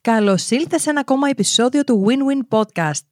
Καλώς 0.00 0.50
ήλθες 0.50 0.82
σε 0.82 0.90
ένα 0.90 1.00
ακόμα 1.00 1.28
επεισόδιο 1.28 1.84
του 1.84 2.06
Win-Win 2.06 2.58
Podcast. 2.58 3.02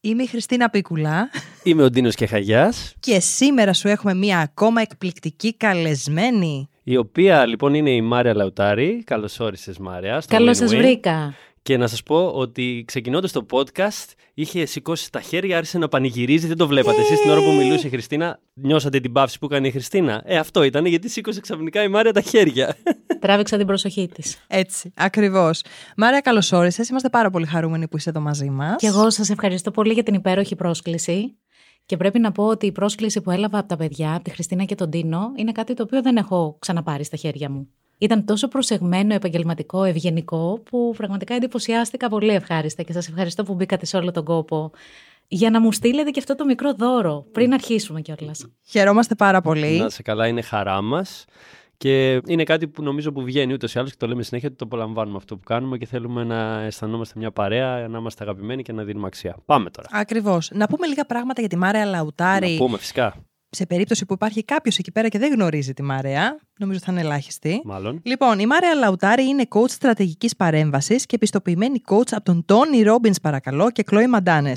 Είμαι 0.00 0.22
η 0.22 0.26
Χριστίνα 0.26 0.70
Πίκουλα. 0.70 1.30
Είμαι 1.62 1.82
ο 1.82 1.90
Ντίνος 1.90 2.14
Κεχαγιάς. 2.14 2.94
Και 3.00 3.20
σήμερα 3.20 3.72
σου 3.72 3.88
έχουμε 3.88 4.14
μία 4.14 4.38
ακόμα 4.38 4.80
εκπληκτική 4.80 5.56
καλεσμένη. 5.56 6.68
Η 6.82 6.96
οποία 6.96 7.46
λοιπόν 7.46 7.74
είναι 7.74 7.90
η 7.90 8.00
Μάρια 8.00 8.34
Λαουτάρη. 8.34 9.02
Καλώς 9.06 9.40
όρισες, 9.40 9.78
Μάρια. 9.78 10.22
Καλώς 10.28 10.56
σας 10.56 10.74
βρήκα. 10.74 11.34
Και 11.62 11.76
να 11.76 11.86
σας 11.86 12.02
πω 12.02 12.30
ότι 12.30 12.84
ξεκινώντας 12.86 13.32
το 13.32 13.46
podcast 13.50 14.12
είχε 14.34 14.64
σηκώσει 14.64 15.12
τα 15.12 15.20
χέρια, 15.20 15.56
άρχισε 15.56 15.78
να 15.78 15.88
πανηγυρίζει. 15.88 16.46
Δεν 16.46 16.56
το 16.56 16.66
βλέπατε. 16.66 17.00
Εσείς 17.00 17.20
την 17.20 17.30
ώρα 17.30 17.42
που 17.42 17.52
μιλούσε 17.52 17.86
η 17.86 17.90
Χριστίνα, 17.90 18.40
νιώσατε 18.54 19.00
την 19.00 19.12
παύση 19.12 19.38
που 19.38 19.46
έκανε 19.46 19.68
η 19.68 19.70
Χριστίνα. 19.70 20.22
Ε, 20.24 20.36
αυτό 20.36 20.62
ήταν 20.62 20.86
γιατί 20.86 21.08
σήκωσε 21.08 21.40
ξαφνικά 21.40 21.82
η 21.82 21.88
Μάρια 21.88 22.12
τα 22.12 22.20
χέρια. 22.20 22.76
Τράβηξα 23.20 23.56
την 23.56 23.66
προσοχή 23.66 24.08
της. 24.08 24.44
Έτσι, 24.46 24.92
ακριβώς. 24.96 25.62
Μάρια, 25.96 26.20
καλώς 26.20 26.52
όρισες. 26.52 26.88
Είμαστε 26.88 27.08
πάρα 27.08 27.30
πολύ 27.30 27.46
χαρούμενοι 27.46 27.88
που 27.88 27.96
είσαι 27.96 28.10
εδώ 28.10 28.20
μαζί 28.20 28.50
μας. 28.50 28.76
Και 28.76 28.86
εγώ 28.86 29.10
σας 29.10 29.30
ευχαριστώ 29.30 29.70
πολύ 29.70 29.92
για 29.92 30.02
την 30.02 30.14
υπέροχη 30.14 30.56
πρόσκληση. 30.56 31.36
Και 31.86 31.96
πρέπει 31.96 32.18
να 32.18 32.32
πω 32.32 32.44
ότι 32.44 32.66
η 32.66 32.72
πρόσκληση 32.72 33.20
που 33.20 33.30
έλαβα 33.30 33.58
από 33.58 33.68
τα 33.68 33.76
παιδιά, 33.76 34.14
από 34.14 34.24
τη 34.24 34.30
Χριστίνα 34.30 34.64
και 34.64 34.74
τον 34.74 34.90
Τίνο, 34.90 35.32
είναι 35.36 35.52
κάτι 35.52 35.74
το 35.74 35.82
οποίο 35.82 36.02
δεν 36.02 36.16
έχω 36.16 36.56
ξαναπάρει 36.58 37.04
στα 37.04 37.16
χέρια 37.16 37.50
μου. 37.50 37.68
Ήταν 37.98 38.24
τόσο 38.24 38.48
προσεγμένο, 38.48 39.14
επαγγελματικό, 39.14 39.84
ευγενικό, 39.84 40.62
που 40.70 40.94
πραγματικά 40.96 41.34
εντυπωσιάστηκα 41.34 42.08
πολύ 42.08 42.30
ευχάριστα 42.30 42.82
και 42.82 42.92
σας 42.92 43.08
ευχαριστώ 43.08 43.42
που 43.42 43.54
μπήκατε 43.54 43.86
σε 43.86 43.96
όλο 43.96 44.10
τον 44.10 44.24
κόπο 44.24 44.70
για 45.28 45.50
να 45.50 45.60
μου 45.60 45.72
στείλετε 45.72 46.10
και 46.10 46.18
αυτό 46.18 46.34
το 46.34 46.44
μικρό 46.44 46.72
δώρο 46.74 47.26
πριν 47.32 47.52
αρχίσουμε 47.52 48.00
κιόλας. 48.00 48.46
Χαιρόμαστε 48.62 49.14
πάρα 49.14 49.40
πολύ. 49.40 49.78
Να 49.78 49.88
σε 49.88 50.02
καλά, 50.02 50.26
είναι 50.26 50.42
χαρά 50.42 50.82
μας. 50.82 51.24
Και 51.76 52.20
είναι 52.26 52.44
κάτι 52.44 52.68
που 52.68 52.82
νομίζω 52.82 53.12
που 53.12 53.22
βγαίνει 53.22 53.52
ούτως 53.52 53.74
ή 53.74 53.78
άλλως 53.78 53.90
και 53.90 53.96
το 53.98 54.06
λέμε 54.06 54.22
συνέχεια 54.22 54.48
ότι 54.48 54.58
το 54.58 54.64
απολαμβάνουμε 54.64 55.16
αυτό 55.16 55.36
που 55.36 55.42
κάνουμε 55.44 55.78
και 55.78 55.86
θέλουμε 55.86 56.24
να 56.24 56.60
αισθανόμαστε 56.60 57.14
μια 57.18 57.30
παρέα, 57.30 57.88
να 57.88 57.98
είμαστε 57.98 58.24
αγαπημένοι 58.24 58.62
και 58.62 58.72
να 58.72 58.84
δίνουμε 58.84 59.06
αξία. 59.06 59.36
Πάμε 59.44 59.70
τώρα. 59.70 59.88
Ακριβώς. 59.92 60.50
Να 60.52 60.66
πούμε 60.66 60.86
λίγα 60.86 61.04
πράγματα 61.04 61.40
για 61.40 61.50
τη 61.50 61.56
Μάρια 61.56 61.84
Λαουτάρη. 61.84 62.50
Να 62.50 62.56
πούμε 62.56 62.78
φυσικά. 62.78 63.14
Σε 63.50 63.66
περίπτωση 63.66 64.06
που 64.06 64.12
υπάρχει 64.12 64.44
κάποιος 64.44 64.78
εκεί 64.78 64.92
πέρα 64.92 65.08
και 65.08 65.18
δεν 65.18 65.32
γνωρίζει 65.32 65.72
τη 65.72 65.82
Μάρια, 65.82 66.40
νομίζω 66.58 66.78
θα 66.78 66.92
είναι 66.92 67.00
ελάχιστη. 67.00 67.60
Μάλλον. 67.64 68.00
Λοιπόν, 68.04 68.38
η 68.38 68.46
Μάρια 68.46 68.74
Λαουτάρη 68.74 69.24
είναι 69.24 69.46
coach 69.48 69.70
στρατηγικής 69.70 70.36
παρέμβασης 70.36 71.06
και 71.06 71.14
επιστοποιημένη 71.14 71.80
coach 71.88 72.10
από 72.10 72.24
τον 72.24 72.44
Τόνι 72.44 72.82
Ρόμπινς, 72.82 73.20
παρακαλώ, 73.20 73.70
και 73.70 73.82
Κλόι 73.82 74.06
Μαντάνε. 74.06 74.52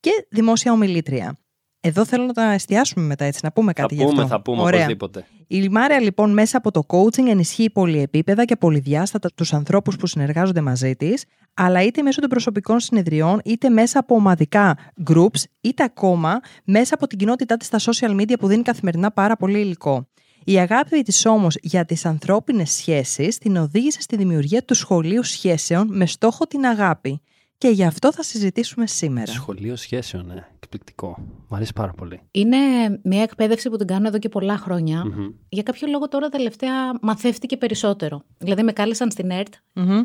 Και 0.00 0.26
δημόσια 0.30 0.72
ομιλήτρια. 0.72 1.38
Εδώ 1.86 2.04
θέλω 2.04 2.24
να 2.24 2.32
τα 2.32 2.52
εστιάσουμε 2.52 3.04
μετά 3.04 3.24
έτσι, 3.24 3.40
να 3.42 3.52
πούμε 3.52 3.72
κάτι 3.72 3.94
θα 3.94 4.02
γι' 4.02 4.08
πούμε, 4.08 4.22
αυτό. 4.22 4.34
Θα 4.34 4.42
πούμε, 4.42 4.62
Ωραία. 4.62 4.78
οπωσδήποτε. 4.78 5.26
Η 5.46 5.68
Μάρια 5.68 6.00
λοιπόν 6.00 6.32
μέσα 6.32 6.56
από 6.56 6.70
το 6.70 6.82
coaching 6.86 7.26
ενισχύει 7.28 7.70
πολυεπίπεδα 7.70 8.44
και 8.44 8.56
πολυδιάστατα 8.56 9.30
τους 9.34 9.52
ανθρώπους 9.52 9.96
που 9.96 10.06
συνεργάζονται 10.06 10.60
μαζί 10.60 10.96
της, 10.96 11.24
αλλά 11.54 11.82
είτε 11.82 12.02
μέσω 12.02 12.20
των 12.20 12.28
προσωπικών 12.28 12.80
συνεδριών, 12.80 13.40
είτε 13.44 13.68
μέσα 13.68 13.98
από 13.98 14.14
ομαδικά 14.14 14.76
groups, 15.10 15.42
είτε 15.60 15.82
ακόμα 15.82 16.40
μέσα 16.64 16.94
από 16.94 17.06
την 17.06 17.18
κοινότητά 17.18 17.56
της 17.56 17.66
στα 17.66 17.78
social 17.78 18.20
media 18.20 18.34
που 18.38 18.46
δίνει 18.46 18.62
καθημερινά 18.62 19.10
πάρα 19.10 19.36
πολύ 19.36 19.60
υλικό. 19.60 20.08
Η 20.44 20.58
αγάπη 20.58 21.02
της 21.02 21.26
όμως 21.26 21.56
για 21.62 21.84
τις 21.84 22.04
ανθρώπινες 22.06 22.70
σχέσεις 22.70 23.38
την 23.38 23.56
οδήγησε 23.56 24.00
στη 24.00 24.16
δημιουργία 24.16 24.64
του 24.64 24.74
σχολείου 24.74 25.22
σχέσεων 25.22 25.88
με 25.90 26.06
στόχο 26.06 26.46
την 26.46 26.64
αγάπη. 26.64 27.20
Και 27.58 27.68
γι' 27.68 27.84
αυτό 27.84 28.12
θα 28.12 28.22
συζητήσουμε 28.22 28.86
σήμερα. 28.86 29.32
Σχολείο 29.32 29.76
σχέσεων, 29.76 30.26
ναι. 30.26 30.46
Εκπληκτικό. 30.54 31.18
Μ' 31.48 31.54
αρέσει 31.54 31.72
πάρα 31.72 31.92
πολύ. 31.92 32.20
Είναι 32.30 32.56
μια 33.02 33.22
εκπαίδευση 33.22 33.70
που 33.70 33.76
την 33.76 33.86
κάνω 33.86 34.06
εδώ 34.06 34.18
και 34.18 34.28
πολλά 34.28 34.56
χρόνια. 34.56 35.04
Για 35.48 35.62
κάποιο 35.62 35.88
λόγο 35.88 36.08
τώρα 36.08 36.28
τελευταία 36.28 36.98
μαθεύτηκε 37.00 37.56
περισσότερο. 37.56 38.22
Δηλαδή 38.38 38.62
με 38.62 38.72
κάλεσαν 38.72 39.10
στην 39.10 39.30
ΕΡΤ 39.30 39.54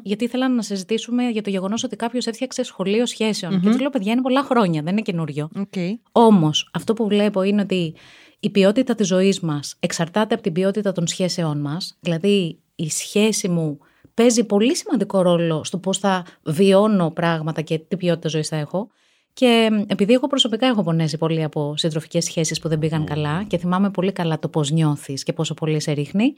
γιατί 0.04 0.24
ήθελαν 0.24 0.56
να 0.56 0.62
συζητήσουμε 0.62 1.24
για 1.30 1.42
το 1.42 1.50
γεγονός 1.50 1.84
ότι 1.84 1.96
κάποιος 1.96 2.26
έφτιαξε 2.26 2.64
σχολείο 2.64 3.06
σχέσεων. 3.06 3.62
Και 3.62 3.68
τους 3.70 3.80
λέω, 3.80 3.90
παιδιά, 3.90 4.12
είναι 4.12 4.22
πολλά 4.22 4.44
χρόνια, 4.44 4.82
δεν 4.82 4.92
είναι 4.92 5.02
καινούριο. 5.02 5.50
Okay. 5.56 5.92
Όμως, 6.12 6.70
αυτό 6.74 6.94
που 6.94 7.08
βλέπω 7.08 7.44
είναι 7.44 7.62
ότι 7.62 7.96
η 8.40 8.50
ποιότητα 8.50 8.96
της 8.96 9.08
ζωής 9.08 9.40
μας 9.40 9.76
εξαρτάται 9.80 10.34
από 10.34 10.44
την 10.44 10.54
ποιότητα 10.54 10.92
των 10.92 11.08
σχέσεών 11.08 11.62
μας. 11.62 11.98
Δηλαδή, 12.00 12.60
η 12.76 12.90
σχέση 12.90 13.48
μου 13.48 13.80
παίζει 14.14 14.44
πολύ 14.44 14.76
σημαντικό 14.76 15.22
ρόλο 15.22 15.64
στο 15.64 15.78
πώς 15.78 15.98
θα 15.98 16.26
βιώνω 16.44 17.12
πράγματα 17.12 17.62
και 17.62 17.78
τι 17.78 17.98
ποιότητα 17.98 18.30
ζωής 18.30 18.48
θα 18.48 18.56
έχω. 18.56 18.90
Και 19.34 19.70
επειδή 19.88 20.14
εγώ 20.14 20.28
προσωπικά 20.28 20.68
έχω 20.68 20.84
πονέσει 20.84 21.18
πολύ 21.18 21.44
από 21.44 21.74
συντροφικές 21.78 22.24
σχέσεις 22.24 22.60
που 22.60 22.68
δεν 22.68 22.80
πήγαν 22.80 23.06
καλά 23.06 23.44
και 23.44 23.58
θυμάμαι 23.58 23.90
πολύ 23.90 24.12
καλά 24.12 24.40
το 24.40 24.48
πώς 24.48 24.72
νιώθεις 24.72 25.24
και 25.24 25.34
πόσο 25.34 25.54
πολύ 25.54 25.80
σε 25.80 25.92
ρίχνει, 25.92 26.34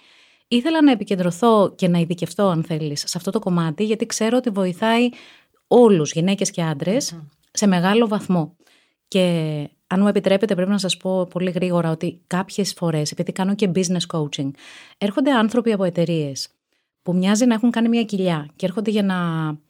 ήθελα 0.48 0.84
να 0.84 0.92
επικεντρωθώ 0.92 1.74
και 1.76 1.88
να 1.88 2.00
ειδικευτώ, 2.00 2.48
αν 2.48 2.64
θέλεις, 2.64 3.00
σε 3.00 3.18
αυτό 3.18 3.32
το 3.32 3.40
κομμάτι, 3.40 3.84
γιατί 3.84 4.06
ξέρω 4.06 4.38
ότι 4.38 4.50
βοηθάει 4.50 5.10
όλους, 5.68 6.12
γυναίκες 6.12 6.52
και 6.52 6.62
άντρες, 6.62 7.20
σε 7.52 7.68
μεγάλο 7.68 8.08
βαθμό. 8.08 8.56
Και 9.08 9.20
αν 9.88 10.02
μου 10.02 10.08
επιτρέπετε, 10.08 10.56
πρέπει 10.56 10.72
να 10.72 10.78
σας 10.78 10.98
πω 10.98 11.26
πολύ 11.26 11.52
γρήγορα 11.52 11.92
ότι 11.92 12.22
κάποιες 12.28 12.74
φορές, 12.74 13.12
επειδή 13.12 13.32
κάνω 13.32 13.56
και 13.56 13.72
business 13.76 14.18
coaching, 14.18 14.50
έρχονται 14.98 15.32
άνθρωποι 15.32 15.72
από 15.72 15.84
εταιρείες 15.84 16.50
που 17.04 17.16
μοιάζει 17.16 17.46
να 17.46 17.54
έχουν 17.54 17.72
κάνει 17.72 17.90
μια 17.90 18.04
κοιλιά 18.04 18.48
και 18.56 18.66
έρχονται 18.66 18.92
για 18.92 19.04
να 19.04 19.16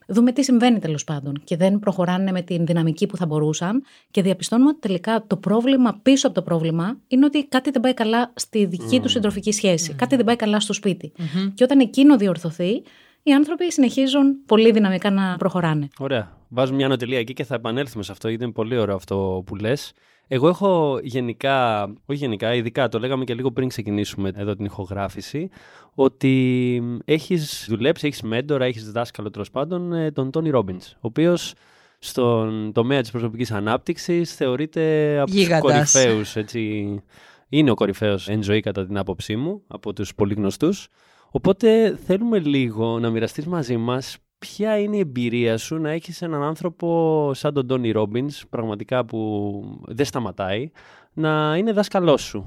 δούμε 0.07 0.31
τι 0.31 0.43
συμβαίνει 0.43 0.79
τέλος 0.79 1.03
πάντων 1.03 1.41
και 1.43 1.57
δεν 1.57 1.79
προχωράνε 1.79 2.31
με 2.31 2.41
την 2.41 2.65
δυναμική 2.65 3.05
που 3.07 3.17
θα 3.17 3.25
μπορούσαν 3.25 3.83
και 4.11 4.21
διαπιστώνουμε 4.21 4.69
ότι 4.69 4.79
τελικά 4.79 5.23
το 5.27 5.37
πρόβλημα 5.37 5.99
πίσω 6.01 6.27
από 6.27 6.35
το 6.35 6.41
πρόβλημα 6.41 6.97
είναι 7.07 7.25
ότι 7.25 7.45
κάτι 7.47 7.71
δεν 7.71 7.81
πάει 7.81 7.93
καλά 7.93 8.31
στη 8.35 8.65
δική 8.65 8.99
τους 8.99 9.11
συντροφική 9.11 9.51
σχέση, 9.51 9.93
κάτι 9.93 10.15
δεν 10.15 10.25
πάει 10.25 10.35
καλά 10.35 10.59
στο 10.59 10.73
σπιτι 10.73 11.11
Και 11.53 11.63
όταν 11.63 11.79
εκείνο 11.79 12.17
διορθωθεί, 12.17 12.83
οι 13.23 13.33
άνθρωποι 13.33 13.71
συνεχίζουν 13.71 14.45
πολύ 14.45 14.71
δυναμικά 14.71 15.11
να 15.11 15.35
προχωράνε. 15.37 15.87
Ωραία. 15.99 16.37
Βάζουμε 16.49 16.77
μια 16.77 16.85
ανωτελεία 16.85 17.19
εκεί 17.19 17.33
και 17.33 17.43
θα 17.43 17.55
επανέλθουμε 17.55 18.03
σε 18.03 18.11
αυτό, 18.11 18.29
γιατί 18.29 18.43
είναι 18.43 18.53
πολύ 18.53 18.77
ωραίο 18.77 18.95
αυτό 18.95 19.43
που 19.45 19.55
λες. 19.55 19.93
Εγώ 20.27 20.47
έχω 20.47 20.99
γενικά, 21.03 21.83
όχι 22.05 22.19
γενικά, 22.19 22.53
ειδικά 22.53 22.87
το 22.87 22.99
λέγαμε 22.99 23.23
και 23.23 23.33
λίγο 23.33 23.51
πριν 23.51 23.67
ξεκινήσουμε 23.67 24.31
εδώ 24.35 24.55
την 24.55 24.65
ηχογράφηση, 24.65 25.49
ότι 25.93 26.83
έχεις 27.05 27.65
δουλέψει, 27.69 28.07
έχεις 28.07 28.21
μέντορα, 28.21 28.65
έχεις 28.65 28.91
δάσκαλο 28.91 29.29
τέλος 29.29 29.51
πάντων 29.51 29.93
ε, 29.93 30.11
τον 30.11 30.31
Τόνι 30.31 30.49
Ρόμπινς, 30.49 30.91
ο 30.91 30.97
οποίος 31.01 31.53
στον 31.99 32.71
τομέα 32.73 33.01
της 33.01 33.11
προσωπικής 33.11 33.51
ανάπτυξης 33.51 34.35
θεωρείται 34.35 35.17
από 35.19 35.31
τους 35.31 35.59
κορυφαίους, 35.59 36.35
έτσι, 36.35 37.03
είναι 37.49 37.71
ο 37.71 37.73
κορυφαίος 37.73 38.29
εν 38.29 38.43
ζωή 38.43 38.59
κατά 38.59 38.85
την 38.85 38.97
άποψή 38.97 39.35
μου, 39.35 39.63
από 39.67 39.93
τους 39.93 40.15
πολύ 40.15 40.33
γνωστούς. 40.33 40.87
Οπότε 41.31 41.97
θέλουμε 42.05 42.39
λίγο 42.39 42.99
να 42.99 43.09
μοιραστείς 43.09 43.45
μαζί 43.45 43.77
μας 43.77 44.17
ποια 44.43 44.79
είναι 44.79 44.95
η 44.95 44.99
εμπειρία 44.99 45.57
σου 45.57 45.77
να 45.77 45.89
έχεις 45.89 46.21
έναν 46.21 46.43
άνθρωπο 46.43 47.31
σαν 47.33 47.53
τον 47.53 47.67
Τόνι 47.67 47.91
Ρόμπινς, 47.91 48.43
πραγματικά 48.49 49.05
που 49.05 49.61
δεν 49.85 50.05
σταματάει, 50.05 50.71
να 51.13 51.55
είναι 51.57 51.71
δάσκαλός 51.71 52.21
σου; 52.21 52.45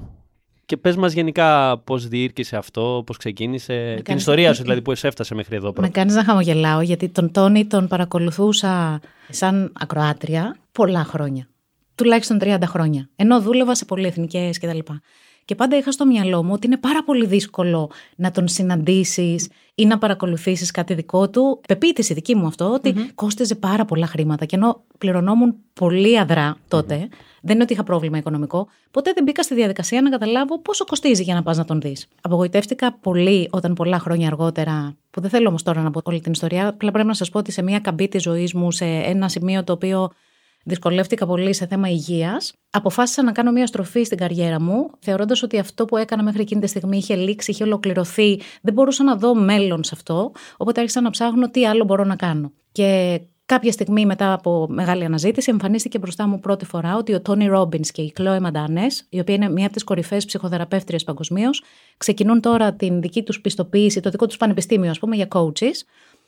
Και 0.65 0.77
πες 0.77 0.95
μας 0.95 1.13
γενικά 1.13 1.77
πώς 1.77 2.07
διήρκησε 2.07 2.57
αυτό, 2.57 3.03
πώς 3.05 3.17
ξεκίνησε, 3.17 4.01
την 4.03 4.15
ιστορία 4.15 4.53
σου 4.53 4.61
δηλαδή, 4.61 4.81
πώς 4.81 5.03
έφτασε 5.03 5.35
μέχρι 5.35 5.55
εδώ. 5.55 5.73
Με 5.77 5.89
κάνεις 5.89 6.15
να 6.15 6.23
χαμογελάω, 6.23 6.81
γιατί 6.81 7.09
τον 7.09 7.31
Τόνι 7.31 7.65
τον 7.65 7.87
παρακολουθούσα 7.87 8.99
σαν 9.29 9.71
ακροάτρια 9.79 10.57
πολλά 10.71 11.03
χρόνια. 11.03 11.47
Τουλάχιστον 11.95 12.37
30 12.41 12.57
χρόνια. 12.65 13.09
Ενώ 13.15 13.41
δούλευα 13.41 13.75
σε 13.75 13.85
πολυεθνικές 13.85 14.59
κτλ. 14.59 14.79
Και 15.47 15.55
πάντα 15.55 15.77
είχα 15.77 15.91
στο 15.91 16.05
μυαλό 16.05 16.43
μου 16.43 16.51
ότι 16.53 16.67
είναι 16.67 16.77
πάρα 16.77 17.03
πολύ 17.03 17.25
δύσκολο 17.25 17.91
να 18.15 18.31
τον 18.31 18.47
συναντήσεις 18.47 19.49
ή 19.75 19.85
να 19.85 19.97
παρακολουθήσεις 19.97 20.71
κάτι 20.71 20.93
δικό 20.93 21.29
του. 21.29 21.61
Πεποίθηση 21.67 22.13
δική 22.13 22.35
μου 22.35 22.45
αυτό, 22.47 22.73
ότι 22.73 22.93
mm-hmm. 22.95 23.09
κόστιζε 23.15 23.55
πάρα 23.55 23.85
πολλά 23.85 24.07
χρήματα. 24.07 24.45
Και 24.45 24.55
ενώ 24.55 24.83
πληρωνόμουν 24.97 25.55
πολύ 25.73 26.19
αδρά 26.19 26.57
τότε, 26.67 26.99
mm-hmm. 27.01 27.15
δεν 27.41 27.53
είναι 27.55 27.63
ότι 27.63 27.73
είχα 27.73 27.83
πρόβλημα 27.83 28.17
οικονομικό, 28.17 28.67
ποτέ 28.91 29.11
δεν 29.15 29.23
μπήκα 29.23 29.43
στη 29.43 29.55
διαδικασία 29.55 30.01
να 30.01 30.09
καταλάβω 30.09 30.59
πόσο 30.59 30.85
κοστίζει 30.85 31.23
για 31.23 31.33
να 31.33 31.43
πας 31.43 31.57
να 31.57 31.65
τον 31.65 31.81
δεις. 31.81 32.07
Απογοητεύτηκα 32.21 32.97
πολύ 33.01 33.47
όταν 33.51 33.73
πολλά 33.73 33.99
χρόνια 33.99 34.27
αργότερα, 34.27 34.95
που 35.11 35.21
δεν 35.21 35.29
θέλω 35.29 35.47
όμως 35.47 35.63
τώρα 35.63 35.81
να 35.81 35.91
πω 35.91 36.01
όλη 36.03 36.19
την 36.19 36.31
ιστορία, 36.31 36.67
απλά 36.67 36.91
πρέπει 36.91 37.07
να 37.07 37.13
σας 37.13 37.29
πω 37.29 37.39
ότι 37.39 37.51
σε 37.51 37.61
μια 37.61 37.79
καμπή 37.79 38.07
της 38.07 38.21
ζωής 38.21 38.53
μου, 38.53 38.71
σε 38.71 38.85
ένα 38.85 39.29
σημείο 39.29 39.63
το 39.63 39.73
οποίο 39.73 40.11
δυσκολεύτηκα 40.67 41.25
πολύ 41.25 41.53
σε 41.53 41.67
θέμα 41.67 41.89
υγείας. 41.89 42.53
Αποφάσισα 42.69 43.23
να 43.23 43.31
κάνω 43.31 43.51
μια 43.51 43.67
στροφή 43.67 44.03
στην 44.03 44.17
καριέρα 44.17 44.61
μου, 44.61 44.89
θεωρώντας 44.99 45.43
ότι 45.43 45.59
αυτό 45.59 45.85
που 45.85 45.97
έκανα 45.97 46.23
μέχρι 46.23 46.41
εκείνη 46.41 46.61
τη 46.61 46.67
στιγμή 46.67 46.97
είχε 46.97 47.15
λήξει, 47.15 47.51
είχε 47.51 47.63
ολοκληρωθεί. 47.63 48.39
Δεν 48.61 48.73
μπορούσα 48.73 49.03
να 49.03 49.15
δω 49.15 49.35
μέλλον 49.35 49.83
σε 49.83 49.91
αυτό. 49.93 50.31
Οπότε 50.57 50.79
άρχισα 50.79 51.01
να 51.01 51.09
ψάχνω 51.09 51.49
τι 51.49 51.65
άλλο 51.65 51.83
μπορώ 51.83 52.03
να 52.03 52.15
κάνω. 52.15 52.51
Και 52.71 53.21
κάποια 53.45 53.71
στιγμή 53.71 54.05
μετά 54.05 54.33
από 54.33 54.67
μεγάλη 54.69 55.03
αναζήτηση, 55.03 55.49
εμφανίστηκε 55.51 55.99
μπροστά 55.99 56.27
μου 56.27 56.39
πρώτη 56.39 56.65
φορά 56.65 56.95
ότι 56.95 57.13
ο 57.13 57.21
Τόνι 57.21 57.47
Ρόμπιν 57.47 57.81
και 57.81 58.01
η 58.01 58.11
Κλόε 58.11 58.39
Μαντάνε, 58.39 58.85
η 59.09 59.19
οποία 59.19 59.35
είναι 59.35 59.49
μία 59.49 59.65
από 59.65 59.73
τις 59.73 59.83
κορυφαίες 59.83 60.25
ψυχοθεραπεύτριες 60.25 61.03
παγκοσμίως, 61.03 61.63
ξεκινούν 61.97 62.41
τώρα 62.41 62.73
την 62.73 63.01
δική 63.01 63.23
τους 63.23 63.41
πιστοποίηση, 63.41 63.99
το 63.99 64.09
δικό 64.09 64.25
τους 64.25 64.37
πανεπιστήμιο, 64.37 64.89
ας 64.89 64.99
πούμε, 64.99 65.15
για 65.15 65.27
coaches 65.29 65.75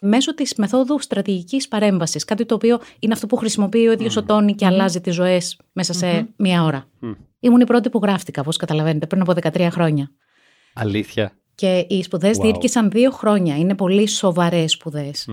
μέσω 0.02 0.34
της 0.34 0.54
μεθόδου 0.56 1.00
στρατηγικής 1.00 1.68
παρέμβασης. 1.68 2.26
Κάτι 2.26 2.46
το 2.46 2.56
οποίο 2.56 2.80
είναι 3.00 3.14
αυτό 3.14 3.28
που 3.28 3.36
χρησιμοποιεί 3.36 3.88
ο 3.88 3.92
ίδιος 3.92 4.18
ο 4.18 4.24
Τόνι 4.24 4.56
και 4.56 4.66
αλλάζει 4.66 5.02
τις 5.02 5.16
ζωές 5.16 5.60
μέσα 5.72 5.94
σε 5.94 6.28
μία 6.36 6.64
ώρα. 6.64 6.88
Ήμουν 7.40 7.60
η 7.60 7.66
πρώτη 7.66 7.90
που 7.90 8.00
γράφτηκα, 8.04 8.42
όπως 8.42 8.58
καταλαβαίνετε, 8.58 9.08
πριν 9.08 9.22
από 9.22 9.34
13 9.42 9.68
χρόνια. 9.72 10.12
Αλήθεια. 10.74 11.34
Και 11.56 11.86
οι 11.90 12.04
σπουδές 12.04 12.38
wow. 12.38 12.42
διήρκησαν 12.42 12.90
δύο 12.90 13.12
χρόνια. 13.12 13.58
Είναι 13.58 13.76
πολύ 13.76 14.08
σοβαρές 14.08 14.78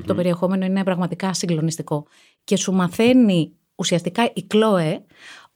Το 0.06 0.14
περιεχόμενο 0.14 0.64
είναι 0.64 0.84
πραγματικά 0.84 1.34
συγκλονιστικό. 1.34 2.06
Και 2.44 2.56
σου 2.56 2.72
μαθαίνει 2.72 3.52
ουσιαστικά 3.74 4.30
η 4.34 4.42
Κλόε 4.42 5.04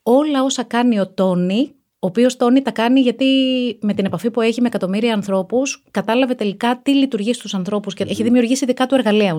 όλα 0.03 0.43
όσα 0.43 0.63
κάνει 0.63 1.01
ο 1.01 1.09
Τόνι 1.09 1.75
ο 2.03 2.07
οποίος 2.07 2.37
Τόνι 2.37 2.63
τα 2.63 2.71
κάνει 2.71 3.01
γιατί 3.01 3.27
με 3.81 3.95
την 3.95 4.05
επαφή 4.05 4.31
που 4.31 4.41
έχει 4.41 4.61
με 4.61 4.67
εκατομμύρια 4.67 5.15
ανθρώπους, 5.15 5.85
κατάλαβε 5.91 6.35
τελικά 6.35 6.81
τι 6.83 6.95
λειτουργεί 6.95 7.33
στους 7.33 7.55
ανθρώπους 7.55 7.95
και 7.95 8.05
έχει 8.09 8.23
δημιουργήσει 8.23 8.65
δικά 8.65 8.87
του 8.87 8.95
εργαλεία 8.95 9.37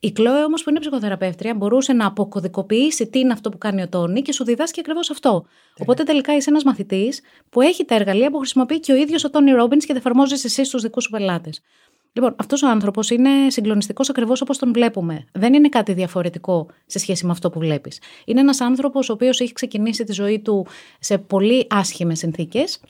Η 0.00 0.12
Κλόε 0.12 0.44
όμως, 0.44 0.62
που 0.62 0.70
είναι 0.70 0.78
ψυχοθεραπεύτρια, 0.78 1.54
μπορούσε 1.54 1.92
να 1.92 2.06
αποκωδικοποιήσει 2.06 3.06
τι 3.06 3.18
είναι 3.18 3.32
αυτό 3.32 3.50
που 3.50 3.58
κάνει 3.58 3.82
ο 3.82 3.88
Τόνι 3.88 4.22
και 4.22 4.32
σου 4.32 4.44
διδάσκει 4.44 4.80
ακριβώς 4.80 5.10
αυτό. 5.10 5.44
Οπότε 5.78 6.02
τελικά 6.02 6.36
είσαι 6.36 6.50
ένας 6.50 6.64
μαθητής 6.64 7.20
που 7.50 7.60
έχει 7.60 7.84
τα 7.84 7.94
εργαλεία 7.94 8.30
που 8.30 8.38
χρησιμοποιεί 8.38 8.80
και 8.80 8.92
ο 8.92 8.96
ίδιος 8.96 9.24
ο 9.24 9.30
Τόνι 9.30 9.50
Ρόμπινς 9.50 9.84
και 9.84 9.92
τα 9.92 9.98
εφαρμόζεις 9.98 10.44
εσύ 10.44 10.64
στους 10.64 10.82
δικούς 10.82 11.04
σου 11.04 11.10
πελάτες. 11.10 11.60
Λοιπόν, 12.16 12.34
αυτός 12.38 12.62
ο 12.62 12.68
άνθρωπος 12.68 13.10
είναι 13.10 13.30
συγκλονιστικός 13.48 14.10
ακριβώς 14.10 14.40
όπως 14.40 14.58
τον 14.58 14.72
βλέπουμε. 14.72 15.24
Δεν 15.32 15.54
είναι 15.54 15.68
κάτι 15.68 15.92
διαφορετικό 15.92 16.66
σε 16.86 16.98
σχέση 16.98 17.26
με 17.26 17.32
αυτό 17.32 17.50
που 17.50 17.58
βλέπεις. 17.58 18.00
Είναι 18.24 18.40
ένας 18.40 18.60
άνθρωπος 18.60 19.08
ο 19.08 19.12
οποίος 19.12 19.40
έχει 19.40 19.52
ξεκινήσει 19.52 20.04
τη 20.04 20.12
ζωή 20.12 20.40
του 20.40 20.66
σε 20.98 21.18
πολύ 21.18 21.66
άσχημες 21.70 22.24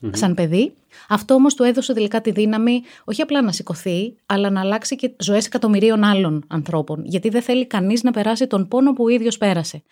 σαν 0.09 0.33
παιδί. 0.33 0.73
Αυτό 1.09 1.33
όμως 1.33 1.53
του 1.53 1.63
έδωσε 1.63 1.93
τελικά 1.93 2.21
τη 2.21 2.31
δύναμη 2.31 2.81
όχι 3.05 3.21
απλά 3.21 3.41
να 3.41 3.51
σηκωθεί, 3.51 4.15
αλλά 4.25 4.49
να 4.49 4.59
αλλάξει 4.59 4.95
και 4.95 5.11
ζωές 5.17 5.45
εκατομμυρίων 5.45 6.03
άλλων 6.03 6.43
ανθρώπων. 6.47 7.05
Γιατί 7.05 7.29
δεν 7.29 7.41
θέλει 7.41 7.65
κανείς 7.65 8.03
να 8.03 8.11
περάσει 8.11 8.47
τον 8.47 8.67
πόνο 8.67 8.93
που 8.93 9.03
ο 9.03 9.07
ίδιος 9.07 9.37
πέρασε. 9.37 9.83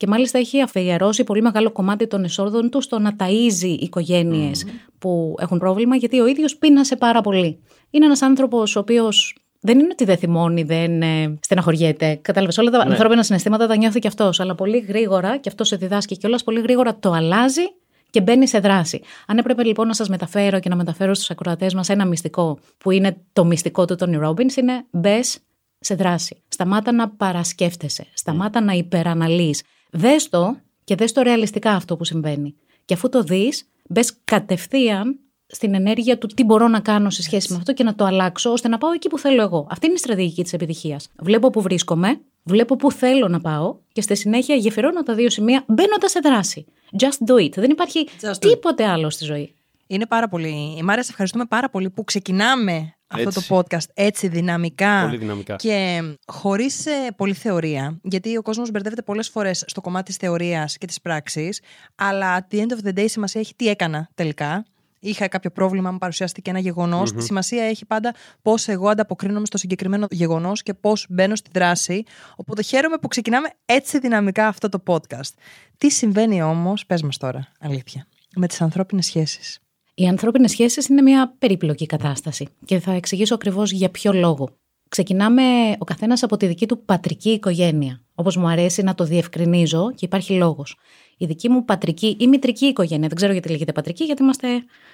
Και 0.00 0.06
μάλιστα 0.06 0.38
έχει 0.38 0.60
αφιερώσει 0.60 1.24
πολύ 1.24 1.42
μεγάλο 1.42 1.70
κομμάτι 1.70 2.06
των 2.06 2.24
εσόδων 2.24 2.70
του 2.70 2.80
στο 2.80 2.98
να 2.98 3.16
ταΐζει 3.18 3.76
οικογένειες 3.80 4.64
που 4.98 5.34
έχουν 5.38 5.58
πρόβλημα, 5.58 5.96
γιατί 5.96 6.20
ο 6.20 6.26
ίδιος 6.26 6.56
πείνασε 6.56 6.96
πάρα 6.96 7.20
πολύ. 7.20 7.62
Είναι 7.90 8.04
ένας 8.04 8.22
άνθρωπος 8.22 8.76
ο 8.76 8.78
οποίος 8.78 9.36
δεν 9.60 9.78
είναι 9.78 9.88
ότι 9.92 10.04
δεν 10.04 10.16
θυμώνει, 10.16 10.62
δεν 10.62 11.02
ε, 11.02 11.38
στεναχωριέται. 11.40 12.18
Κατάλαβες. 12.22 12.58
Όλα 12.58 12.70
τα 12.70 12.84
ναι. 12.84 12.90
ανθρώπινα 12.90 13.22
συναισθήματα 13.22 13.66
τα 13.66 13.76
νιώθει 13.76 13.98
και 13.98 14.08
αυτός. 14.08 14.40
Αλλά 14.40 14.54
πολύ 14.54 14.78
γρήγορα, 14.78 15.36
και 15.36 15.48
αυτός 15.48 15.68
σε 15.68 15.76
διδάσκει 15.76 16.16
κιόλας, 16.16 16.44
πολύ 16.44 16.60
γρήγορα 16.60 16.98
το 16.98 17.12
αλλάζει 17.12 17.64
και 18.10 18.20
μπαίνει 18.20 18.48
σε 18.48 18.58
δράση. 18.58 19.00
Αν 19.26 19.38
έπρεπε 19.38 19.64
λοιπόν 19.64 19.86
να 19.86 19.94
σας 19.94 20.08
μεταφέρω 20.08 20.60
και 20.60 20.68
να 20.68 20.76
μεταφέρω 20.76 21.14
στους 21.14 21.30
ακροατές 21.30 21.74
μας 21.74 21.88
ένα 21.88 22.04
μυστικό, 22.04 22.58
που 22.78 22.90
είναι 22.90 23.16
το 23.32 23.44
μυστικό 23.44 23.84
του 23.84 23.94
Τόνι 23.94 24.16
Ρόμπιν, 24.16 24.48
είναι 24.56 24.84
μπες 24.90 25.38
σε 25.80 25.94
δράση. 25.94 26.42
Σταμάτα 26.48 26.92
να 26.92 27.08
παρασκέφτεσαι. 27.08 28.06
Σταμάτα 28.14 28.60
να 28.60 28.72
υπεραναλύεις. 28.72 29.62
Δες 29.90 30.28
το 30.28 30.56
και 30.84 30.94
δες 30.94 31.12
το 31.12 31.22
ρεαλιστικά 31.22 31.70
αυτό 31.70 31.96
που 31.96 32.04
συμβαίνει. 32.04 32.54
Και 32.84 32.94
αφού 32.94 33.08
το 33.08 33.22
δεις, 33.22 33.68
μπες 33.88 34.14
κατευθείαν 34.24 35.18
στην 35.46 35.74
ενέργεια 35.74 36.18
του 36.18 36.26
τι 36.26 36.44
μπορώ 36.44 36.68
να 36.68 36.80
κάνω 36.80 37.10
σε 37.10 37.22
σχέση 37.22 37.52
με 37.52 37.58
αυτό 37.58 37.72
και 37.72 37.84
να 37.84 37.94
το 37.94 38.04
αλλάξω 38.04 38.50
ώστε 38.52 38.68
να 38.68 38.78
πάω 38.78 38.92
εκεί 38.92 39.08
που 39.08 39.18
θέλω 39.18 39.42
εγώ. 39.42 39.66
Αυτή 39.70 39.86
είναι 39.86 39.94
η 39.94 39.98
στρατηγική 39.98 40.42
της 40.42 40.52
επιτυχίας. 40.52 41.08
Βλέπω 41.18 41.50
που 41.50 41.60
βρίσκομαι, 41.60 42.20
βλέπω 42.42 42.76
που 42.76 42.92
θέλω 42.92 43.28
να 43.28 43.40
πάω 43.40 43.76
και 43.92 44.00
στη 44.00 44.16
συνέχεια 44.16 44.54
γεφυρώνω 44.54 45.02
τα 45.02 45.14
δύο 45.14 45.30
σημεία 45.30 45.64
μπαίνοντας 45.66 46.10
σε 46.10 46.20
δράση. 46.22 46.66
Just 46.98 47.30
do 47.30 47.34
it. 47.34 47.52
Δεν 47.54 47.70
υπάρχει 47.70 48.06
τίποτε 48.38 48.86
άλλο 48.86 49.10
στη 49.10 49.24
ζωή. 49.24 49.54
Είναι 49.86 50.06
πάρα 50.06 50.28
πολύ. 50.28 50.74
Η 50.78 50.82
Μάρια, 50.82 51.02
σε 51.02 51.10
ευχαριστούμε 51.10 51.44
πάρα 51.44 51.70
πολύ 51.70 51.90
που 51.90 52.04
ξεκινάμε 52.04 52.94
αυτό 53.10 53.40
το 53.40 53.42
podcast 53.48 53.88
έτσι 53.94 54.28
δυναμικά, 54.28 55.02
πολύ 55.02 55.16
δυναμικά. 55.16 55.56
και 55.56 56.02
χωρίς 56.26 56.86
ε, 56.86 57.10
πολλή 57.16 57.34
θεωρία. 57.34 57.98
Γιατί 58.02 58.36
ο 58.36 58.42
κόσμος 58.42 58.70
μπερδεύεται 58.70 59.02
πολλές 59.02 59.28
φορές 59.28 59.64
στο 59.66 59.80
κομμάτι 59.80 60.04
της 60.04 60.16
θεωρίας 60.16 60.78
και 60.78 60.86
της 60.86 61.00
πράξης. 61.00 61.60
Αλλά 61.94 62.40
at 62.40 62.54
the 62.54 62.58
end 62.58 62.70
of 62.70 62.88
the 62.88 62.98
day 62.98 63.04
σημασία 63.08 63.40
έχει 63.40 63.54
τι 63.54 63.68
έκανα 63.68 64.08
τελικά 64.14 64.64
είχα 65.00 65.28
κάποιο 65.28 65.50
πρόβλημα, 65.50 65.90
μου 65.90 65.98
παρουσιάστηκε 65.98 66.50
ένα 66.50 66.58
γεγονός. 66.58 67.10
Mm-hmm. 67.10 67.16
Τη 67.16 67.24
σημασία 67.24 67.64
έχει 67.64 67.86
πάντα 67.86 68.14
πώς 68.42 68.68
εγώ 68.68 68.88
ανταποκρίνομαι 68.88 69.46
στο 69.46 69.58
συγκεκριμένο 69.58 70.06
γεγονός 70.10 70.62
και 70.62 70.74
πώς 70.74 71.06
μπαίνω 71.08 71.34
στη 71.34 71.50
δράση. 71.52 72.02
Οπότε 72.36 72.62
χαίρομαι 72.62 72.96
που 72.98 73.08
ξεκινάμε 73.08 73.48
έτσι 73.64 73.98
δυναμικά 73.98 74.46
αυτό 74.46 74.68
το 74.68 74.82
podcast. 74.86 75.32
Τι 75.78 75.90
συμβαίνει 75.90 76.42
όμως, 76.42 76.86
πες 76.86 77.02
μας 77.02 77.16
τώρα, 77.16 77.52
αλήθεια, 77.60 78.06
με 78.36 78.46
τις 78.46 78.60
ανθρώπινες 78.60 79.04
σχέσεις; 79.06 79.58
Οι 80.00 80.08
ανθρώπινες 80.08 80.50
σχέσεις 80.50 80.86
είναι 80.86 81.02
μια 81.02 81.34
περίπλοκη 81.38 81.86
κατάσταση 81.86 82.48
και 82.64 82.78
θα 82.78 82.92
εξηγήσω 82.92 83.34
ακριβώς 83.34 83.72
για 83.72 83.90
ποιο 83.90 84.12
λόγο. 84.12 84.48
Ξεκινάμε 84.88 85.42
ο 85.78 85.84
καθένας 85.84 86.22
από 86.22 86.36
τη 86.36 86.46
δική 86.46 86.66
του 86.66 86.84
πατρική 86.84 87.30
οικογένεια. 87.30 88.00
Όπως 88.14 88.36
μου 88.36 88.48
αρέσει 88.48 88.82
να 88.82 88.94
το 88.94 89.04
διευκρινίζω 89.04 89.92
και 89.94 90.04
υπάρχει 90.04 90.32
λόγος 90.32 90.76
η 91.22 91.26
δική 91.26 91.48
μου 91.48 91.64
πατρική 91.64 92.16
ή 92.20 92.26
μητρική 92.26 92.66
οικογένεια. 92.66 93.08
Δεν 93.08 93.16
ξέρω 93.16 93.32
γιατί 93.32 93.48
λέγεται 93.48 93.72
πατρική, 93.72 94.04
γιατί 94.04 94.22
είμαστε 94.22 94.48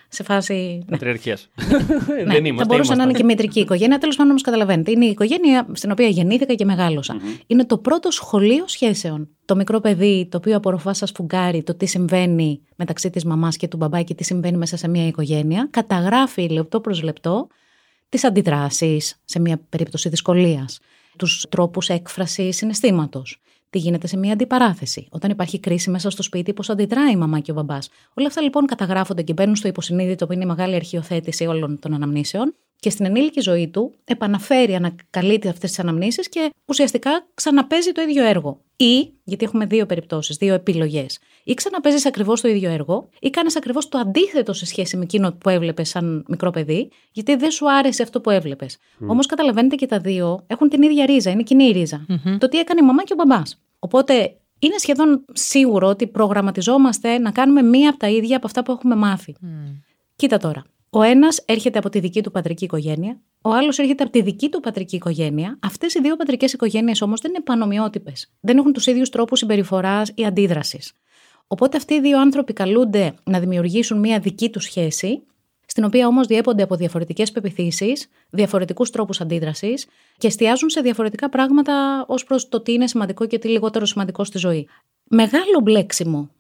σε 0.09 0.23
φάση. 0.23 0.85
Πατριαρχίας. 0.91 1.49
ναι, 2.17 2.33
Δεν 2.33 2.45
είμαστε. 2.45 2.55
Θα 2.55 2.65
μπορούσε 2.65 2.95
να 2.95 3.03
είναι 3.03 3.13
και 3.13 3.25
μητρική 3.25 3.61
οικογένεια. 3.61 3.99
Τέλος 3.99 4.17
πάντων, 4.17 4.31
όμως 4.31 4.43
καταλαβαίνετε. 4.43 4.91
Είναι 4.91 5.05
η 5.05 5.09
οικογένεια 5.09 5.67
στην 5.73 5.91
οποία 5.91 6.09
γεννήθηκα 6.09 6.55
και 6.55 6.65
μεγαλωσα 6.65 7.17
Είναι 7.47 7.65
το 7.65 7.79
πρώτο 7.79 8.11
σχολείο 8.11 8.65
σχέσεων. 8.69 9.29
Το 9.45 9.57
μικρό 9.57 9.81
παιδί 9.81 10.29
το 10.31 10.37
οποίο 10.37 10.57
απορροφά 10.57 10.95
σα 10.95 11.07
φουγκάρει 11.07 11.63
το 11.63 11.75
τι 11.75 11.87
συμβαίνει 11.87 12.61
μεταξύ 12.77 13.11
της 13.11 13.25
μαμάς 13.25 13.57
και 13.57 13.69
του 13.69 13.77
μπαμπά 13.77 14.03
και 14.03 14.15
τι 14.15 14.25
συμβαίνει 14.25 14.57
μέσα 14.57 14.77
σε 14.77 14.89
μια 14.89 15.07
οικογένεια. 15.07 15.69
Καταγράφει 15.71 16.49
λεπτό 16.49 16.81
προς 16.81 17.03
λεπτό 17.03 17.47
τις 18.09 18.25
αντιδράσεις 18.25 19.21
σε 19.25 19.41
μια 19.41 19.61
περίπτωση 19.69 20.09
δυσκολίας, 20.09 20.79
τους 21.17 21.47
τρόπους 21.49 21.89
έκφρασης 21.89 22.57
συναισθήματος 22.57 23.41
τι 23.71 23.79
γίνεται 23.79 24.07
σε 24.07 24.17
μια 24.17 24.33
αντιπαράθεση, 24.33 25.09
όταν 25.11 25.31
υπάρχει 25.31 25.61
κρίση 25.61 25.91
μέσα 25.91 26.11
στο 26.11 26.23
σπίτι, 26.23 26.53
πώς 26.53 26.71
αντιδράει 26.71 27.13
η 27.13 27.17
μαμά 27.17 27.41
και 27.41 27.51
ο 27.51 27.55
μπαμπάς; 27.55 27.89
Όλα 28.15 28.27
αυτά 28.27 28.41
λοιπόν 28.41 28.67
καταγράφονται 28.67 29.23
και 29.23 29.33
μπαίνουν 29.33 29.57
στο 29.57 29.69
υποσυνείδητο 29.69 30.27
που 30.27 30.33
είναι 30.33 30.45
η 30.45 30.47
μεγάλη 30.47 30.75
αρχιοθέτηση 30.75 31.47
όλων 31.47 31.79
των 31.79 31.95
αναμνήσεων 31.95 32.55
και 32.81 32.91
στην 32.91 33.05
ενήλικη 33.05 33.41
ζωή 33.41 33.69
του 33.69 33.95
επαναφέρει, 34.05 34.75
ανακαλύπτει 34.75 35.49
αυτές 35.49 35.71
τις 35.71 35.79
αναμνήσεις 35.79 36.29
και 36.29 36.51
ουσιαστικά 36.65 37.27
ξαναπέζει 37.35 37.93
το 37.93 38.03
ίδιο 38.03 38.25
έργο. 38.25 38.61
Ή, 38.77 39.13
γιατί 39.25 39.45
έχουμε 39.45 39.67
δύο 39.67 39.87
περιπτώσεις, 39.87 40.37
δύο 40.37 40.55
επιλογές. 40.55 41.19
Ή 41.45 41.55
ξαναπέζεις 41.55 42.07
ακριβώς 42.07 42.41
το 42.41 42.49
ίδιο 42.49 42.71
έργο, 42.71 43.09
ή 43.21 43.31
κάνεις 43.31 43.57
ακριβώς 43.57 43.89
το 43.89 43.99
αντίθετο 43.99 44.53
σε 44.53 44.67
σχέση 44.67 44.97
με 44.97 45.03
εκείνο 45.03 45.33
που 45.33 45.49
έβλεπες 45.49 45.89
σαν 45.89 46.25
μικρό 46.29 46.51
παιδί, 46.51 46.89
γιατί 47.13 47.37
δεν 47.37 47.51
σου 47.51 47.73
άρεσε 47.73 48.03
αυτό 48.03 48.21
που 48.21 48.31
έβλεπες. 48.31 48.77
Mm. 48.77 49.07
Όμως 49.07 49.27
καταλαβαίνετε 49.27 49.75
και 49.75 49.87
τα 49.87 49.99
δύο 49.99 50.45
έχουν 50.47 50.69
την 50.69 50.83
ίδια 50.83 51.07
ρίζα, 51.07 51.31
είναι 51.31 51.43
κοινή 51.43 51.71
ρίζα. 51.71 52.07
Mm-hmm. 52.09 52.37
Το 52.39 52.49
τι 52.49 52.59
έκανε 52.59 52.81
η 52.83 52.87
μαμά 52.87 53.05
και 53.05 53.13
ο 53.13 53.17
μπαμπάς. 53.17 53.63
Οπότε 53.79 54.37
είναι 54.59 54.79
σχεδόν 54.79 55.25
σίγουρο 55.33 55.89
ότι 55.89 56.07
προγραμματιζόμαστε 56.07 57.19
να 57.19 57.31
κάνουμε 57.31 57.63
μία 57.63 57.89
από 57.89 57.99
τα 57.99 58.09
ίδια 58.09 58.37
από 58.37 58.47
αυτά 58.47 58.63
που 58.63 58.73
έχουμε 58.73 58.97
μάθει. 58.97 59.35
Mm. 59.43 59.47
Κοίτα 60.17 60.39
τώρα. 60.39 60.65
Ο 60.97 61.03
ένας 61.03 61.43
έρχεται 61.47 61.79
από 61.79 61.89
τη 61.89 62.01
δική 62.01 62.23
του 62.23 62.31
πατρική 62.31 62.65
οικογένεια, 62.65 63.21
ο 63.43 63.51
άλλος 63.51 63.79
έρχεται 63.79 64.03
από 64.03 64.13
τη 64.13 64.23
δική 64.23 64.49
του 64.49 64.61
πατρική 64.61 64.97
οικογένεια. 64.97 65.59
Αυτές 65.63 65.95
οι 65.95 66.01
δύο 66.01 66.17
πατρικές 66.17 66.53
οικογένειες 66.53 67.03
όμως 67.03 67.21
δεν 67.21 67.31
είναι 67.31 67.43
πανομοιότυπες. 67.43 68.33
Δεν 68.41 68.59
έχουν 68.59 68.73
τους 68.73 68.87
ίδιους 68.87 69.09
τρόπους 69.09 69.39
συμπεριφοράς 69.39 70.13
ή 70.15 70.25
αντίδρασης. 70.25 70.93
Οπότε 71.47 71.77
αυτοί 71.77 71.95
οι 71.95 72.01
δύο 72.01 72.21
άνθρωποι 72.21 72.53
καλούνται 72.53 73.15
να 73.25 73.41
δημιουργήσουν 73.41 73.99
μία 73.99 74.19
δική 74.19 74.51
τους 74.51 74.65
σχέση, 74.65 75.23
στην 75.67 75.85
οποία 75.85 76.07
όμως 76.07 76.27
διέπονται 76.27 76.63
από 76.63 76.77
διαφορετικές 76.77 77.33
πεπιθήσεις, 77.33 78.09
διαφορετικούς 78.31 78.91
τρόπους 78.91 79.21
αντίδρασης 79.21 79.87
και 80.19 80.27
εστιάζουν 80.27 80.71
σε 80.71 80.81
διαφορετικά 80.81 81.29
πράγματα 81.29 82.05
ως 82.09 82.25
προς 82.25 82.49
το 82.49 82.61
τι 82.61 82.73
είναι 82.73 82.87
σημαντικό 82.87 83.27
και 83.27 83.39
τι 83.39 83.49
λιγότερο 83.49 83.85
σημαντικό 83.87 84.25
στη 84.25 84.39
ζωή. 84.39 84.69
Μεγάλο 85.05 85.61
μπλέξιμο 85.63 86.31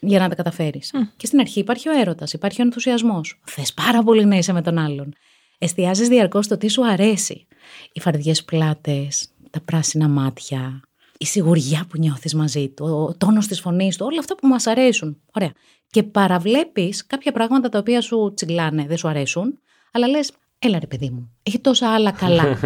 για 0.00 0.18
να 0.18 0.28
τα 0.28 0.34
καταφέρεις. 0.34 0.92
Και 1.16 1.26
στην 1.26 1.40
αρχή 1.40 1.60
υπάρχει 1.60 1.88
ο 1.88 1.92
έρωτας, 2.00 2.32
υπάρχει 2.32 2.60
ο 2.60 2.64
ενθουσιασμός. 2.64 3.40
Θες 3.44 3.74
πάρα 3.74 4.02
πολύ 4.02 4.24
να 4.24 4.36
είσαι 4.36 4.52
με 4.52 4.62
τον 4.62 4.78
άλλον. 4.78 5.14
Εστιάζεις 5.58 6.08
διαρκώς 6.08 6.44
στο 6.44 6.56
τι 6.56 6.68
σου 6.68 6.86
αρέσει. 6.86 7.46
Οι 7.92 8.00
φαρδιές 8.00 8.44
πλάτες, 8.44 9.28
τα 9.50 9.60
πράσινα 9.60 10.08
μάτια, 10.08 10.80
η 11.18 11.24
σιγουριά 11.24 11.86
που 11.88 11.98
νιώθεις 11.98 12.34
μαζί 12.34 12.68
του, 12.68 12.84
ο 12.84 13.16
τόνος 13.16 13.46
της 13.46 13.60
φωνής 13.60 13.96
του, 13.96 14.06
όλα 14.08 14.18
αυτά 14.18 14.34
που 14.34 14.46
μας 14.46 14.66
αρέσουν. 14.66 15.20
Ωραία. 15.32 15.52
Και 15.90 16.02
παραβλέπεις 16.02 17.06
κάποια 17.06 17.32
πράγματα 17.32 17.68
τα 17.68 17.78
οποία 17.78 18.00
σου 18.00 18.32
τσιγκλάνε, 18.34 18.86
δεν 18.86 18.96
σου 18.96 19.08
αρέσουν, 19.08 19.58
αλλά 19.92 20.08
λες, 20.08 20.32
έλα 20.58 20.78
ρε 20.78 20.86
παιδί 20.86 21.10
μου, 21.10 21.30
έχει 21.42 21.58
τόσα 21.58 21.94
άλλα 21.94 22.10
καλά. 22.12 22.58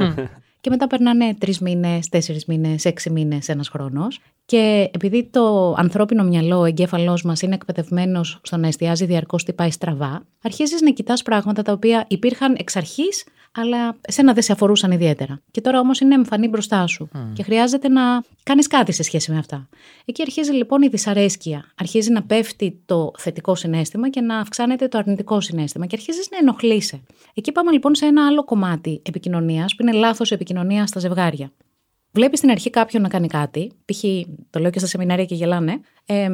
Και 0.61 0.71
μετά 0.71 0.87
περνάνε 0.87 1.35
τρεις 1.35 1.59
μήνες, 1.61 2.09
τέσσερις 2.09 2.45
μήνες, 2.45 2.85
έξι 2.85 3.11
μήνες, 3.11 3.49
ένας 3.49 3.69
χρόνος. 3.69 4.21
Και 4.45 4.91
επειδή 4.93 5.29
το 5.33 5.75
ανθρώπινο 5.79 6.25
μυαλό, 6.25 6.59
ο 6.59 6.65
εγκέφαλός 6.65 7.23
μας 7.23 7.43
είναι 7.43 7.55
εκπαιδευμένος 7.55 8.41
στο 8.43 8.57
να 8.57 8.67
εστιάζει 8.67 9.05
διαρκώς 9.05 9.45
τι 9.45 9.53
πάει 9.53 9.71
στραβά, 9.71 10.27
αρχίζεις 10.43 10.81
να 10.81 10.91
κοιτάς 10.91 11.23
πράγματα 11.23 11.63
τα 11.63 11.73
οποία 11.73 12.05
υπήρχαν 12.09 12.55
εξ 12.59 12.77
αρχής 12.77 13.25
αλλά 13.53 13.97
εσένα 14.01 14.33
δεν 14.33 14.43
σε 14.43 14.53
αφορούσαν 14.53 14.91
ιδιαίτερα. 14.91 15.43
Και 15.51 15.61
τώρα 15.61 15.81
όμως 15.81 16.01
είναι 16.01 16.15
εμφανή 16.15 16.49
μπροστά 16.49 16.87
σου 16.87 17.09
και 17.33 17.43
χρειάζεται 17.43 17.89
να 17.89 18.23
κάνεις 18.43 18.67
κάτι 18.67 18.93
σε 18.93 19.03
σχέση 19.03 19.33
με 19.33 19.39
αυτά. 19.39 19.69
Εκεί 20.05 20.23
αρχίζει 20.23 20.53
λοιπόν 20.53 20.83
η 20.83 20.89
δυσαρέσκεια. 20.89 21.65
Αρχίζει 21.77 22.11
να 22.13 22.23
πέφτει 22.23 22.83
το 22.87 23.13
θετικό 23.19 23.55
συνέστημα 23.55 24.11
και 24.11 24.21
να 24.21 24.39
αυξάνεται 24.39 24.89
το 24.89 24.99
αρνητικό 24.99 25.41
συνέστημα 25.41 25.87
και 25.87 25.97
αρχίζεις 25.99 26.29
να 26.31 26.39
ενοχλείσαι. 26.39 27.01
Εκεί 27.35 27.53
πάμε 27.53 27.73
λοιπόν 27.73 27.95
σε 27.95 28.07
ένα 28.07 28.27
άλλο 28.27 28.45
κομμάτι 28.45 29.03
επικοινωνίας 29.07 29.75
που 29.75 29.83
είναι 29.83 29.93
λάθος 29.93 30.33
επικοινωνία 30.33 30.87
στα 30.87 31.01
ζευγάρια. 31.01 31.53
Βλέπεις 32.13 32.39
στην 32.39 32.51
αρχή 32.51 32.71
κάποιον 32.71 33.03
να 33.03 33.09
κάνει 33.09 33.27
κάτι, 33.27 33.73
π.χ. 33.85 34.05
το 34.51 34.61
λέω 34.61 34.71
και 34.71 34.79
στα 34.79 34.89
σεμινάρια 34.89 35.25
και 35.25 35.35
γελάνε, 35.35 35.81
ε, 36.07 36.29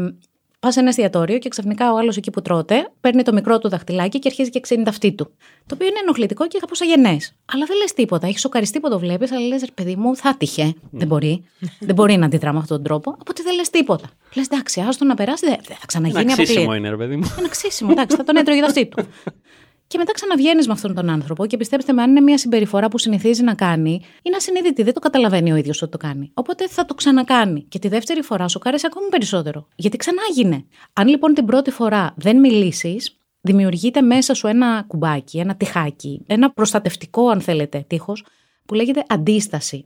Πας 0.67 0.75
σε 0.75 0.81
ένα 0.81 0.91
εστιατόριο 0.91 1.39
και 1.39 1.49
ξαφνικά 1.49 1.93
ο 1.93 1.97
άλλος 1.97 2.17
εκεί 2.17 2.31
που 2.31 2.43
τρώτε 2.43 2.91
παίρνει 3.01 3.23
το 3.23 3.33
μικρό 3.33 3.59
του 3.59 3.69
δαχτυλάκι 3.69 4.19
και 4.19 4.29
αρχίζει 4.29 4.51
και 4.51 4.61
ξύνει 4.61 4.83
τα 4.83 4.91
αυτή 4.91 5.13
του. 5.13 5.31
Το 5.67 5.75
οποίο 5.75 5.87
είναι 5.87 5.99
ενοχλητικό 6.03 6.49
και 6.49 6.59
κάπως 6.59 6.81
αγενές. 6.81 7.35
Αλλά 7.53 7.65
δεν 7.67 7.77
λες 7.77 7.93
τίποτα. 7.93 8.27
Έχει 8.27 8.39
σοκαριστεί 8.39 8.81
που 8.81 8.89
το 8.89 8.99
βλέπεις, 8.99 9.33
αλλά 9.33 9.47
λες, 9.47 9.65
παιδί 9.75 9.97
μου, 9.97 10.17
θα 10.17 10.37
τύχε. 10.37 10.75
Δεν 10.91 11.07
μπορεί. 11.07 11.45
δεν 11.89 11.95
μπορεί 11.95 12.17
να 12.17 12.27
αντιδρά 12.27 12.53
με 12.53 12.59
αυτόν 12.59 12.77
τον 12.77 12.87
τρόπο. 12.87 13.11
Οπότε 13.11 13.43
δεν 13.43 13.55
λες 13.55 13.71
τίποτα. 13.71 14.11
Λες, 14.35 14.47
εντάξει, 14.47 14.81
άστο 14.81 15.05
να 15.05 15.15
περάσει, 15.15 15.47
δεν 15.47 15.77
θα 15.79 15.87
ξαναγίνει 15.87 16.21
Ένα 16.21 16.33
αποκλείεται. 16.33 16.53
ξύσιμο 16.53 16.75
είναι, 16.75 16.89
ρε 16.89 16.97
παιδί 16.97 17.17
μου. 17.17 17.35
Ένα 17.39 17.49
ξύσιμο, 17.49 17.91
εντάξει, 17.93 18.17
θα 18.17 18.25
τον 18.25 18.37
έτρωγε 18.37 18.61
το 18.61 18.67
αυτή 18.67 18.87
του. 18.87 19.07
Και 19.87 19.99
μετά 19.99 20.13
ξαναβγαίνεις 20.13 20.67
με 20.67 20.73
αυτόν 20.73 20.95
τον 20.95 21.11
άνθρωπο 21.11 21.47
και 21.47 21.57
πιστέψτε 21.57 21.93
με, 21.93 22.03
αν 22.03 22.11
είναι 22.11 22.21
μια 22.21 22.39
συμπεριφορά 22.39 22.89
που 22.89 22.99
συνηθίζει 22.99 23.43
να 23.43 23.55
κάνει, 23.55 24.01
είναι 24.23 24.37
ασυνείδητη, 24.37 24.83
δεν 24.83 24.93
το 24.93 25.01
καταλαβαίνει 25.01 25.53
ο 25.53 25.57
ίδιος 25.57 25.83
ότι 25.83 25.91
το 25.91 25.97
κάνει. 25.99 26.31
Οπότε 26.35 26.69
θα 26.69 26.85
το 26.85 26.95
ξανακάνει. 26.95 27.65
Και 27.69 27.79
τη 27.79 27.89
δεύτερη 27.89 28.23
φορά 28.23 28.49
σου 28.49 28.59
κάρεσε 28.59 28.87
ακόμη 28.87 29.09
περισσότερο. 29.09 29.69
Γιατί 29.77 29.97
ξανάγινε. 29.97 30.65
Αν 30.93 31.09
λοιπόν 31.09 31.35
την 31.35 31.45
πρώτη 31.45 31.71
φορά 31.71 32.15
δεν 32.17 32.41
μιλήσεις, 32.41 33.17
δημιουργείται 33.41 34.01
μέσα 34.01 34.35
σου 34.35 34.47
ένα 34.47 34.85
κουμπάκι, 34.87 35.39
ένα 35.39 35.55
τυχάκι, 35.55 36.23
ένα 36.27 36.51
προστατευτικό, 36.51 37.29
αν 37.29 37.41
θέλετε, 37.41 37.85
τείχος, 37.87 38.25
που 38.67 38.75
λέγεται 38.75 39.05
αντίσταση. 39.09 39.85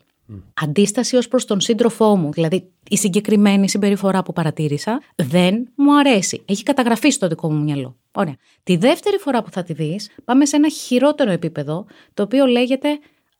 Αντίσταση 0.62 1.16
ως 1.16 1.28
προς 1.28 1.44
τον 1.44 1.60
σύντροφό 1.60 2.16
μου. 2.16 2.32
Δηλαδή, 2.32 2.70
η 2.88 2.96
συγκεκριμένη 2.96 3.68
συμπεριφορά 3.68 4.22
που 4.22 4.32
παρατήρησα 4.32 5.02
δεν 5.16 5.68
μου 5.74 5.98
αρέσει. 5.98 6.42
Έχει 6.44 6.62
καταγραφεί 6.62 7.10
στο 7.10 7.28
δικό 7.28 7.52
μου 7.52 7.62
μυαλό. 7.62 7.96
Ωραία. 8.12 8.36
Τη 8.62 8.76
δεύτερη 8.76 9.16
φορά 9.16 9.42
που 9.42 9.50
θα 9.50 9.62
τη 9.62 9.72
δεις, 9.72 10.10
πάμε 10.24 10.46
σε 10.46 10.56
ένα 10.56 10.68
χειρότερο 10.68 11.30
επίπεδο, 11.30 11.86
το 12.14 12.22
οποίο 12.22 12.46
λέγεται 12.46 12.88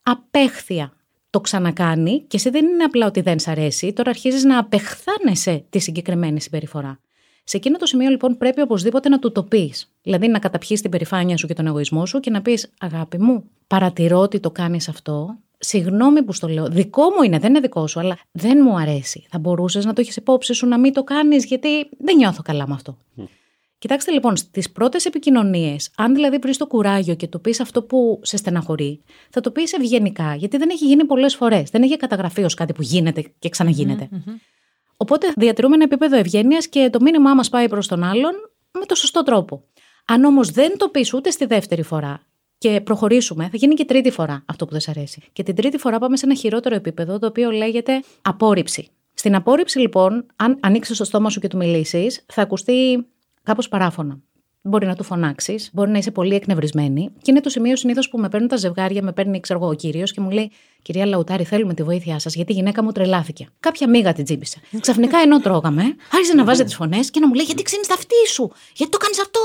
απέχθεια. 0.03 0.93
Το 1.31 1.41
ξανακάνει 1.41 2.25
και 2.27 2.37
εσύ 2.37 2.51
δεν 2.51 2.67
είναι 2.67 2.85
απλά 2.85 3.07
ότι 3.07 3.21
δεν 3.21 3.39
σ' 3.39 3.49
αρέσει, 3.49 3.93
τώρα 3.93 4.11
αρχίζεις 4.11 4.45
να 4.45 4.59
απεχθάνεσαι 4.59 5.65
τη 5.71 5.79
συγκεκριμένη 5.79 6.41
συμπεριφορά. 6.41 7.01
Σε 7.45 7.57
εκείνο 7.57 7.77
το 7.77 7.87
σημείο 7.87 8.11
λοιπόν 8.11 8.37
πρέπει 8.37 8.61
οπωσδήποτε 8.61 9.09
να 9.09 9.19
του 9.19 9.33
το 9.33 9.43
πεις. 9.43 9.93
Δηλαδή 10.03 10.29
να 10.29 10.39
καταπιείς 10.39 10.81
την 10.81 10.91
περηφάνεια 10.91 11.37
σου 11.37 11.47
και 11.47 11.55
τον 11.55 11.67
εγωισμό 11.67 12.07
σου 12.07 12.21
και 12.21 12.31
να 12.31 12.43
πεις: 12.43 12.71
Αγάπη 12.81 13.19
μου, 13.19 13.45
παρατηρώ 13.67 14.19
ότι 14.19 14.41
το 14.41 14.51
κάνεις 14.51 14.89
αυτό. 14.89 15.39
Συγγνώμη 15.63 16.23
που 16.23 16.33
στο 16.33 16.49
λέω. 16.49 16.69
Δικό 16.69 17.03
μου 17.03 17.23
είναι, 17.23 17.39
δεν 17.39 17.51
είναι 17.51 17.61
δικό 17.61 17.87
σου, 17.87 18.01
αλλά 18.01 18.19
δεν 18.31 18.59
μου 18.63 18.79
αρέσει. 18.79 19.27
Θα 19.31 19.39
μπορούσες 19.39 19.85
να 19.85 19.93
το 19.93 20.01
έχεις 20.01 20.17
υπόψη 20.17 20.53
σου 20.53 20.67
να 20.67 20.79
μην 20.79 20.93
το 20.93 21.05
κάνεις, 21.05 21.45
γιατί 21.45 21.89
δεν 21.99 22.17
νιώθω 22.17 22.43
καλά 22.43 22.69
με 22.69 22.75
αυτό. 22.75 22.97
Κοιτάξτε 23.79 24.11
λοιπόν, 24.13 24.37
στις 24.37 24.71
πρώτες 24.71 25.05
επικοινωνίες, 25.05 25.91
αν 25.97 26.15
δηλαδή 26.15 26.39
βρεις 26.39 26.57
το 26.57 26.67
κουράγιο 26.67 27.15
και 27.15 27.29
το 27.29 27.39
πεις 27.39 27.61
αυτό 27.61 27.83
που 27.83 28.21
σε 28.23 28.37
στεναχωρεί, 28.37 29.03
θα 29.31 29.41
το 29.41 29.51
πεις 29.51 29.73
ευγενικά, 29.73 30.35
γιατί 30.35 30.57
δεν 30.57 30.69
έχει 30.71 30.87
γίνει 30.87 31.05
πολλές 31.05 31.35
φορές. 31.35 31.71
Δεν 31.71 31.83
έχει 31.83 31.97
καταγραφεί 31.97 32.45
ως 32.45 32.55
κάτι 32.55 32.73
που 32.73 32.83
γίνεται 32.83 33.33
και 33.39 33.49
ξαναγίνεται. 33.49 34.09
Οπότε 34.97 35.33
διατηρούμε 35.37 35.75
ένα 35.75 35.85
επίπεδο 35.85 36.17
ευγένειας 36.17 36.69
και 36.69 36.89
το 36.93 37.01
μήνυμά 37.01 37.35
μας 37.35 37.49
πάει 37.49 37.69
προς 37.69 37.87
τον 37.87 38.03
άλλον 38.03 38.33
με 38.73 38.87
το 38.87 38.95
σωστό 38.95 39.23
τρόπο. 39.23 39.65
Αν 40.05 40.25
όμως 40.25 40.51
δεν 40.51 40.79
το 40.79 40.89
πεις 40.89 41.13
ούτε 41.15 41.31
στη 41.31 41.47
δεύτερη 41.47 41.83
φορά 41.83 42.27
και 42.61 42.81
προχωρήσουμε, 42.81 43.45
θα 43.45 43.57
γίνει 43.57 43.75
και 43.75 43.85
τρίτη 43.85 44.11
φορά 44.11 44.43
αυτό 44.47 44.65
που 44.65 44.71
δεν 44.71 44.81
σ' 44.81 44.89
αρέσει. 44.89 45.23
Και 45.33 45.43
την 45.43 45.55
τρίτη 45.55 45.79
φορά 45.79 45.99
πάμε 45.99 46.17
σε 46.17 46.27
ένα 46.27 46.35
χειρότερο 46.35 46.75
επίπεδο, 46.75 47.19
το 47.19 47.27
οποίο 47.27 47.51
λέγεται 47.51 48.03
απόρριψη. 48.23 48.89
Στην 49.15 49.35
απόρριψη, 49.35 49.79
λοιπόν, 49.79 50.27
αν 50.37 50.59
ανοίξεις 50.61 50.97
το 50.97 51.05
στόμα 51.05 51.31
σου 51.31 51.41
και 51.41 51.49
του 51.49 51.57
μιλήσεις, 51.57 52.25
θα 52.27 52.43
ακουστεί 52.43 53.07
κάπως 53.43 53.69
παράφωνα. 53.69 54.21
Μπορεί 54.63 54.87
να 54.87 54.95
του 54.95 55.03
φωνάξεις, 55.03 55.71
μπορεί 55.73 55.91
να 55.91 55.99
είσαι 55.99 56.11
πολύ 56.11 56.35
εκνευρισμένη. 56.35 57.11
Και 57.23 57.31
είναι 57.31 57.41
το 57.41 57.49
σημείο 57.49 57.77
συνήθως 57.77 58.09
που 58.09 58.19
με 58.19 58.29
παίρνουν 58.29 58.49
τα 58.49 58.57
ζευγάρια, 58.57 59.03
με 59.03 59.13
παίρνει, 59.13 59.41
ξέρω 59.41 59.59
εγώ, 59.59 59.69
ο 59.69 59.75
κύριος 59.75 60.13
και 60.13 60.21
μου 60.21 60.31
λέει: 60.31 60.51
Κυρία 60.83 61.07
Λαουτάρη, 61.07 61.45
θέλουμε 61.45 61.75
τη 61.75 61.83
βοήθειά 61.83 62.19
σας, 62.19 62.35
γιατί 62.35 62.53
η 62.53 62.55
γυναίκα 62.55 62.83
μου 62.83 62.93
τρελάθηκε. 62.93 63.49
Κάποια 63.61 63.89
μίγα 63.89 64.13
την 64.13 64.25
τζίμπησε. 64.25 64.61
Ξαφνικά 64.81 65.19
ενώ 65.19 65.41
τρώγαμε, 65.41 65.83
άρχισε 66.13 66.35
να 66.35 66.45
βάζει 66.45 66.65
τις 66.65 66.75
φωνές 66.75 67.11
και 67.11 67.21
να 67.21 67.27
μου 67.27 67.35
λέει: 67.35 67.45
Γιατί 67.45 67.63
ξύνεις 67.63 67.87
τα 67.87 67.95
αυτή 67.95 68.29
σου, 68.29 68.53
γιατί 68.75 68.93
το 68.93 68.99
κάνεις 68.99 69.21
αυτό; 69.21 69.41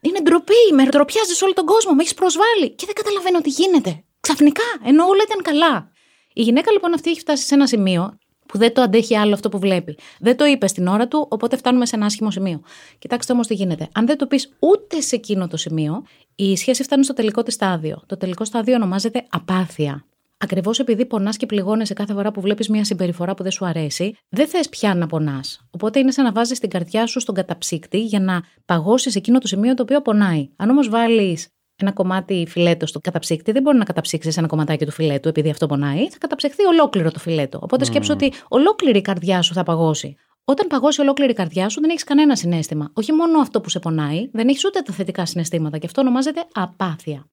Είναι 0.00 0.20
ντροπή, 0.22 0.62
με 0.74 0.84
ντροπιάζεις 0.84 1.42
όλο 1.42 1.52
τον 1.52 1.64
κόσμο, 1.64 1.92
με 1.92 2.02
έχεις 2.02 2.14
προσβάλει. 2.14 2.70
Και 2.70 2.86
δεν 2.86 2.94
καταλαβαίνω 2.94 3.40
τι 3.40 3.50
γίνεται. 3.50 4.04
Ξαφνικά, 4.20 4.64
ενώ 4.84 5.04
όλα 5.04 5.22
ήταν 5.26 5.42
καλά. 5.42 5.90
Η 6.32 6.42
γυναίκα 6.42 6.72
λοιπόν 6.72 6.94
αυτή 6.94 7.10
έχει 7.10 7.20
φτάσει 7.20 7.46
σε 7.46 7.54
ένα 7.54 7.66
σημείο 7.66 8.18
που 8.46 8.58
δεν 8.58 8.74
το 8.74 8.80
αντέχει 8.82 9.16
άλλο 9.16 9.34
αυτό 9.34 9.48
που 9.48 9.58
βλέπει. 9.58 9.98
Δεν 10.18 10.36
το 10.36 10.44
είπε 10.44 10.66
στην 10.66 10.86
ώρα 10.86 11.08
του, 11.08 11.26
οπότε 11.30 11.56
φτάνουμε 11.56 11.86
σε 11.86 11.96
ένα 11.96 12.06
άσχημο 12.06 12.30
σημείο. 12.30 12.60
Κοιτάξτε 12.98 13.32
όμως 13.32 13.46
τι 13.46 13.54
γίνεται. 13.54 13.88
Αν 13.94 14.06
δεν 14.06 14.18
το 14.18 14.26
πεις 14.26 14.52
ούτε 14.58 15.00
σε 15.00 15.14
εκείνο 15.14 15.48
το 15.48 15.56
σημείο, 15.56 16.04
η 16.34 16.56
σχέση 16.56 16.82
φτάνει 16.82 17.04
στο 17.04 17.12
τελικό 17.12 17.42
της 17.42 17.54
στάδιο. 17.54 18.02
Το 18.06 18.16
τελικό 18.16 18.44
στάδιο 18.44 18.74
ονομάζεται 18.74 19.26
απάθεια. 19.28 20.04
Ακριβώς 20.42 20.78
επειδή 20.78 21.06
πονάς 21.06 21.36
και 21.36 21.46
πληγώνεσαι 21.46 21.94
κάθε 21.94 22.12
φορά 22.12 22.32
που 22.32 22.40
βλέπεις 22.40 22.68
μια 22.68 22.84
συμπεριφορά 22.84 23.34
που 23.34 23.42
δεν 23.42 23.52
σου 23.52 23.66
αρέσει, 23.66 24.16
δεν 24.28 24.46
θες 24.46 24.68
πια 24.68 24.94
να 24.94 25.06
πονάς. 25.06 25.66
Οπότε 25.70 25.98
είναι 25.98 26.10
σαν 26.10 26.24
να 26.24 26.32
βάζεις 26.32 26.58
την 26.58 26.70
καρδιά 26.70 27.06
σου 27.06 27.20
στον 27.20 27.34
καταψύκτη 27.34 28.04
για 28.04 28.20
να 28.20 28.42
παγώσεις 28.64 29.16
εκείνο 29.16 29.38
το 29.38 29.46
σημείο 29.46 29.74
το 29.74 29.82
οποίο 29.82 30.02
πονάει. 30.02 30.48
Αν 30.56 30.70
όμως 30.70 30.88
βάλεις 30.88 31.48
ένα 31.76 31.92
κομμάτι 31.92 32.46
φιλέτο 32.48 32.86
στο 32.86 33.00
καταψύκτη, 33.00 33.52
δεν 33.52 33.62
μπορεί 33.62 33.76
να 33.78 33.84
καταψύξεις 33.84 34.36
ένα 34.36 34.46
κομματάκι 34.46 34.84
του 34.84 34.92
φιλέτου 34.92 35.28
επειδή 35.28 35.50
αυτό 35.50 35.66
πονάει. 35.66 36.10
Θα 36.10 36.18
καταψυχθεί 36.18 36.64
ολόκληρο 36.64 37.10
το 37.10 37.18
φιλέτο. 37.18 37.58
Οπότε 37.62 37.84
σκέψου 37.84 38.12
ότι 38.12 38.32
ολόκληρη 38.48 38.98
η 38.98 39.02
καρδιά 39.02 39.42
σου 39.42 39.54
θα 39.54 39.62
παγώσει. 39.62 40.14
Όταν 40.44 40.66
παγώσει 40.66 41.00
ολόκληρη 41.00 41.30
η 41.30 41.34
καρδιά 41.34 41.68
σου, 41.68 41.80
δεν 41.80 41.90
έχεις 41.90 42.04
κανένα 42.04 42.36
συνέστημα. 42.36 42.90
Όχι 42.92 43.12
μόνο 43.12 43.40
αυτό 43.40 43.60
που 43.60 43.68
σε 43.68 43.78
πονάει, 43.78 44.28
δεν 44.32 44.48
έχεις 44.48 44.64
ούτε 44.64 44.80
τα 44.80 44.92
θετικά 44.92 45.26
συναισθήματα. 45.26 45.78
Και 45.78 45.86
αυτό 45.86 46.00
ονομάζεται 46.00 46.44
απάθεια. 46.52 47.26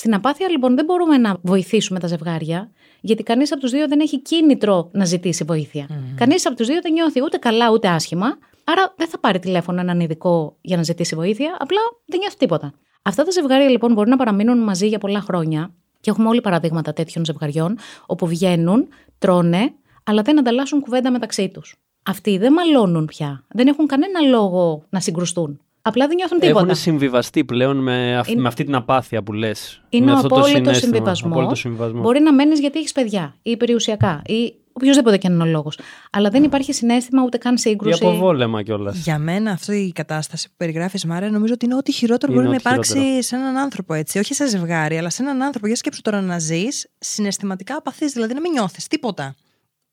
Στην 0.00 0.14
απάθεια, 0.14 0.48
λοιπόν, 0.48 0.74
δεν 0.74 0.84
μπορούμε 0.84 1.18
να 1.18 1.36
βοηθήσουμε 1.42 1.98
τα 1.98 2.06
ζευγάρια, 2.06 2.70
γιατί 3.00 3.22
κανείς 3.22 3.52
από 3.52 3.60
τους 3.60 3.70
δύο 3.70 3.88
δεν 3.88 4.00
έχει 4.00 4.20
κίνητρο 4.20 4.88
να 4.92 5.04
ζητήσει 5.04 5.44
βοήθεια. 5.44 5.86
Mm. 5.90 5.94
Κανείς 6.14 6.46
από 6.46 6.56
τους 6.56 6.66
δύο 6.66 6.80
δεν 6.82 6.92
νιώθει 6.92 7.22
ούτε 7.22 7.36
καλά 7.36 7.70
ούτε 7.70 7.88
άσχημα, 7.88 8.38
άρα 8.64 8.94
δεν 8.96 9.08
θα 9.08 9.18
πάρει 9.18 9.38
τηλέφωνο 9.38 9.80
έναν 9.80 10.00
ειδικό 10.00 10.56
για 10.60 10.76
να 10.76 10.82
ζητήσει 10.82 11.14
βοήθεια, 11.14 11.56
απλά 11.58 11.78
δεν 12.06 12.18
νιώθει 12.18 12.36
τίποτα. 12.36 12.72
Αυτά 13.02 13.24
τα 13.24 13.30
ζευγάρια 13.30 13.68
λοιπόν 13.68 13.92
μπορεί 13.92 14.10
να 14.10 14.16
παραμείνουν 14.16 14.58
μαζί 14.58 14.86
για 14.86 14.98
πολλά 14.98 15.20
χρόνια 15.20 15.74
και 16.00 16.10
έχουμε 16.10 16.28
όλοι 16.28 16.40
παραδείγματα 16.40 16.92
τέτοιων 16.92 17.24
ζευγαριών 17.24 17.78
όπου 18.06 18.26
βγαίνουν, 18.26 18.88
τρώνε, 19.18 19.72
αλλά 20.04 20.22
δεν 20.22 20.38
ανταλλάσσουν 20.38 20.80
κουβέντα 20.80 21.10
μεταξύ 21.10 21.48
τους. 21.48 21.76
Αυτοί 22.02 22.38
δεν 22.38 22.52
μαλώνουν 22.52 23.04
πια. 23.04 23.44
Δεν 23.48 23.66
έχουν 23.66 23.86
κανένα 23.86 24.20
λόγο 24.20 24.84
να 24.90 25.00
συγκρουστούν. 25.00 25.60
Απλά 25.82 26.06
δεν 26.06 26.16
νιώθουν 26.16 26.38
τίποτα. 26.38 26.60
Έχουν 26.64 26.74
συμβιβαστεί 26.74 27.44
πλέον 27.44 27.76
με, 27.76 28.16
αυ... 28.16 28.28
Είναι- 28.28 28.40
με 28.40 28.48
αυτή 28.48 28.64
την 28.64 28.74
απάθεια 28.74 29.22
που 29.22 29.32
λες. 29.32 29.82
Είναι 29.88 30.04
με 30.04 30.10
ο 30.12 30.14
αυτό 30.14 30.28
το 30.28 30.34
απόλυτο 30.34 30.58
συναίσθημα, 30.58 30.92
συμβιβασμό. 30.92 31.30
απόλυτο 31.32 31.54
συμβιβασμό. 31.54 32.00
Μπορεί 32.00 32.20
να 32.20 32.32
μένεις 32.32 32.60
γιατί 32.60 32.78
έχεις 32.78 32.92
παιδιά 32.92 33.34
ή 33.42 33.56
περιουσιακά 33.56 34.22
ή 34.26 34.54
οποιοδήποτε 34.72 35.16
και 35.16 35.26
αν 35.26 35.32
είναι 35.32 35.42
ο 35.42 35.46
λόγος. 35.46 35.78
Αλλά 36.10 36.30
δεν 36.30 36.42
υπάρχει 36.44 36.72
συνέστημα 36.72 37.22
ούτε 37.22 37.38
καν 37.38 37.54
Ή 37.54 37.58
σύγκρουση. 37.58 38.04
αποβόλεμα 38.06 38.62
κιόλας. 38.62 38.96
Για 38.96 39.18
μένα 39.18 39.50
αυτή 39.50 39.76
η 39.76 39.92
κατάσταση 39.92 40.48
που 40.48 40.54
περιγράφεις, 40.56 41.04
Μάρια, 41.04 41.30
νομίζω 41.30 41.52
ότι 41.52 41.64
είναι 41.64 41.74
ό,τι 41.74 41.92
χειρότερο 41.92 42.32
Είναι 42.32 42.42
μπορεί 42.42 42.54
να 42.54 42.60
ό,τι 42.60 42.68
υπάρξει 42.68 42.92
χειρότερο. 42.92 43.22
σε 43.22 43.36
έναν 43.36 43.56
άνθρωπο 43.56 43.94
έτσι. 43.94 44.18
Όχι 44.18 44.34
σε 44.34 44.48
ζευγάρι, 44.48 44.98
αλλά 44.98 45.10
σε 45.10 45.22
έναν 45.22 45.42
άνθρωπο. 45.42 45.66
Για 45.66 45.76
σκέψου 45.76 46.00
τώρα 46.02 46.20
να 46.20 46.38
ζεις 46.38 46.86
συναισθηματικά 46.98 47.76
απαθή, 47.76 48.06
δηλαδή 48.06 48.34
να 48.34 48.40
μην 48.40 48.52
νιώθεις 48.52 48.86
τίποτα. 48.86 49.34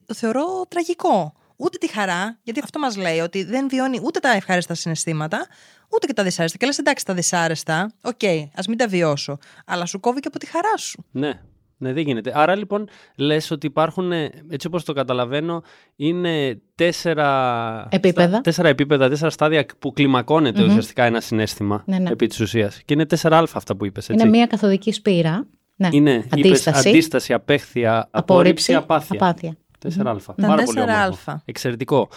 Το 0.06 0.14
θεωρώ 0.14 0.44
τραγικό. 0.68 1.34
Ούτε 1.58 1.78
τη 1.78 1.92
χαρά, 1.92 2.40
γιατί 2.44 2.60
αυτό 2.64 2.80
μας 2.80 2.98
λέει 2.98 3.20
ότι 3.20 3.44
δεν 3.44 3.68
βιώνει 3.70 4.00
ούτε 4.04 4.20
τα 4.20 4.30
ευχάριστα 4.30 4.74
συναισθήματα, 4.74 5.48
ούτε 5.90 6.08
και 6.08 6.14
τα 6.14 6.24
δυσάρεστα. 6.24 6.58
Και 6.58 6.66
λες, 6.66 6.78
εντάξει, 6.78 7.06
τα 7.06 7.14
δυσάρεστα, 7.14 7.92
οκ, 8.02 8.20
ας 8.56 8.68
μην 8.68 8.78
τα 8.78 8.88
βιώσω. 8.88 9.38
Αλλά 9.66 9.86
σου 9.86 10.00
κόβει 10.00 10.20
και 10.20 10.28
από 10.28 10.40
τη 10.40 10.46
χαρά 10.46 10.78
σου. 10.78 11.06
Ναι. 11.12 11.40
Ναι, 11.80 11.94
δεν 11.94 12.04
γίνεται. 12.04 12.32
Άρα 12.36 12.56
λοιπόν 12.56 12.90
λες 13.16 13.52
ότι 13.52 13.66
υπάρχουν, 13.68 14.12
ε, 14.12 14.30
έτσι 14.50 14.68
όπως 14.68 14.84
το 14.84 14.94
καταλαβαίνω, 14.94 15.62
είναι 15.96 16.62
τέσσερα 16.76 17.88
Επίπεδα. 17.92 18.30
στα- 18.30 18.42
τέσσερα 18.42 18.68
επίπεδα, 18.68 19.10
τέσσερα 19.10 19.30
στάδια 19.30 19.66
που 19.80 19.92
κλιμακώνεται 19.94 20.64
ουσιαστικά 20.64 21.04
ένα 21.04 21.22
συναίσθημα 21.22 21.84
Ναι, 21.86 21.98
ναι. 22.00 22.10
επί 22.10 22.28
της 22.28 22.40
ουσίας. 22.40 22.82
Και 22.86 22.94
είναι 22.94 23.06
4α 23.06 23.44
αυτά 23.54 23.76
που 23.76 23.86
είπες. 23.86 24.08
Είναι 24.08 24.26
μια 24.26 24.46
καθοδική 24.48 24.92
σπείρα. 24.92 25.48
Ναι. 25.76 25.90
Είναι 25.92 26.12
είπες, 26.12 26.28
αντίσταση, 26.34 26.90
αντίσταση, 26.90 27.34
απέχθεια, 27.34 28.08
απόρριψη, 28.12 28.74
απάθεια. 28.76 29.16
απάθεια. 29.16 29.58
4α. 29.86 30.36
Τα 30.36 30.48
Πάρα 30.48 30.64
πολύ 30.64 30.80
4α. 30.80 31.06
όμορφο. 31.06 31.42
Εξαιρετικό. 31.46 32.10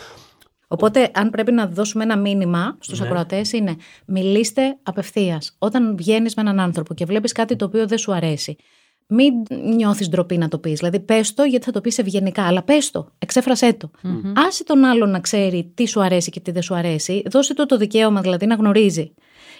Οπότε, 0.68 1.10
αν 1.14 1.30
πρέπει 1.30 1.52
να 1.52 1.66
δώσουμε 1.66 2.04
ένα 2.04 2.16
μήνυμα 2.18 2.76
στους 2.80 3.00
Ναι. 3.00 3.06
ακροατές, 3.06 3.52
είναι 3.52 3.76
μιλήστε 4.06 4.76
απευθείας. 4.82 5.54
Όταν 5.58 5.96
βγαίνεις 5.96 6.34
με 6.34 6.42
έναν 6.42 6.60
άνθρωπο 6.60 6.94
και 6.94 7.04
βλέπεις 7.04 7.32
κάτι 7.32 7.56
το 7.56 7.64
οποίο 7.64 7.86
δεν 7.86 7.98
σου 7.98 8.12
αρέσει, 8.14 8.56
μην 9.06 9.32
νιώθεις 9.74 10.08
ντροπή 10.08 10.36
να 10.38 10.48
το 10.48 10.58
πεις. 10.58 10.78
Δηλαδή, 10.78 11.00
πες 11.00 11.34
το 11.34 11.42
γιατί 11.42 11.64
θα 11.64 11.72
το 11.72 11.80
πεις 11.80 11.98
ευγενικά, 11.98 12.42
αλλά 12.46 12.62
πες 12.62 12.90
το, 12.90 13.08
εξέφρασέ 13.18 13.72
το. 13.72 13.90
Άσε 14.48 14.64
τον 14.64 14.84
άλλον 14.84 15.10
να 15.10 15.20
ξέρει 15.20 15.70
τι 15.74 15.86
σου 15.88 16.02
αρέσει 16.02 16.30
και 16.30 16.40
τι 16.40 16.50
δεν 16.50 16.62
σου 16.62 16.74
αρέσει, 16.74 17.22
δώσε 17.30 17.54
του 17.54 17.66
το 17.66 17.76
δικαίωμα 17.76 18.20
δηλαδή 18.20 18.46
να 18.46 18.54
γνωρίζει. 18.54 19.14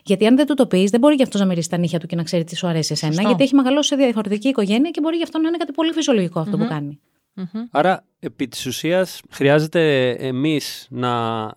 Γιατί 0.05 0.27
αν 0.27 0.37
δεν 0.37 0.47
του 0.47 0.55
το 0.55 0.67
πεις, 0.67 0.91
δεν 0.91 1.01
μπορεί 1.01 1.15
γι' 1.15 1.23
αυτό 1.23 1.39
να 1.39 1.45
μυρίσεις 1.45 1.69
τα 1.71 1.77
νύχια 1.77 1.99
του 1.99 2.07
και 2.07 2.17
να 2.17 2.23
ξέρει 2.23 2.45
τι 2.45 2.57
σου 2.57 2.67
αρέσει 2.67 2.93
εσένα, 2.93 3.13
Σωστό. 3.13 3.29
γιατί 3.29 3.43
έχει 3.43 3.55
μεγαλώσει 3.55 3.89
σε 3.89 3.97
διαφορετική 3.97 4.49
οικογένεια 4.49 4.91
και 4.91 5.01
μπορεί 5.01 5.17
γι' 5.17 5.23
αυτό 5.23 5.39
να 5.39 5.49
είναι 5.49 5.57
κάτι 5.57 5.73
πολύ 5.73 5.93
φυσιολογικό 5.93 6.41
αυτό 6.41 6.57
που 6.59 6.67
κάνει. 6.69 7.01
Άρα, 7.71 8.05
επί 8.19 8.49
της 8.49 8.67
ουσίας, 8.67 9.21
χρειάζεται 9.31 10.11
εμείς 10.11 10.87
να 10.91 11.11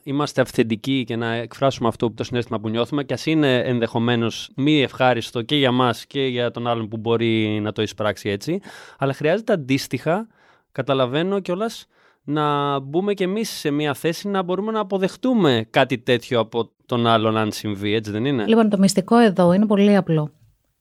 είμαστε 0.03 0.41
αυθεντικοί 0.41 1.03
και 1.03 1.15
να 1.15 1.33
εκφράσουμε 1.33 1.87
αυτό 1.87 2.07
που 2.07 2.13
το 2.13 2.23
συνέστημα 2.23 2.59
που 2.59 2.69
νιώθουμε 2.69 3.03
και 3.03 3.13
ας 3.13 3.25
είναι 3.25 3.57
ενδεχομένως 3.57 4.49
μη 4.55 4.81
ευχάριστο 4.81 5.41
και 5.41 5.55
για 5.55 5.71
μας 5.71 6.05
και 6.05 6.25
για 6.25 6.51
τον 6.51 6.67
άλλον 6.67 6.87
που 6.87 6.97
μπορεί 6.97 7.59
να 7.61 7.71
το 7.71 7.81
εισπράξει 7.81 8.29
έτσι, 8.29 8.59
αλλά 8.97 9.13
χρειάζεται 9.13 9.53
αντίστοιχα, 9.53 10.27
καταλαβαίνω 10.71 11.39
κιόλας 11.39 11.87
να 12.23 12.79
μπούμε 12.79 13.13
κι 13.13 13.23
εμείς 13.23 13.49
σε 13.49 13.71
μια 13.71 13.93
θέση 13.93 14.27
να 14.27 14.41
μπορούμε 14.41 14.71
να 14.71 14.79
αποδεχτούμε 14.79 15.65
κάτι 15.69 15.97
τέτοιο 15.97 16.39
από 16.39 16.71
τον 16.85 17.07
άλλον 17.07 17.37
αν 17.37 17.51
συμβεί, 17.51 17.93
έτσι 17.93 18.11
δεν 18.11 18.25
είναι; 18.25 18.45
Λοιπόν, 18.47 18.69
το 18.69 18.77
μυστικό 18.77 19.17
εδώ 19.17 19.53
είναι 19.53 19.65
πολύ 19.65 19.95
απλό. 19.95 20.31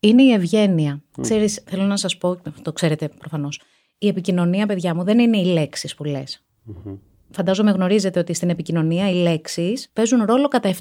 Είναι 0.00 0.22
η 0.22 0.32
ευγένεια. 0.32 1.02
Mm. 1.02 1.20
Ξέρεις, 1.20 1.62
θέλω 1.66 1.84
να 1.84 1.96
σας 1.96 2.16
πω, 2.16 2.40
το 2.62 2.72
ξέρετε 2.72 3.08
προφανώς, 3.08 3.60
η 4.02 4.08
επικοινωνία, 4.08 4.66
παιδιά 4.66 4.94
μου, 4.94 5.04
δεν 5.04 5.18
είναι 5.18 5.38
οι 5.38 5.44
λέξεις 5.44 5.94
που 5.94 6.04
λες. 6.04 6.42
Mm-hmm. 6.68 6.98
Φαντάζομαι 7.30 7.70
γνωρίζετε 7.70 8.18
ότι 8.18 8.34
στην 8.34 8.50
επικοινωνία 8.50 9.10
οι 9.10 9.14
λέξεις 9.14 9.90
παίζουν 9.92 10.24
ρόλο 10.24 10.48
κατά 10.48 10.74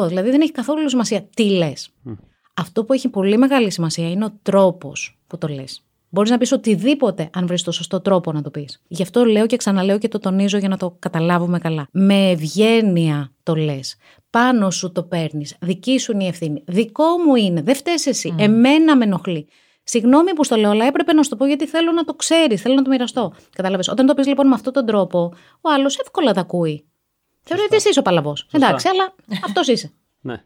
7%. 0.00 0.08
Δηλαδή 0.08 0.30
δεν 0.30 0.40
έχει 0.40 0.52
καθόλου 0.52 0.88
σημασία 0.88 1.28
τι 1.34 1.50
λες. 1.50 1.90
Mm. 2.08 2.16
Αυτό 2.54 2.84
που 2.84 2.92
έχει 2.92 3.08
πολύ 3.08 3.36
μεγάλη 3.36 3.70
σημασία 3.70 4.10
είναι 4.10 4.24
ο 4.24 4.38
τρόπος 4.42 5.18
που 5.26 5.38
το 5.38 5.48
λες. 5.48 5.84
Μπορείς 6.08 6.30
να 6.30 6.38
πεις 6.38 6.52
οτιδήποτε, 6.52 7.30
αν 7.32 7.46
βρεις 7.46 7.62
το 7.62 7.72
σωστό 7.72 8.00
τρόπο 8.00 8.32
να 8.32 8.42
το 8.42 8.50
πεις. 8.50 8.82
Γι' 8.88 9.02
αυτό 9.02 9.24
λέω 9.24 9.46
και 9.46 9.56
ξαναλέω 9.56 9.98
και 9.98 10.08
το 10.08 10.18
τονίζω 10.18 10.58
για 10.58 10.68
να 10.68 10.76
το 10.76 10.96
καταλάβουμε 10.98 11.58
καλά. 11.58 11.88
Με 11.90 12.30
ευγένεια 12.30 13.32
το 13.42 13.54
λες. 13.54 13.96
Πάνω 14.30 14.70
σου 14.70 14.92
το 14.92 15.02
παίρνεις. 15.02 15.56
Δική 15.60 15.98
σου 15.98 16.12
είναι 16.12 16.24
η 16.24 16.26
ευθύνη. 16.26 16.62
Δικό 16.66 17.04
μου 17.26 17.34
είναι. 17.34 17.62
Δεν 17.62 17.74
φταίει 17.74 17.94
εσύ. 18.04 18.34
Εμένα 18.38 18.96
με 18.96 19.04
ενοχλεί. 19.04 19.46
Συγγνώμη 19.84 20.32
που 20.34 20.44
στο 20.44 20.56
λέω, 20.56 20.70
αλλά 20.70 20.84
έπρεπε 20.86 21.12
να 21.12 21.22
σου 21.22 21.30
το 21.30 21.36
πω 21.36 21.46
γιατί 21.46 21.66
θέλω 21.66 21.92
να 21.92 22.04
το 22.04 22.14
ξέρεις, 22.14 22.62
θέλω 22.62 22.74
να 22.74 22.82
το 22.82 22.90
μοιραστώ. 22.90 23.32
Κατάλαβες. 23.52 23.88
Όταν 23.88 24.06
το 24.06 24.14
πεις 24.14 24.26
λοιπόν 24.26 24.48
με 24.48 24.54
αυτόν 24.54 24.72
τον 24.72 24.86
τρόπο, 24.86 25.34
ο 25.60 25.70
άλλος 25.70 25.98
εύκολα 25.98 26.32
τα 26.32 26.40
ακούει. 26.40 26.88
Θεωρεί 27.42 27.62
ότι 27.62 27.76
εσύ 27.76 27.88
είσαι 27.88 27.98
ο 27.98 28.02
παλαβός. 28.02 28.48
Εντάξει, 28.52 28.88
αλλά 28.88 29.14
αυτός 29.44 29.68
είσαι. 29.68 29.92
ναι. 30.20 30.44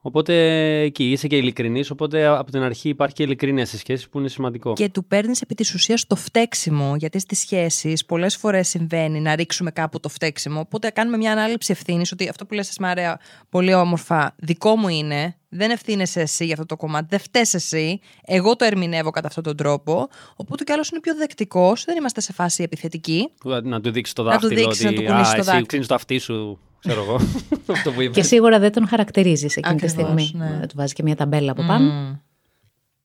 Οπότε 0.00 0.34
εκεί 0.80 1.10
είσαι 1.10 1.26
και 1.26 1.36
ειλικρινής, 1.36 1.90
οπότε 1.90 2.26
από 2.26 2.50
την 2.50 2.62
αρχή 2.62 2.88
υπάρχει 2.88 3.14
και 3.14 3.22
ειλικρίνεια 3.22 3.66
στη 3.66 3.78
σχέση 3.78 4.08
που 4.08 4.18
είναι 4.18 4.28
σημαντικό. 4.28 4.72
Και 4.72 4.88
του 4.88 5.04
παίρνεις 5.04 5.40
επί 5.40 5.54
της 5.54 5.74
ουσίας 5.74 6.06
το 6.06 6.16
φταίξιμο, 6.16 6.96
γιατί 6.96 7.18
στις 7.18 7.38
σχέσεις 7.38 8.04
πολλές 8.04 8.36
φορές 8.36 8.68
συμβαίνει 8.68 9.20
να 9.20 9.34
ρίξουμε 9.34 9.70
κάπου 9.70 10.00
το 10.00 10.08
φταίξιμο. 10.08 10.60
Οπότε 10.60 10.90
κάνουμε 10.90 11.16
μια 11.16 11.32
ανάληψη 11.32 11.72
ευθύνης 11.72 12.12
ότι 12.12 12.28
αυτό 12.28 12.46
που 12.46 12.54
λες, 12.54 12.78
Μαρέα, 12.80 13.20
πολύ 13.48 13.74
όμορφα, 13.74 14.34
δικό 14.38 14.76
μου 14.76 14.88
είναι. 14.88 15.36
Δεν 15.48 15.70
ευθύνεσαι 15.70 16.20
εσύ 16.20 16.44
για 16.44 16.54
αυτό 16.54 16.66
το 16.66 16.76
κομμάτι, 16.76 17.06
δεν 17.10 17.18
φταίει 17.18 17.46
εσύ. 17.52 18.00
Εγώ 18.24 18.56
το 18.56 18.64
ερμηνεύω 18.64 19.10
κατά 19.10 19.26
αυτόν 19.26 19.42
τον 19.42 19.56
τρόπο. 19.56 20.08
Οπότε 20.36 20.64
κι 20.64 20.72
άλλος 20.72 20.88
είναι 20.88 21.00
πιο 21.00 21.14
δεκτικός, 21.14 21.84
δεν 21.84 21.96
είμαστε 21.96 22.20
σε 22.20 22.32
φάση 22.32 22.62
επιθετική. 22.62 23.30
Να 23.62 23.80
του 23.80 23.90
δείξεις 23.90 24.14
το 24.14 24.22
δάχτυλο. 24.22 24.50
Να 24.50 24.56
του 24.56 24.62
δείξεις, 24.62 24.86
ότι, 24.86 25.02
να 25.02 25.22
του 25.22 25.50
εσύ 25.50 25.62
κλείνεις 25.62 25.86
το 25.86 25.94
αυτί 25.94 26.18
σου 26.18 26.58
ξέρω 26.78 27.02
εγώ. 27.02 27.14
αυτό 27.76 27.92
που 27.92 28.00
Και 28.02 28.22
σίγουρα 28.22 28.58
δεν 28.58 28.72
τον 28.72 28.86
χαρακτηρίζεις 28.88 29.56
εκείνη 29.56 29.80
τη 29.80 29.88
στιγμή. 29.88 30.30
Ναι. 30.34 30.60
Του 30.66 30.76
βάζεις 30.76 30.92
και 30.92 31.02
μια 31.02 31.16
ταμπέλα 31.16 31.52
από 31.52 31.62
πάνω. 31.66 32.20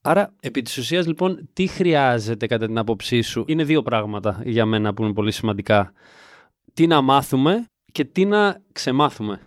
Άρα, 0.02 0.34
επί 0.40 0.62
της 0.62 0.78
ουσίας, 0.78 1.08
λοιπόν, 1.08 1.50
τι 1.54 1.68
χρειάζεται 1.68 2.48
κατά 2.48 2.66
την 2.66 2.78
άποψή 2.78 3.22
σου. 3.22 3.44
Είναι 3.48 3.64
δύο 3.64 3.82
πράγματα 3.82 4.42
για 4.46 4.66
μένα 4.66 4.94
που 4.94 5.04
είναι 5.04 5.14
πολύ 5.14 5.32
σημαντικά. 5.32 5.94
Τι 6.74 6.88
να 6.88 7.02
μάθουμε 7.02 7.66
και 7.92 8.06
τι 8.06 8.26
να 8.26 8.62
ξεμάθουμε. 8.72 9.40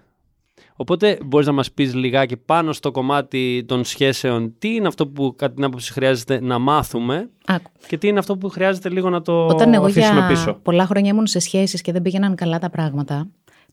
Οπότε 0.77 1.19
μπορείς 1.25 1.47
να 1.47 1.53
μας 1.53 1.73
πεις 1.73 1.95
λιγάκι 1.95 2.37
πάνω 2.37 2.73
στο 2.73 2.91
κομμάτι 2.91 3.65
των 3.69 3.85
σχέσεων 3.85 4.55
τι 4.59 4.75
είναι 4.75 4.87
αυτό 4.87 5.07
που 5.07 5.35
κατά 5.37 5.55
την 5.55 5.65
άποψη 5.65 5.93
χρειάζεται 5.93 6.41
να 6.41 6.59
μάθουμε 6.59 7.31
Άκου. 7.47 7.71
και 7.87 7.99
τι 7.99 8.09
είναι 8.09 8.19
αυτό 8.19 8.37
που 8.37 8.49
χρειάζεται 8.49 8.89
λίγο 8.89 9.11
να 9.11 9.23
το 9.23 9.47
Όταν 9.47 9.75
εγώ 9.75 9.89
για 9.89 10.27
πίσω. 10.29 10.59
πολλά 10.63 10.87
χρόνια 10.87 11.11
ήμουν 11.11 11.27
σε 11.27 11.39
σχέσεις 11.39 11.81
και 11.81 11.93
δεν 11.93 12.03
πήγαιναν 12.03 12.35
καλά 12.35 12.59
τα 12.59 12.71
πράγματα 12.71 13.29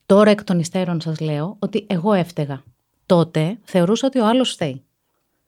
Τώρα 0.06 0.30
εκ 0.30 0.44
των 0.44 0.60
υστέρων 0.60 1.02
σας 1.02 1.20
λέω 1.20 1.56
ότι 1.60 1.86
εγώ 1.90 2.14
έφταιγα. 2.14 2.64
Τότε 3.06 3.60
θεωρούσα 3.64 4.08
ότι 4.08 4.20
ο 4.20 4.26
άλλος 4.26 4.52
φταίει. 4.52 4.84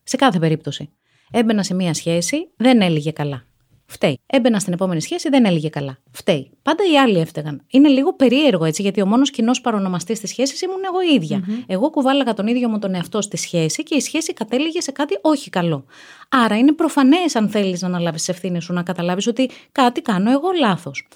Σε 0.04 0.16
κάθε 0.16 0.40
περίπτωση. 0.40 0.90
Έμπαινα 1.32 1.64
σε 1.64 1.74
μία 1.74 1.94
σχέση, 1.94 2.50
δεν 2.58 2.82
έλυγε 2.82 3.12
καλά. 3.12 3.46
Φταίει. 3.86 4.20
Έμπαινα 4.26 4.60
στην 4.60 4.74
επόμενη 4.74 5.02
σχέση, 5.02 5.30
δεν 5.30 5.46
έλυγε 5.46 5.70
καλά. 5.70 5.98
Φταίει. 6.12 6.52
Πάντα 6.62 6.84
οι 6.92 6.98
άλλοι 6.98 7.20
έφταιγαν. 7.20 7.62
Είναι 7.68 7.88
λίγο 7.88 8.14
περίεργο 8.14 8.66
έτσι, 8.66 8.82
γιατί 8.82 9.02
ο 9.02 9.06
μόνος 9.06 9.30
κοινός 9.30 9.62
παρονομαστής 9.62 10.20
της 10.20 10.30
σχέσης 10.30 10.62
ήμουν 10.62 10.82
εγώ 10.86 11.02
ίδια. 11.16 11.40
Mm-hmm. 11.40 11.64
Εγώ 11.68 11.90
κουβάλαγα 11.90 12.34
τον 12.34 12.48
ίδιο 12.48 12.70
μου 12.70 12.80
τον 12.80 12.96
εαυτό 12.96 13.22
στη 13.22 13.38
σχέση 13.38 13.84
και 13.84 13.96
η 13.96 14.00
σχέση 14.00 14.34
κατέληγε 14.34 14.82
σε 14.82 14.92
κάτι 14.92 15.18
όχι 15.22 15.50
καλό. 15.50 15.86
Άρα 16.30 16.58
είναι 16.58 16.72
προφανές, 16.72 17.36
αν 17.36 17.50
θέλεις 17.50 17.82
να 17.82 17.88
αναλάβεις 17.88 18.24
τις 18.24 18.30
ευθύνες 18.30 18.64
σου, 18.64 18.74
να 18.74 18.84
καταλάβεις 18.84 19.28
ότι 19.28 19.50
κάτι 19.72 20.02
κάνω 20.02 20.32
εγώ 20.32 20.48
λάθος. 20.60 21.08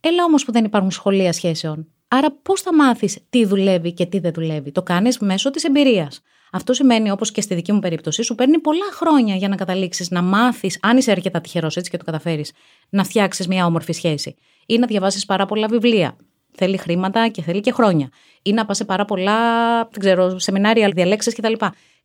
Έλα 0.00 0.24
όμως 0.24 0.44
που 0.44 0.52
δεν 0.52 0.64
υπάρχουν 0.64 0.90
σχολεία 0.90 1.32
σχέσεων. 1.32 1.86
Άρα, 2.08 2.32
πώς 2.42 2.60
θα 2.60 2.74
μάθεις 2.74 3.18
τι 3.30 3.44
δουλεύει 3.44 3.92
και 3.92 4.06
τι 4.06 4.18
δεν 4.18 4.32
δουλεύει. 4.32 4.72
Το 4.72 4.82
κάνεις 4.82 5.18
μέσω 5.18 5.50
της 5.50 5.64
εμπειρίας. 5.64 6.20
Αυτό 6.52 6.72
σημαίνει, 6.72 7.10
όπως 7.10 7.30
και 7.30 7.40
στη 7.40 7.54
δική 7.54 7.72
μου 7.72 7.78
περίπτωση, 7.78 8.22
σου 8.22 8.34
παίρνει 8.34 8.58
πολλά 8.58 8.92
χρόνια 8.92 9.34
για 9.34 9.48
να 9.48 9.56
καταλήξεις 9.56 10.10
να 10.10 10.22
μάθεις, 10.22 10.78
αν 10.82 10.96
είσαι 10.96 11.10
αρκετά 11.10 11.40
τυχερός 11.40 11.76
έτσι 11.76 11.90
και 11.90 11.96
το 11.96 12.04
καταφέρεις, 12.04 12.52
να 12.88 13.04
φτιάξεις 13.04 13.46
μια 13.46 13.66
όμορφη 13.66 13.92
σχέση. 13.92 14.36
Ή 14.66 14.78
να 14.78 14.86
διαβάσεις 14.86 15.24
πάρα 15.24 15.46
πολλά 15.46 15.66
βιβλία. 15.68 16.16
Θέλει 16.52 16.76
χρήματα 16.76 17.28
και 17.28 17.42
θέλει 17.42 17.60
και 17.60 17.72
χρόνια. 17.72 18.08
Ή 18.42 18.52
να 18.52 18.64
πας 18.64 18.76
σε 18.76 18.84
πάρα 18.84 19.04
πολλά 19.04 19.34
δεν 19.76 20.00
ξέρω, 20.00 20.38
σεμινάρια, 20.38 20.90
διαλέξεις 20.94 21.34
κτλ. 21.34 21.52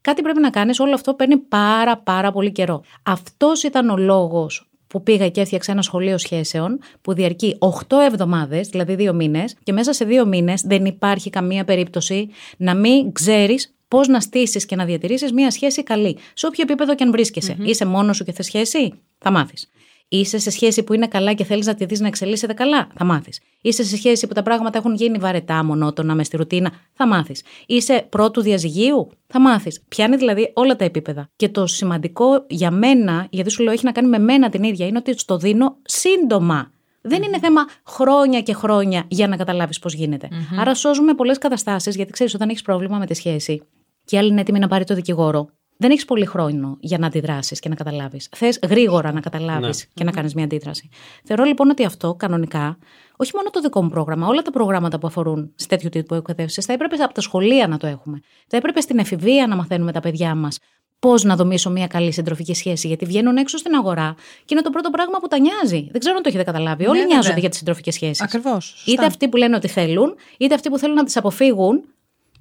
Κάτι 0.01 0.21
πρέπει 0.21 0.39
να 0.39 0.49
κάνεις, 0.49 0.79
όλο 0.79 0.93
αυτό 0.93 1.13
παίρνει 1.13 1.37
πάρα 1.37 1.97
πάρα 1.97 2.31
πολύ 2.31 2.51
καιρό. 2.51 2.83
Αυτός 3.03 3.63
ήταν 3.63 3.89
ο 3.89 3.97
λόγος 3.97 4.72
που 4.93 5.03
πήγα 5.03 5.29
και 5.29 5.41
έφτιαξα 5.41 5.71
ένα 5.71 5.81
σχολείο 5.81 6.17
σχέσεων 6.17 6.79
που 7.01 7.13
διαρκεί 7.13 7.57
8 7.59 7.97
εβδομάδες, 8.07 8.67
δηλαδή 8.67 8.95
δύο 8.95 9.13
μήνες, 9.13 9.55
και 9.63 9.71
μέσα 9.71 9.93
σε 9.93 10.05
δύο 10.05 10.25
μήνες 10.25 10.61
δεν 10.61 10.85
υπάρχει 10.85 11.29
καμία 11.29 11.63
περίπτωση 11.63 12.29
να 12.57 12.75
μην 12.75 13.11
ξέρεις 13.11 13.75
πώς 13.87 14.07
να 14.07 14.19
στήσεις 14.19 14.65
και 14.65 14.75
να 14.75 14.85
διατηρήσεις 14.85 15.31
μια 15.31 15.51
σχέση 15.51 15.83
καλή. 15.83 16.17
Σε 16.33 16.45
όποιο 16.45 16.63
επίπεδο 16.63 16.95
και 16.95 17.03
αν 17.03 17.11
βρισκεσαι 17.11 17.55
Είσαι 17.59 17.85
μόνος 17.85 18.15
σου 18.15 18.23
και 18.23 18.31
θες 18.31 18.45
σχέση, 18.45 18.93
θα 19.17 19.31
μάθεις. 19.31 19.69
Είσαι 20.07 20.37
σε 20.37 20.49
σχέση 20.49 20.83
που 20.83 20.93
είναι 20.93 21.07
καλά 21.07 21.33
και 21.33 21.43
θέλεις 21.43 21.65
να 21.65 21.75
τη 21.75 21.85
δεις 21.85 21.99
να 21.99 22.07
εξελίσσεται 22.07 22.53
καλά, 22.53 22.87
θα 22.97 23.05
μάθεις. 23.05 23.39
Είσαι 23.61 23.83
σε 23.83 23.95
σχέση 23.95 24.27
που 24.27 24.33
τα 24.33 24.43
πράγματα 24.43 24.77
έχουν 24.77 24.93
γίνει 24.93 25.17
βαρετά, 25.17 25.63
μονότονα, 25.63 26.15
με 26.15 26.23
στη 26.23 26.37
ρουτίνα, 26.37 26.71
θα 26.93 27.07
μάθεις. 27.07 27.43
Είσαι 27.65 28.05
πρώτου 28.09 28.41
διαζυγίου, 28.41 29.09
θα 29.27 29.39
μάθεις. 29.39 29.81
Πιάνει 29.87 30.15
δηλαδή 30.15 30.51
όλα 30.53 30.75
τα 30.75 30.85
επίπεδα. 30.85 31.29
Και 31.35 31.49
το 31.49 31.67
σημαντικό 31.67 32.45
για 32.49 32.71
μένα, 32.71 33.27
γιατί 33.29 33.49
σου 33.49 33.63
λέω 33.63 33.73
έχει 33.73 33.85
να 33.85 33.91
κάνει 33.91 34.07
με 34.07 34.19
μένα 34.19 34.49
την 34.49 34.63
ίδια, 34.63 34.87
είναι 34.87 34.97
ότι 34.97 35.25
το 35.25 35.37
δίνω 35.37 35.77
σύντομα. 35.81 36.71
Δεν 37.01 37.23
είναι 37.23 37.39
θέμα 37.39 37.65
χρόνια 37.85 38.41
και 38.41 38.53
χρόνια 38.53 39.05
για 39.07 39.27
να 39.27 39.35
καταλάβεις 39.35 39.79
πώς 39.79 39.93
γινεται 39.93 40.27
Άρα 40.59 40.75
σώζουμε 40.75 41.13
πολλές 41.13 41.37
καταστάσεις, 41.37 41.95
γιατί 41.95 42.11
ξέρεις, 42.11 42.33
όταν 42.33 42.49
έχεις 42.49 42.61
πρόβλημα 42.61 42.97
με 42.97 43.05
τη 43.05 43.13
σχέση 43.13 43.61
και 44.05 44.17
άλλη 44.17 44.29
είναι 44.29 44.41
έτοιμη 44.41 44.59
να 44.59 44.67
πάρει 44.67 44.83
το 44.83 44.93
δικηγόρο, 44.95 45.49
δεν 45.77 45.91
έχεις 45.91 46.05
πολύ 46.05 46.25
χρόνο 46.25 46.77
για 46.79 46.97
να 46.97 47.07
αντιδράσεις 47.07 47.59
και 47.59 47.69
να 47.69 47.75
καταλάβεις. 47.75 48.29
Θες 48.35 48.59
γρήγορα 48.67 49.11
να 49.11 49.19
καταλάβεις 49.19 49.79
ναι. 49.79 49.91
και 49.93 50.03
να 50.03 50.11
κάνεις 50.11 50.33
μια 50.33 50.43
αντίδραση. 50.43 50.89
Θεωρώ 51.23 51.43
λοιπόν 51.43 51.69
ότι 51.69 51.85
αυτό 51.85 52.13
κανονικά, 52.13 52.77
όχι 53.15 53.31
μόνο 53.35 53.49
το 53.49 53.61
δικό 53.61 53.83
μου 53.83 53.89
πρόγραμμα, 53.89 54.27
όλα 54.27 54.41
τα 54.41 54.51
προγράμματα 54.51 54.99
που 54.99 55.07
αφορούν 55.07 55.51
σε 55.55 55.67
τέτοιου 55.67 55.89
τύπου 55.89 56.15
εκπαιδεύσεις, 56.15 56.65
θα 56.65 56.73
έπρεπε 56.73 56.95
από 56.95 57.13
τα 57.13 57.21
σχολεία 57.21 57.67
να 57.67 57.77
το 57.77 57.87
έχουμε. 57.87 58.19
Θα 58.47 58.57
έπρεπε 58.57 58.81
στην 58.81 58.99
εφηβεία 58.99 59.47
να 59.47 59.55
μαθαίνουμε 59.55 59.91
τα 59.91 59.99
παιδιά 59.99 60.35
μας 60.35 60.57
πώς 60.99 61.23
να 61.23 61.35
δομήσω 61.35 61.69
μια 61.69 61.87
καλή 61.87 62.11
συντροφική 62.11 62.53
σχέση. 62.53 62.87
Γιατί 62.87 63.05
βγαίνουν 63.05 63.37
έξω 63.37 63.57
στην 63.57 63.73
αγορά 63.73 64.15
και 64.45 64.53
είναι 64.53 64.61
το 64.61 64.69
πρώτο 64.69 64.89
πράγμα 64.89 65.19
που 65.19 65.27
τα 65.27 65.39
νοιάζει. 65.39 65.87
Δεν 65.91 65.99
ξέρω 65.99 66.15
αν 66.15 66.23
το 66.23 66.29
έχετε 66.29 66.43
καταλάβει. 66.43 66.87
Όλοι 66.87 66.99
ναι, 66.99 67.05
νοιάζονται 67.05 67.39
για 67.39 67.49
τις 67.49 67.57
συντροφικές 67.57 67.93
σχέσεις. 67.93 68.21
Ακριβώς. 68.21 68.83
Είτε 68.87 69.05
αυτοί 69.05 69.27
που 69.27 69.37
λένε 69.37 69.55
ότι 69.55 69.67
θέλουν, 69.67 70.15
είτε 70.37 70.53
αυτοί 70.53 70.69
που 70.69 70.77
θέλουν 70.77 70.95
να 70.95 71.03
τις 71.03 71.17
αποφύγουν 71.17 71.83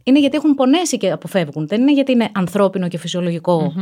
είναι 0.02 0.20
γιατί 0.20 0.36
έχουν 0.36 0.54
πονέσει 0.54 0.96
και 0.96 1.10
αποφεύγουν. 1.10 1.66
Δεν 1.66 1.80
είναι 1.80 1.92
γιατί 1.92 2.12
είναι 2.12 2.28
ανθρώπινο 2.32 2.88
και 2.88 2.98
φυσιολογικο 2.98 3.72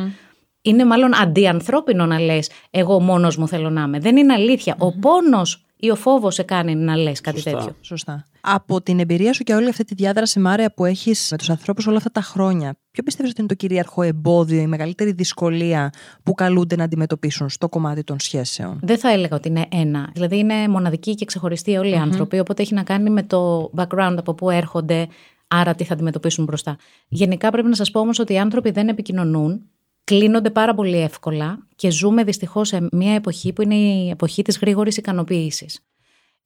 Είναι 0.62 0.84
μάλλον 0.84 1.14
αντιανθρώπινο 1.14 2.06
να 2.06 2.20
λες: 2.20 2.50
Εγώ 2.70 3.00
μόνος 3.00 3.36
μου 3.36 3.48
θέλω 3.48 3.70
να 3.70 3.82
είμαι. 3.82 3.98
Δεν 3.98 4.16
είναι 4.16 4.34
Ο 4.78 4.98
πόνος 4.98 5.64
ή 5.80 5.90
ο 5.90 5.94
φόβος 5.94 6.34
σε 6.34 6.42
κάνει 6.42 6.74
να 6.74 6.96
λες 6.96 7.20
κάτι 7.20 7.40
Σωστά. 7.40 7.58
τέτοιο. 7.58 7.76
Σωστά. 7.80 8.24
Από 8.40 8.82
την 8.82 9.00
εμπειρία 9.00 9.32
σου 9.32 9.42
και 9.42 9.54
όλη 9.54 9.68
αυτή 9.68 9.84
τη 9.84 9.94
διάδραση, 9.94 10.40
Μάρια, 10.40 10.72
που 10.74 10.84
έχεις 10.84 11.28
με 11.30 11.36
τους 11.36 11.50
ανθρώπους 11.50 11.86
όλα 11.86 11.96
αυτά 11.96 12.10
τα 12.10 12.20
χρόνια, 12.20 12.76
ποιο 12.90 13.02
πιστεύεις 13.02 13.30
ότι 13.30 13.40
είναι 13.40 13.48
το 13.48 13.54
κυρίαρχο 13.54 14.02
εμπόδιο, 14.02 14.60
η 14.60 14.66
μεγαλύτερη 14.66 15.12
δυσκολία 15.12 15.92
που 16.22 16.34
καλούνται 16.34 16.76
να 16.76 16.84
αντιμετωπίσουν 16.84 17.48
στο 17.48 17.68
κομμάτι 17.68 18.04
των 18.04 18.20
σχέσεων; 18.20 18.78
Δεν 18.82 18.98
θα 18.98 19.12
έλεγα 19.12 19.36
ότι 19.36 19.48
είναι 19.48 19.66
ένα. 19.70 20.10
Δηλαδή 20.12 20.38
είναι 20.38 20.68
μοναδικοί 20.68 21.14
και 21.14 21.24
ξεχωριστοί 21.24 21.76
όλοι 21.76 21.90
οι 21.90 21.96
άνθρωποι, 21.96 22.38
οπότε 22.38 22.62
έχει 22.62 22.74
να 22.74 22.82
κάνει 22.82 23.10
με 23.10 23.22
το 23.22 23.70
background 23.76 24.14
από 24.16 24.34
πού 24.34 24.50
έρχονται, 24.50 25.06
άρα 25.50 25.74
τι 25.74 25.84
θα 25.84 25.94
αντιμετωπίσουν 25.94 26.44
μπροστά. 26.44 26.76
Γενικά 27.08 27.50
πρέπει 27.50 27.68
να 27.68 27.74
σας 27.74 27.90
πω 27.90 28.00
όμως 28.00 28.18
ότι 28.18 28.32
οι 28.32 28.38
άνθρωποι 28.38 28.70
δεν 28.70 28.88
επικοινωνούν, 28.88 29.62
κλείνονται 30.04 30.50
πάρα 30.50 30.74
πολύ 30.74 31.00
εύκολα 31.00 31.66
και 31.76 31.90
ζούμε 31.90 32.24
δυστυχώς 32.24 32.68
σε 32.68 32.88
μια 32.92 33.14
εποχή 33.14 33.52
που 33.52 33.62
είναι 33.62 33.74
η 33.74 34.10
εποχή 34.10 34.42
της 34.42 34.58
γρήγορης 34.58 34.96
ικανοποίησης. 34.96 35.80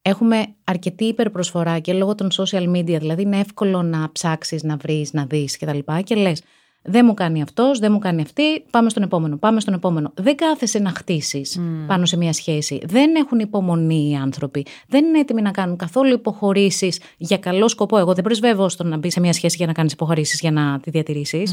Έχουμε 0.01 0.45
αρκετή 0.63 1.05
υπερπροσφορά 1.05 1.79
και 1.79 1.93
λόγω 1.93 2.15
των 2.15 2.27
social 2.31 2.75
media, 2.75 2.99
δηλαδή 2.99 3.21
είναι 3.21 3.39
εύκολο 3.39 3.81
να 3.81 4.11
ψάξεις, 4.11 4.63
να 4.63 4.77
βρεις, 4.77 5.13
να 5.13 5.25
δεις 5.25 5.57
κτλ. 5.57 5.77
Και, 5.77 6.01
και 6.03 6.15
λες, 6.15 6.41
δεν 6.85 7.05
μου 7.05 7.13
κάνει 7.13 7.41
αυτός, 7.41 7.79
δεν 7.79 7.91
μου 7.91 7.99
κάνει 7.99 8.21
αυτή, 8.21 8.59
πάμε 8.69 8.89
στον 8.89 9.03
επόμενο, 9.03 9.37
πάμε 9.37 9.59
στον 9.59 9.73
επόμενο. 9.73 10.11
Δεν 10.15 10.35
κάθεσαι 10.35 10.79
να 10.79 10.89
χτίσεις 10.89 11.59
πάνω 11.87 12.05
σε 12.05 12.17
μια 12.17 12.33
σχέση. 12.33 12.81
Δεν 12.85 13.15
έχουν 13.15 13.39
υπομονή 13.39 14.09
οι 14.09 14.15
άνθρωποι. 14.15 14.65
Δεν 14.87 15.05
είναι 15.05 15.19
έτοιμοι 15.19 15.41
να 15.41 15.51
κάνουν 15.51 15.77
καθόλου 15.77 16.13
υποχωρήσεις 16.13 16.99
για 17.17 17.37
καλό 17.37 17.67
σκοπό. 17.67 17.97
Εγώ 17.97 18.13
δεν 18.13 18.23
πρεσβεύω 18.23 18.69
στο 18.69 18.83
να 18.83 18.97
μπει 18.97 19.11
σε 19.11 19.19
μια 19.19 19.33
σχέση 19.33 19.55
για 19.57 19.65
να 19.65 19.73
κάνεις 19.73 19.93
υποχωρήσεις 19.93 20.39
για 20.39 20.51
να 20.51 20.79
τη 20.79 20.89
διατηρησει 20.89 21.43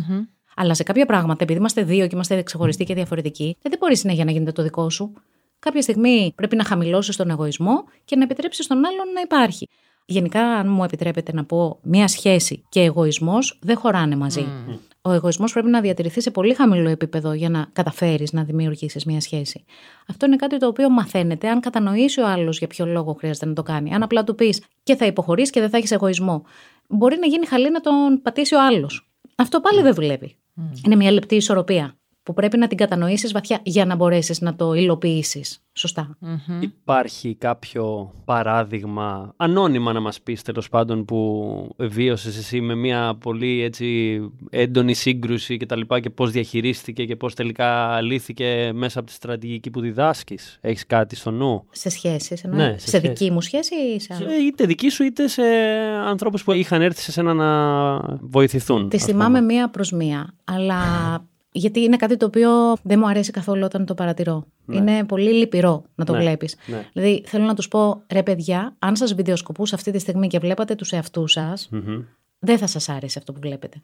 Αλλά 0.57 0.75
σε 0.75 0.83
κάποια 0.83 1.07
πράγματα, 1.07 1.45
επειδή 1.45 1.59
είμαστε 1.59 1.83
δύο 1.83 2.07
και 2.07 2.15
είμαστε 2.15 2.43
ξεχωριστοί 2.43 2.85
και 2.85 2.95
διαφορετικοί, 2.95 3.57
δεν 3.63 3.79
μπορεί 3.79 3.97
συνέχεια 3.97 4.25
να 4.25 4.31
γίνεται 4.31 4.53
το 4.53 4.63
δικό 4.63 4.91
σου. 4.91 5.13
Κάποια 5.59 5.83
στιγμή 5.83 6.33
πρέπει 6.35 6.57
να 6.57 6.65
χαμηλώσεις 6.65 7.17
τον 7.17 7.31
εγωισμό 7.31 7.85
και 8.05 8.17
να 8.17 8.23
επιτρέψεις 8.23 8.65
στον 8.65 8.77
άλλον 8.77 9.13
να 9.15 9.21
υπάρχει. 9.21 9.69
Γενικά, 10.07 10.43
αν 10.43 10.69
μου 10.71 10.85
επιτρέπετε 10.85 11.33
να 11.33 11.45
πω, 11.45 11.79
μία 11.83 12.09
σχέση 12.09 12.63
και 12.69 12.81
εγωισμός 12.81 13.59
δεν 13.63 13.77
χωράνε 13.77 14.17
μαζί. 14.17 14.47
Ο 15.05 15.13
εγωισμός 15.13 15.53
πρέπει 15.53 15.69
να 15.69 15.81
διατηρηθεί 15.81 16.21
σε 16.21 16.31
πολύ 16.31 16.55
χαμηλό 16.55 16.89
επίπεδο 16.89 17.33
για 17.33 17.49
να 17.49 17.67
καταφέρεις 17.73 18.33
να 18.33 18.45
δημιουργήσεις 18.45 19.05
μία 19.05 19.21
σχέση. 19.21 19.65
Αυτό 20.09 20.27
είναι 20.27 20.37
κάτι 20.37 20.59
το 20.59 20.67
οποίο 20.67 20.91
μαθαίνεται 20.91 21.49
αν 21.49 21.61
κατανοήσει 21.61 22.21
ο 22.21 22.27
άλλος 22.29 22.59
για 22.59 22.67
ποιο 22.67 22.87
λόγο 22.87 23.13
χρειάζεται 23.13 23.47
να 23.47 23.53
το 23.53 23.63
κάνει. 23.63 23.95
Αν 23.95 24.03
απλά 24.03 24.25
του 24.25 24.35
πεις 24.35 24.63
και 24.83 24.97
θα 24.97 25.07
υποχωρήσει 25.07 25.53
και 25.53 25.61
δεν 25.61 25.71
θα 25.71 25.77
έχεις 25.77 25.91
εγωισμό, 25.91 26.45
μπορεί 26.89 27.19
να 27.19 27.27
γίνει 27.27 27.47
χαλή 27.47 27.71
να 27.71 27.81
τον 27.81 28.23
πατήσει 28.23 28.55
ο 28.55 28.65
άλλος. 28.65 29.11
Αυτό 29.35 29.61
πάλι 29.61 29.83
δεν 29.83 29.95
δουλεύει. 29.95 30.37
Είναι 30.85 30.97
μια 30.97 31.11
λεπτή 31.11 31.35
ισορροπία 31.35 31.97
που 32.23 32.33
πρέπει 32.33 32.59
να 32.59 32.67
την 32.67 32.77
κατανοήσεις 32.77 33.33
βαθιά 33.33 33.61
για 33.63 33.85
να 33.85 33.95
μπορέσεις 33.97 34.41
να 34.41 34.55
το 34.55 34.75
υλοποιήσεις 34.75 35.59
σωστά. 35.73 36.17
Υπάρχει 36.61 37.35
κάποιο 37.35 38.13
παράδειγμα, 38.25 39.33
ανώνυμα 39.37 39.93
να 39.93 40.01
μας 40.01 40.21
πεις 40.21 40.43
τέλος 40.43 40.69
πάντων, 40.69 41.05
που 41.05 41.75
βίωσες 41.79 42.37
εσύ 42.37 42.61
με 42.61 42.75
μια 42.75 43.17
πολύ 43.21 43.63
έτσι, 43.63 44.19
έντονη 44.51 44.95
σύγκρουση 44.95 45.57
και 45.57 45.67
τα 45.67 45.77
λοιπά 45.77 46.01
και 46.01 46.11
πώς 46.11 46.31
διαχειρίστηκε 46.31 47.05
και 47.05 47.17
πώς 47.17 47.35
τελικά 47.35 48.01
λύθηκε 48.01 48.71
μέσα 48.75 48.99
από 48.99 49.09
τη 49.09 49.15
στρατηγική 49.15 49.71
που 49.71 49.81
διδάσκεις; 49.81 50.59
Έχεις 50.61 50.87
κάτι 50.87 51.17
στο 51.17 51.31
νου; 51.31 51.65
Σε 51.71 51.89
σχέσεις, 51.91 52.45
Ναι, 52.45 52.65
σε 52.65 52.79
σε, 52.79 52.87
σχέσεις. 52.87 53.01
δική 53.09 53.31
μου 53.31 53.41
σχέση 53.41 53.75
ή 53.95 54.01
σε 54.01 54.15
άλλο; 54.15 54.31
Ε, 54.31 54.35
Είτε 54.47 54.67
δική 54.67 54.89
σου 54.89 55.05
είτε 55.05 55.29
σε 55.29 55.43
ανθρώπους 56.07 56.45
που 56.45 56.53
είχαν 56.53 56.83
έρθει 56.83 57.01
σε 57.01 57.13
σένα 57.13 57.35
να 57.35 57.99
βοηθηθούν. 58.21 58.89
Τη 58.89 58.97
ας 58.97 59.05
θυμάμαι 59.05 59.39
πούμε. 59.39 59.53
μία 59.53 59.71
προς 59.71 59.91
μία, 59.93 60.35
αλλά 60.45 60.81
γιατί 61.53 61.81
είναι 61.81 61.97
κάτι 61.97 62.17
το 62.17 62.27
οποίο 62.27 62.77
δεν 62.83 62.99
μου 62.99 63.09
αρέσει 63.09 63.31
καθόλου 63.31 63.63
όταν 63.65 63.87
το 63.87 63.95
παρατηρώ. 63.95 64.47
Είναι 64.71 65.05
πολύ 65.05 65.33
λυπηρό 65.33 65.85
να 65.95 66.05
το 66.05 66.13
Ναι, 66.13 66.19
βλέπεις. 66.19 66.57
ναι. 66.67 66.87
Δηλαδή 66.93 67.23
θέλω 67.27 67.45
να 67.45 67.55
τους 67.55 67.69
πω, 67.69 68.03
ρε 68.13 68.23
παιδιά, 68.23 68.77
αν 68.79 68.97
σας 68.97 69.15
βιντεοσκοπούσα 69.15 69.75
αυτή 69.75 69.91
τη 69.91 69.99
στιγμή 69.99 70.27
και 70.29 70.39
βλέπατε 70.39 70.75
τους 70.75 70.93
εαυτούς 70.93 71.33
σας, 71.33 71.69
Μμμ. 71.71 72.03
δεν 72.39 72.59
θα 72.59 72.67
σας 72.67 72.89
άρεσε 72.89 73.19
αυτό 73.19 73.33
που 73.33 73.41
βλέπετε. 73.43 73.83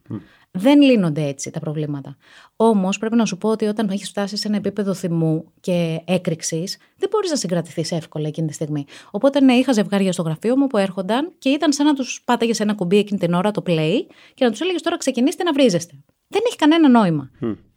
Δεν 0.50 0.80
λύνονται 0.82 1.22
έτσι 1.22 1.50
τα 1.50 1.60
προβλήματα. 1.60 2.16
Όμως 2.56 2.98
πρέπει 2.98 3.16
να 3.16 3.24
σου 3.26 3.38
πω 3.38 3.48
ότι 3.48 3.64
όταν 3.66 3.88
έχεις 3.88 4.08
φτάσει 4.08 4.36
σε 4.36 4.48
ένα 4.48 4.56
επίπεδο 4.56 4.94
θυμού 4.94 5.44
και 5.60 6.00
έκρηξης, 6.04 6.78
δεν 6.96 7.08
μπορείς 7.12 7.30
να 7.30 7.36
συγκρατηθείς 7.36 7.92
εύκολα 7.92 8.28
εκείνη 8.28 8.46
τη 8.46 8.52
στιγμή. 8.54 8.84
Οπότε 9.10 9.40
ναι, 9.40 9.52
είχα 9.52 9.72
ζευγάρια 9.72 10.12
στο 10.12 10.22
γραφείο 10.22 10.56
μου 10.56 10.66
που 10.66 10.76
έρχονταν 10.76 11.32
και 11.38 11.48
ήταν 11.48 11.72
σαν 11.72 11.86
να 11.86 11.94
τους 11.94 12.22
πάταγες 12.24 12.60
ένα 12.60 12.74
κουμπί 12.74 12.98
εκείνη 12.98 13.18
την 13.20 13.34
ώρα 13.34 13.50
το 13.50 13.62
play 13.66 13.94
και 14.34 14.44
να 14.44 14.50
τους 14.50 14.60
έλεγες 14.60 14.82
τώρα 14.82 14.96
ξεκινήστε 14.96 15.42
να 15.42 15.52
βρίζεστε. 15.52 15.94
Δεν 16.28 16.42
έχει 16.46 16.56
κανένα 16.56 16.88
νόημα. 16.88 17.30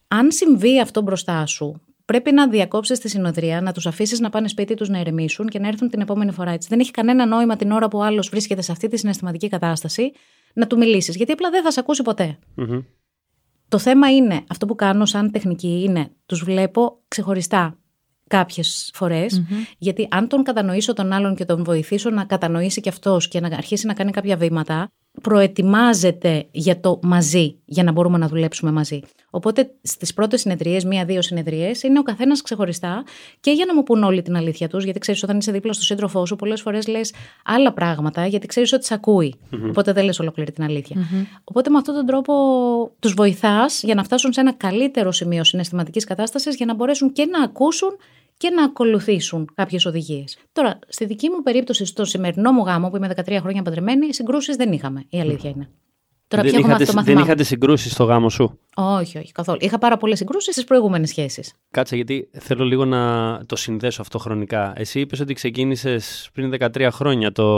Αν 0.07 0.31
συμβεί 0.31 0.79
αυτό 0.79 1.01
μπροστά 1.01 1.45
σου, 1.45 1.81
πρέπει 2.05 2.31
να 2.31 2.47
διακόψεις 2.47 2.99
τη 2.99 3.09
συνοδρία, 3.09 3.61
να 3.61 3.71
τους 3.71 3.87
αφήσεις 3.87 4.19
να 4.19 4.29
πάνε 4.29 4.47
σπίτι 4.47 4.73
τους 4.73 4.89
να 4.89 4.99
ηρεμήσουν 4.99 5.47
και 5.47 5.59
να 5.59 5.67
έρθουν 5.67 5.89
την 5.89 6.01
επόμενη 6.01 6.31
φορά 6.31 6.51
έτσι. 6.51 6.67
Δεν 6.71 6.79
έχει 6.79 6.91
κανένα 6.91 7.25
νόημα 7.25 7.55
την 7.55 7.71
ώρα 7.71 7.87
που 7.87 7.97
ο 7.97 8.03
άλλος 8.03 8.29
βρίσκεται 8.29 8.61
σε 8.61 8.71
αυτή 8.71 8.87
τη 8.87 8.97
συναισθηματική 8.97 9.47
κατάσταση 9.47 10.11
να 10.53 10.67
του 10.67 10.77
μιλήσεις, 10.77 11.15
γιατί 11.15 11.31
απλά 11.31 11.49
δεν 11.49 11.63
θα 11.63 11.71
σε 11.71 11.79
ακούσει 11.79 12.01
ποτέ. 12.01 12.37
Μμμ. 12.55 12.81
Το 13.67 13.77
θέμα 13.77 14.11
είναι, 14.11 14.43
αυτό 14.49 14.65
που 14.65 14.75
κάνω 14.75 15.05
σαν 15.05 15.31
τεχνική 15.31 15.83
είναι, 15.87 16.11
τους 16.25 16.43
βλέπω 16.43 17.01
ξεχωριστά 17.07 17.75
κάποιες 18.27 18.93
γιατί 19.77 20.07
αν 20.11 20.27
τον 20.27 20.43
κατανοήσω 20.43 20.93
τον 20.93 21.11
άλλον 21.11 21.35
και 21.35 21.45
τον 21.45 21.63
βοηθήσω 21.63 22.09
να 22.09 22.25
κατανοήσει 22.25 22.81
και 22.81 22.89
αυτός 22.89 23.27
και 23.27 23.39
να 23.39 23.47
αρχίσει 23.47 23.85
να 23.85 23.93
κάνει 23.93 24.11
κάποια 24.11 24.37
βήματα, 24.37 24.91
προετοιμάζεται 25.21 26.47
για 26.51 26.79
το 26.79 26.99
μαζί, 27.01 27.55
για 27.65 27.83
να 27.83 27.91
μπορούμε 27.91 28.17
να 28.17 28.27
δουλέψουμε 28.27 28.71
μαζί. 28.71 28.99
Οπότε 29.29 29.71
στις 29.81 30.13
πρώτες 30.13 30.41
συνεδρίε, 30.41 30.79
μία-δύο 30.85 31.21
συνεδρίε, 31.21 31.71
είναι 31.83 31.99
ο 31.99 32.03
καθένας 32.03 32.41
ξεχωριστά 32.41 33.03
και 33.39 33.51
για 33.51 33.65
να 33.65 33.75
μου 33.75 33.83
πούν 33.83 34.03
όλοι 34.03 34.21
την 34.21 34.35
αλήθεια 34.35 34.67
τους, 34.67 34.83
γιατί 34.83 34.99
ξέρεις, 34.99 35.23
όταν 35.23 35.37
είσαι 35.37 35.51
δίπλα 35.51 35.73
στο 35.73 35.83
σύντροφό 35.83 36.25
σου, 36.25 36.35
πολλές 36.35 36.61
φορές 36.61 36.87
λες 36.87 37.13
άλλα 37.45 37.73
πράγματα, 37.73 38.25
γιατί 38.25 38.47
ξέρεις 38.47 38.73
ότι 38.73 38.85
σε 38.85 38.93
ακούει. 38.93 39.35
Οπότε 39.69 39.93
δεν 39.93 40.05
λες 40.05 40.19
ολόκληρη 40.19 40.51
την 40.51 40.63
αλήθεια. 40.63 41.07
Οπότε 41.43 41.69
με 41.69 41.77
αυτόν 41.77 41.95
τον 41.95 42.05
τρόπο 42.05 42.33
τους 42.99 43.13
βοηθάς 43.13 43.83
για 43.83 43.95
να 43.95 44.03
φτάσουν 44.03 44.33
σε 44.33 44.39
ένα 44.39 44.53
καλύτερο 44.53 45.11
σημείο 45.11 45.43
συναισθηματικής 45.43 46.03
κατάστασης 46.05 46.55
για 46.55 46.65
να 46.65 46.73
μπορέσουν 46.73 47.11
και 47.11 47.25
να 47.25 47.43
ακούσουν 47.43 47.97
και 48.41 48.49
να 48.49 48.63
ακολουθήσουν 48.63 49.49
κάποιες 49.55 49.85
οδηγίες. 49.85 50.37
Τώρα, 50.51 50.79
στη 50.87 51.05
δική 51.05 51.29
μου 51.29 51.41
περίπτωση, 51.43 51.85
στο 51.85 52.05
σημερινό 52.05 52.51
μου 52.51 52.63
γάμο, 52.65 52.89
που 52.89 52.95
είμαι 52.95 53.07
13 53.15 53.37
χρόνια 53.39 53.61
παντρεμένη, 53.61 54.13
συγκρούσεις 54.13 54.55
δεν 54.55 54.71
είχαμε. 54.71 55.05
Η 55.09 55.19
αλήθεια 55.19 55.49
είναι. 55.49 55.69
Τώρα 56.27 56.43
δεν 56.43 56.51
πια 56.51 56.59
έχω 56.59 56.67
μάθει 56.69 56.83
είχατε, 56.83 56.85
το 56.85 56.91
δεν 56.91 56.95
μάθημά 56.95 57.19
μου. 57.19 57.25
είχατε 57.25 57.43
συγκρούσεις 57.43 57.91
στο 57.91 58.03
γάμο 58.03 58.29
σου; 58.29 58.59
Όχι, 58.75 59.17
όχι, 59.17 59.31
καθόλου. 59.31 59.57
Είχα 59.61 59.77
πάρα 59.77 59.97
πολλές 59.97 60.17
συγκρούσεις 60.17 60.53
στις 60.53 60.65
προηγούμενες 60.65 61.09
σχέσεις. 61.09 61.53
Κάτσε, 61.71 61.95
γιατί 61.95 62.29
θέλω 62.31 62.63
λίγο 62.65 62.85
να 62.85 63.39
το 63.45 63.55
συνδέσω 63.55 64.01
αυτό 64.01 64.17
χρονικά. 64.17 64.73
Εσύ 64.75 64.99
είπες 64.99 65.19
ότι 65.19 65.33
ξεκίνησες 65.33 66.29
πριν 66.33 66.49
13 66.59 66.87
χρόνια 66.91 67.31
το 67.31 67.49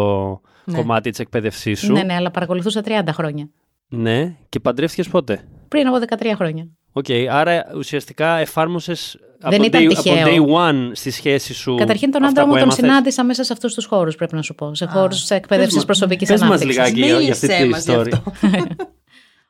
Ναι. 0.65 0.77
κομμάτι 0.77 1.09
της 1.09 1.19
εκπαίδευσής 1.19 1.79
σου. 1.79 1.91
Ναι, 1.91 2.03
ναι, 2.03 2.13
αλλά 2.13 2.31
παρακολουθούσα 2.31 2.81
30 2.85 3.03
χρόνια. 3.11 3.49
Ναι, 3.87 4.35
και 4.49 4.59
παντρεύτηκες 4.59 5.07
πότε; 5.07 5.47
Πριν 5.67 5.87
από 5.87 5.97
13 5.99 6.33
χρόνια. 6.35 6.67
Οκ, 6.93 7.05
άρα 7.29 7.65
ουσιαστικά 7.75 8.37
εφάρμοσες 8.37 9.17
από, 9.41 9.49
Δεν 9.55 9.63
ήταν 9.63 9.83
day, 9.83 9.87
τυχαίο. 9.87 10.13
από 10.37 10.51
day 10.55 10.71
one 10.71 10.89
στη 10.93 11.11
σχέση 11.11 11.53
σου. 11.53 11.75
Καταρχήν 11.75 12.11
τον 12.11 12.23
αυτά 12.23 12.41
άντρα 12.41 12.43
που 12.43 12.49
μου 12.49 12.53
τον 12.53 12.63
έμαθες. 12.63 12.85
συνάντησα 12.85 13.23
μέσα 13.23 13.43
σε 13.43 13.53
αυτούς 13.53 13.73
τους 13.73 13.85
χώρους, 13.85 14.15
πρέπει 14.15 14.35
να 14.35 14.41
σου 14.41 14.55
πω. 14.55 14.75
Σε 14.75 14.85
χώρους 14.85 15.29
εκπαίδευσης 15.29 15.75
Πες 15.75 15.85
προσωπικής 15.85 16.27
Πες 16.27 16.41
μας 16.41 16.49
ανάπτυξης. 16.49 16.77
λιγάκι 16.77 16.99
για, 17.01 17.19
για 17.19 17.31
αυτή 17.33 17.45
Μίλησέ 17.47 17.63
τη 17.63 17.69
μας 17.69 17.85
γι' 17.85 17.91
story. 17.95 18.11
αυτό. 18.13 18.31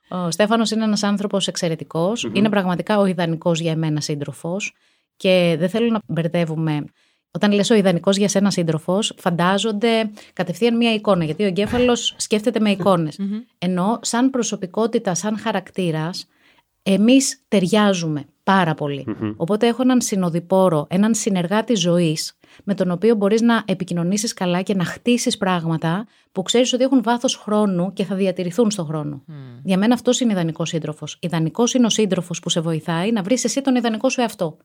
Ο 0.26 0.32
Στέφανος 0.32 0.72
είναι 0.72 0.84
ένας 0.84 1.04
άνθρωπος 1.04 1.48
εξαιρετικός. 1.48 2.30
Είναι 2.34 2.50
πραγματικά 2.50 3.00
ο 3.00 3.06
ιδανικός 3.06 3.60
για 3.60 3.72
εμένα 3.72 4.02
σύντροφος 4.02 4.74
και 5.18 5.56
δεν 5.60 5.70
θέλω 5.70 5.88
να 5.92 6.00
μπερδεύουμε. 6.08 6.84
Όταν 7.32 7.52
λες 7.52 7.70
ο 7.70 7.74
ιδανικός 7.76 8.18
για 8.18 8.28
σένα 8.30 8.52
σύντροφος, 8.52 9.14
φαντάζονται 9.18 10.12
κατευθείαν 10.34 10.78
μία 10.78 10.94
εικόνα, 10.94 11.24
γιατί 11.24 11.44
ο 11.44 11.46
εγκέφαλος 11.46 12.14
σκέφτεται 12.18 12.60
με 12.60 12.70
εικόνες. 12.70 13.20
Ενώ 13.58 14.00
σαν 14.02 14.30
προσωπικότητα, 14.30 15.16
σαν 15.16 15.38
χαρακτήρας, 15.40 16.28
εμείς 16.84 17.44
ταιριάζουμε 17.48 18.26
πάρα 18.44 18.74
πολύ. 18.74 19.06
Οπότε 19.38 19.68
έχω 19.68 19.82
έναν 19.82 20.02
συνοδοιπόρο, 20.02 20.88
έναν 20.90 21.14
συνεργάτη 21.14 21.76
ζωής, 21.76 22.38
με 22.64 22.74
τον 22.74 22.92
οποίο 22.92 23.16
μπορείς 23.16 23.42
να 23.42 23.64
επικοινωνήσεις 23.66 24.34
καλά 24.34 24.62
και 24.62 24.76
να 24.76 24.86
χτίσεις 24.86 25.38
πράγματα 25.38 26.08
που 26.32 26.42
ξέρεις 26.42 26.74
ότι 26.74 26.84
έχουν 26.84 27.04
βάθος 27.04 27.36
χρόνου 27.36 27.94
και 27.94 28.04
θα 28.04 28.16
διατηρηθούν 28.16 28.72
στον 28.72 28.86
χρόνο. 28.86 29.24
Για 29.64 29.78
μένα 29.78 29.94
αυτός 29.94 30.20
είναι 30.20 30.32
ιδανικός 30.32 30.70
σύντροφος. 30.70 31.18
Ιδανικός 31.20 31.74
είναι 31.74 31.86
ο 31.86 31.90
σύντροφος 31.90 32.40
που 32.40 32.50
σε 32.50 32.60
βοηθάει 32.60 33.12
να 33.12 33.24
βρεις 33.24 33.44
εσύ 33.44 33.62
τον 33.62 33.76
ιδανικό 33.76 34.10
σου 34.10 34.22
εαυτό. 34.22 34.58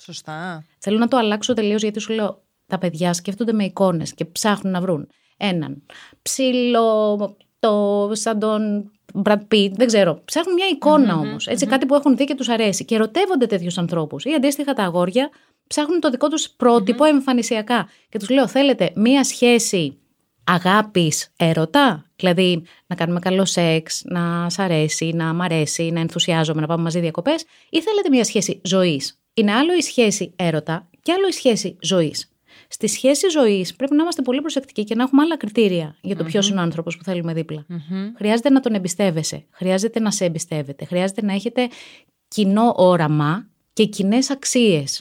Σωστά. 0.00 0.64
Θέλω 0.78 0.98
να 0.98 1.08
το 1.08 1.16
αλλάξω 1.16 1.52
τελείως 1.52 1.82
γιατί 1.82 2.00
σου 2.00 2.12
λέω 2.12 2.42
τα 2.66 2.78
παιδιά 2.78 3.12
σκέφτονται 3.12 3.52
με 3.52 3.64
εικόνες 3.64 4.14
και 4.14 4.24
ψάχνουν 4.24 4.72
να 4.72 4.80
βρουν 4.80 5.08
έναν 5.36 5.82
ψήλο, 6.22 7.36
το, 7.58 8.10
σαν 8.12 8.38
τον 8.38 8.90
Brad 9.24 9.40
Pitt, 9.54 9.70
δεν 9.72 9.86
ξέρω. 9.86 10.20
Ψάχνουν 10.24 10.54
μια 10.54 10.66
εικόνα 10.66 11.14
όμως, 11.14 11.46
Έτσι, 11.46 11.66
κάτι 11.66 11.86
που 11.86 11.94
έχουν 11.94 12.16
δει 12.16 12.24
και 12.24 12.34
τους 12.34 12.48
αρέσει. 12.48 12.84
Και 12.84 12.94
ερωτεύονται 12.94 13.46
τέτοιους 13.46 13.78
ανθρώπους. 13.78 14.24
Ή 14.24 14.32
αντίστοιχα 14.32 14.72
τα 14.72 14.82
αγόρια 14.82 15.30
ψάχνουν 15.66 16.00
το 16.00 16.10
δικό 16.10 16.28
τους 16.28 16.50
πρότυπο 16.50 17.04
εμφανισιακά. 17.04 17.88
Και 18.08 18.18
τους 18.18 18.28
λέω, 18.28 18.48
θέλετε 18.48 18.92
μία 18.94 19.24
σχέση 19.24 19.98
αγάπης 20.44 21.32
έρωτα. 21.36 22.04
Δηλαδή 22.16 22.62
να 22.86 22.96
κάνουμε 22.96 23.18
καλό 23.18 23.44
σεξ, 23.44 24.02
να 24.04 24.50
σ' 24.50 24.58
αρέσει, 24.58 25.10
να 25.14 25.32
μ' 25.32 25.42
αρέσει, 25.42 25.90
να 25.90 26.00
ενθουσιάζομαι, 26.00 26.60
να 26.60 26.66
πάμε 26.66 26.82
μαζί 26.82 27.00
διακοπές, 27.00 27.44
ή 27.70 27.80
θέλετε 27.80 28.08
μια 28.10 28.24
σχέση 28.24 28.60
ζωής. 28.64 29.20
Είναι 29.34 29.52
άλλο 29.52 29.74
η 29.74 29.82
σχέση 29.82 30.32
έρωτα 30.36 30.88
και 31.02 31.12
άλλο 31.12 31.26
η 31.28 31.32
σχέση 31.32 31.76
ζωής. 31.80 32.35
Στη 32.68 32.86
σχέση 32.86 33.28
ζωής 33.28 33.74
πρέπει 33.76 33.94
να 33.94 34.02
είμαστε 34.02 34.22
πολύ 34.22 34.40
προσεκτικοί 34.40 34.84
και 34.84 34.94
να 34.94 35.02
έχουμε 35.02 35.22
άλλα 35.22 35.36
κριτήρια 35.36 35.96
για 36.00 36.16
το 36.16 36.24
ποιος 36.24 36.48
είναι 36.48 36.58
ο 36.58 36.62
άνθρωπος 36.62 36.96
που 36.96 37.04
θέλουμε 37.04 37.32
δίπλα. 37.32 37.66
Χρειάζεται 38.16 38.50
να 38.50 38.60
τον 38.60 38.74
εμπιστεύεσαι, 38.74 39.44
χρειάζεται 39.50 40.00
να 40.00 40.10
σε 40.10 40.24
εμπιστεύεται, 40.24 40.84
χρειάζεται 40.84 41.22
να 41.22 41.32
έχετε 41.32 41.68
κοινό 42.28 42.74
όραμα 42.76 43.46
και 43.72 43.84
κοινές 43.86 44.30
αξίες. 44.30 45.00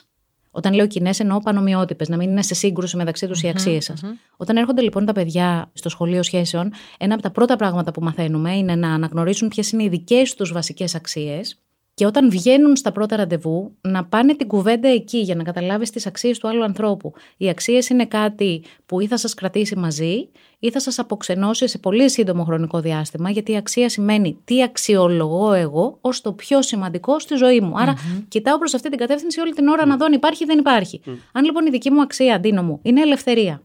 Όταν 0.51 0.73
λέω 0.73 0.87
κοινές, 0.87 1.19
εννοώ 1.19 1.39
πανομοιότυπες, 1.39 2.09
να 2.09 2.17
μην 2.17 2.29
είναι 2.29 2.41
σε 2.41 2.53
σύγκρουση 2.53 2.97
μεταξύ 2.97 3.27
τους 3.27 3.41
οι 3.43 3.47
αξίες 3.47 3.83
σας. 3.85 4.01
Όταν 4.37 4.57
έρχονται 4.57 4.81
λοιπόν 4.81 5.05
τα 5.05 5.11
παιδιά 5.11 5.69
στο 5.73 5.89
σχολείο 5.89 6.23
σχέσεων, 6.23 6.71
ένα 6.97 7.13
από 7.13 7.23
τα 7.23 7.31
πρώτα 7.31 7.55
πράγματα 7.55 7.91
που 7.91 8.01
μαθαίνουμε 8.01 8.57
είναι 8.57 8.75
να 8.75 8.93
αναγνωρίσουν 8.93 9.47
ποιες 9.47 9.71
είναι 9.71 9.83
οι 9.83 9.89
δικές 9.89 10.35
τους 10.35 10.51
βασικές 10.51 10.95
αξίες 10.95 11.59
και 11.95 12.05
όταν 12.05 12.29
βγαίνουν 12.29 12.75
στα 12.75 12.91
πρώτα 12.91 13.15
ραντεβού, 13.15 13.75
να 13.81 14.05
πάνε 14.05 14.35
την 14.35 14.47
κουβέντα 14.47 14.87
εκεί 14.87 15.17
για 15.17 15.35
να 15.35 15.43
καταλάβεις 15.43 15.89
τις 15.89 16.05
αξίες 16.05 16.39
του 16.39 16.47
άλλου 16.47 16.63
ανθρώπου. 16.63 17.13
Οι 17.37 17.49
αξίες 17.49 17.89
είναι 17.89 18.05
κάτι 18.05 18.63
που 18.85 18.99
ή 18.99 19.07
θα 19.07 19.17
σας 19.17 19.33
κρατήσει 19.33 19.75
μαζί 19.75 20.29
ή 20.59 20.71
θα 20.71 20.79
σας 20.79 20.99
αποξενώσει 20.99 21.67
σε 21.67 21.77
πολύ 21.77 22.09
σύντομο 22.09 22.43
χρονικό 22.43 22.79
διάστημα, 22.79 23.29
γιατί 23.29 23.51
η 23.51 23.57
αξία 23.57 23.89
σημαίνει 23.89 24.37
τι 24.43 24.63
αξιολογώ 24.63 25.53
εγώ 25.53 25.97
ως 26.01 26.21
το 26.21 26.33
πιο 26.33 26.61
σημαντικό 26.61 27.19
στη 27.19 27.35
ζωή 27.35 27.61
μου. 27.61 27.73
Άρα, 27.75 27.93
κοιτάω 28.27 28.57
προς 28.57 28.73
αυτή 28.73 28.89
την 28.89 28.97
κατεύθυνση 28.97 29.39
όλη 29.39 29.53
την 29.53 29.67
ώρα 29.67 29.85
να 29.85 29.97
δω 29.97 30.05
αν 30.05 30.13
υπάρχει 30.13 30.43
ή 30.43 30.45
δεν 30.45 30.57
υπάρχει. 30.59 31.01
Αν 31.31 31.43
λοιπόν 31.43 31.65
η 31.65 31.69
δική 31.69 31.91
μου 31.91 32.01
αξία, 32.01 32.35
Αντίνο 32.35 32.63
μου, 32.63 32.79
είναι 32.81 33.01
ελευθερία. 33.01 33.61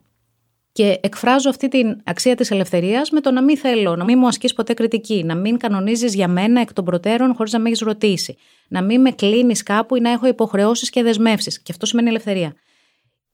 Και 0.72 0.98
εκφράζω 1.02 1.48
αυτή 1.48 1.68
την 1.68 2.00
αξία 2.04 2.36
της 2.36 2.50
ελευθερίας 2.50 3.10
με 3.10 3.20
το 3.20 3.30
να 3.30 3.42
μην 3.42 3.56
θέλω, 3.56 3.96
να 3.96 4.04
μην 4.04 4.18
μου 4.18 4.26
ασκείς 4.26 4.54
ποτέ 4.54 4.74
κριτική, 4.74 5.24
να 5.24 5.34
μην 5.34 5.56
κανονίζεις 5.56 6.14
για 6.14 6.28
μένα 6.28 6.60
εκ 6.60 6.72
των 6.72 6.84
προτέρων 6.84 7.34
χωρίς 7.34 7.52
να 7.52 7.58
με 7.58 7.68
έχεις 7.68 7.80
ρωτήσει, 7.80 8.36
να 8.68 8.82
μην 8.82 9.00
με 9.00 9.10
κλείνεις 9.10 9.62
κάπου 9.62 9.96
ή 9.96 10.00
να 10.00 10.10
έχω 10.10 10.26
υποχρεώσεις 10.26 10.90
και 10.90 11.02
δεσμεύσεις. 11.02 11.62
Και 11.62 11.72
αυτό 11.72 11.86
σημαίνει 11.86 12.08
ελευθερία. 12.08 12.54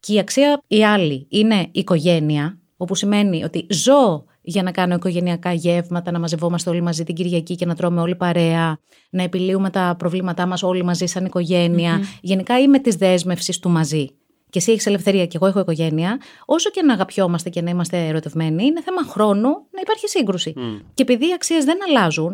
Και 0.01 0.12
η 0.12 0.18
αξία 0.18 0.62
η 0.66 0.85
άλλη 0.85 1.27
είναι 1.31 1.68
οικογένεια, 1.72 2.59
όπου 2.77 2.94
σημαίνει 2.94 3.44
ότι 3.44 3.66
ζω 3.70 4.25
για 4.40 4.62
να 4.62 4.70
κάνω 4.70 4.94
οικογενειακά 4.94 5.53
γεύματα, 5.53 6.11
να 6.11 6.18
μαζευόμαστε 6.18 6.70
όλοι 6.70 6.81
μαζί 6.81 7.05
την 7.05 7.14
Κυριακή 7.14 7.55
και 7.55 7.66
να 7.66 7.75
τρώμε 7.75 8.01
όλοι 8.01 8.16
παρέα, 8.16 8.79
να 9.11 9.22
επιλύουμε 9.22 9.70
τα 9.70 9.94
προβλήματά 9.99 10.46
μας 10.46 10.62
όλοι 10.62 10.85
μαζί 10.85 11.07
σαν 11.07 11.25
οικογενεια 11.25 12.01
Γενικά 12.20 12.59
είμαι 12.59 12.79
της 12.79 12.96
δέσμευσης 12.96 13.59
του 13.59 13.68
μαζί. 13.70 14.09
Και 14.57 14.62
εσύ 14.62 14.73
έχεις 14.73 14.87
ελευθερία 14.87 15.27
και 15.27 15.37
εγώ 15.37 15.47
έχω 15.47 15.61
οικογένεια. 15.61 16.21
Όσο 16.45 16.71
και 16.71 16.83
να 16.83 16.92
αγαπιόμαστε 16.92 17.51
και 17.51 17.62
να 17.62 17.71
είμαστε 17.71 18.07
ερωτευμένοι, 18.07 18.64
είναι 18.64 18.83
θέμα 18.83 19.03
χρόνου 19.03 19.49
να 19.49 19.81
υπάρχει 19.81 20.09
σύγκρουση. 20.09 20.53
Και 20.95 21.03
επειδή 21.03 21.29
οι 21.29 21.33
αξίες 21.35 21.64
δεν 21.64 21.79
αλλάζουν, 21.88 22.29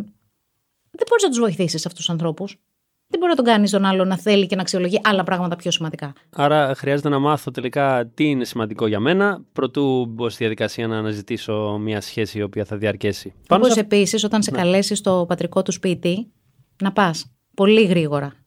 δεν 0.91 1.07
μπορείς 1.09 1.23
να 1.23 1.29
τους 1.29 1.39
βοηθήσεις 1.39 1.87
αυτούς 1.87 2.01
τους 2.01 2.11
ανθρώπους 2.11 2.57
δεν 3.07 3.21
μπορεί 3.21 3.31
να 3.31 3.37
τον 3.37 3.45
κάνεις 3.45 3.71
τον 3.71 3.85
άλλο 3.85 4.05
να 4.05 4.19
θέλει 4.19 4.47
και 4.47 4.57
να 4.57 4.63
αξιολογεί 4.63 5.01
άλλα 5.05 5.23
πράγματα 5.23 5.57
πιο 5.57 5.71
σημαντικά. 5.71 6.13
Άρα 6.31 6.75
χρειάζεται 6.75 7.09
να 7.09 7.19
μάθω 7.19 7.51
τελικά 7.51 8.11
τι 8.15 8.25
είναι 8.25 8.45
σημαντικό 8.45 8.87
για 8.87 9.01
μένα, 9.01 9.45
προτού 9.53 10.07
μπω 10.07 10.29
στη 10.29 10.39
διαδικασία 10.39 10.87
να 10.87 10.97
αναζητήσω 10.99 11.79
μια 11.81 12.01
σχέση 12.01 12.39
η 12.39 12.43
οποία 12.43 12.65
θα 12.65 12.77
διαρκέσει. 12.77 13.35
Όπως 13.49 13.73
σε... 13.73 13.81
επίσης, 13.81 14.25
όταν 14.25 14.43
σε 14.43 14.51
ναι. 14.51 14.59
καλέσεις 14.59 14.99
στο 14.99 15.25
πατρικό 15.29 15.63
του 15.63 15.73
σπίτι, 15.73 16.33
να 16.83 16.93
πας 16.93 17.33
πολύ 17.55 17.85
γρήγορα. 17.85 18.42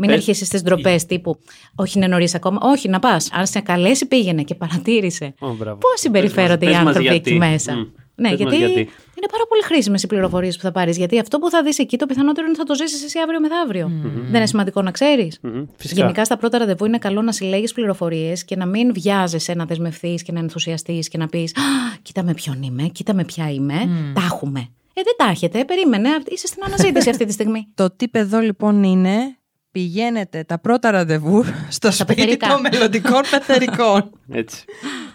Μην 0.00 0.10
αρχίσεις 0.10 0.48
τις 0.48 0.62
ντροπές 0.62 1.06
τύπου. 1.06 1.38
Όχι, 1.74 1.98
είναι 1.98 2.06
νωρίς 2.06 2.34
ακόμα. 2.34 2.58
Όχι, 2.62 2.88
να 2.88 2.98
πας. 2.98 3.28
Αν 3.32 3.46
σε 3.46 3.60
καλέσει, 3.60 4.06
πήγαινε 4.06 4.42
και 4.42 4.54
παρατήρησε. 4.54 5.34
Oh, 5.40 5.56
Πώς 5.64 6.00
συμπεριφέρονται 6.00 6.70
οι 6.70 6.74
άνθρωποι 6.74 7.08
εκεί 7.08 7.34
μέσα. 7.34 7.74
Mm. 7.74 8.00
Ναι, 8.20 8.28
γιατί, 8.28 8.56
γιατί, 8.56 8.80
είναι 9.20 9.28
πάρα 9.30 9.46
πολύ 9.48 9.62
χρήσιμες 9.62 10.02
οι 10.02 10.06
πληροφορίες 10.06 10.56
που 10.56 10.62
θα 10.62 10.72
πάρεις. 10.72 10.96
Γιατί 10.96 11.18
αυτό 11.18 11.38
που 11.38 11.50
θα 11.50 11.62
δεις 11.62 11.78
εκεί, 11.78 11.96
το 11.96 12.06
πιθανότερο 12.06 12.46
είναι 12.46 12.56
θα 12.56 12.64
το 12.64 12.74
ζήσεις 12.74 13.04
εσύ 13.04 13.18
αύριο 13.18 13.40
μεθαύριο. 13.40 13.86
Mm-hmm. 13.86 14.20
Δεν 14.22 14.34
είναι 14.34 14.46
σημαντικό 14.46 14.82
να 14.82 14.90
ξέρεις. 14.90 15.40
Mm-hmm. 15.42 15.66
Γενικά, 15.78 16.24
στα 16.24 16.36
πρώτα 16.36 16.58
ραντεβού 16.58 16.84
είναι 16.84 16.98
καλό 16.98 17.22
να 17.22 17.32
συλλέγεις 17.32 17.72
πληροφορίες 17.72 18.44
και 18.44 18.56
να 18.56 18.66
μην 18.66 18.92
βιάζεσαι 18.92 19.54
να 19.54 19.64
δεσμευτεί 19.64 20.20
και 20.24 20.32
να 20.32 20.38
ενθουσιαστείς 20.38 21.08
και 21.08 21.18
να 21.18 21.26
πεις 21.26 21.54
Κοίτα 22.02 22.22
με 22.22 22.34
ποιον 22.34 22.62
είμαι, 22.62 22.82
κοίτα 22.82 23.14
με 23.14 23.24
ποια 23.24 23.50
είμαι. 23.50 23.74
Mm. 23.84 24.12
Τα 24.14 24.22
έχουμε. 24.24 24.60
Ε, 24.94 25.02
δεν 25.04 25.14
τα 25.16 25.26
έχετε. 25.30 25.64
Περίμενε. 25.64 26.08
Είσαι 26.28 26.46
στην 26.46 26.62
αναζήτηση 26.64 27.10
αυτή 27.10 27.24
τη 27.24 27.32
στιγμή. 27.32 27.66
το 27.74 27.90
τι 27.96 28.08
παιδό 28.08 28.38
λοιπόν 28.38 28.82
είναι 28.82 29.39
πηγαίνετε 29.70 30.44
τα 30.44 30.58
πρώτα 30.58 30.90
ραντεβού 30.90 31.44
στο 31.68 31.90
σπίτι 31.92 32.36
των 32.36 32.60
μελλοντικών 32.60 33.22
πεθερικών. 33.30 34.10
Έτσι. 34.28 34.64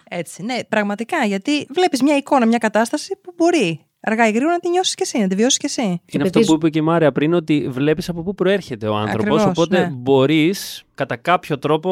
Έτσι, 0.10 0.44
ναι, 0.44 0.64
πραγματικά, 0.64 1.26
γιατί 1.26 1.68
βλέπεις 1.70 2.02
μια 2.02 2.16
εικόνα, 2.16 2.46
μια 2.46 2.58
κατάσταση 2.58 3.18
που 3.24 3.34
μπορεί 3.38 3.86
αργά 4.06 4.28
ή 4.28 4.32
γρήγορα 4.32 4.54
να 4.54 4.60
τη 4.60 4.70
νιώσεις 4.70 4.96
και 4.96 5.04
εσύ, 5.06 5.20
να 5.20 5.28
τη 5.28 5.36
βιώσεις 5.36 5.58
και 5.58 5.66
εσύ. 5.66 6.02
Είναι 6.12 6.24
αυτό 6.24 6.40
που 6.40 6.54
είπε 6.54 6.70
και 6.70 6.80
η 6.80 6.82
Μάρια 6.82 7.12
πριν, 7.12 7.34
ότι 7.34 7.68
βλέπεις 7.70 8.10
από 8.10 8.24
πού 8.24 8.36
προέρχεται 8.36 8.88
ο 8.88 8.96
άνθρωπος. 8.96 9.46
Οπότε 9.46 9.80
ναι. 9.80 9.90
μπορείς 9.94 10.86
κατά 10.96 11.16
κάποιο 11.16 11.60
τρόπο 11.60 11.92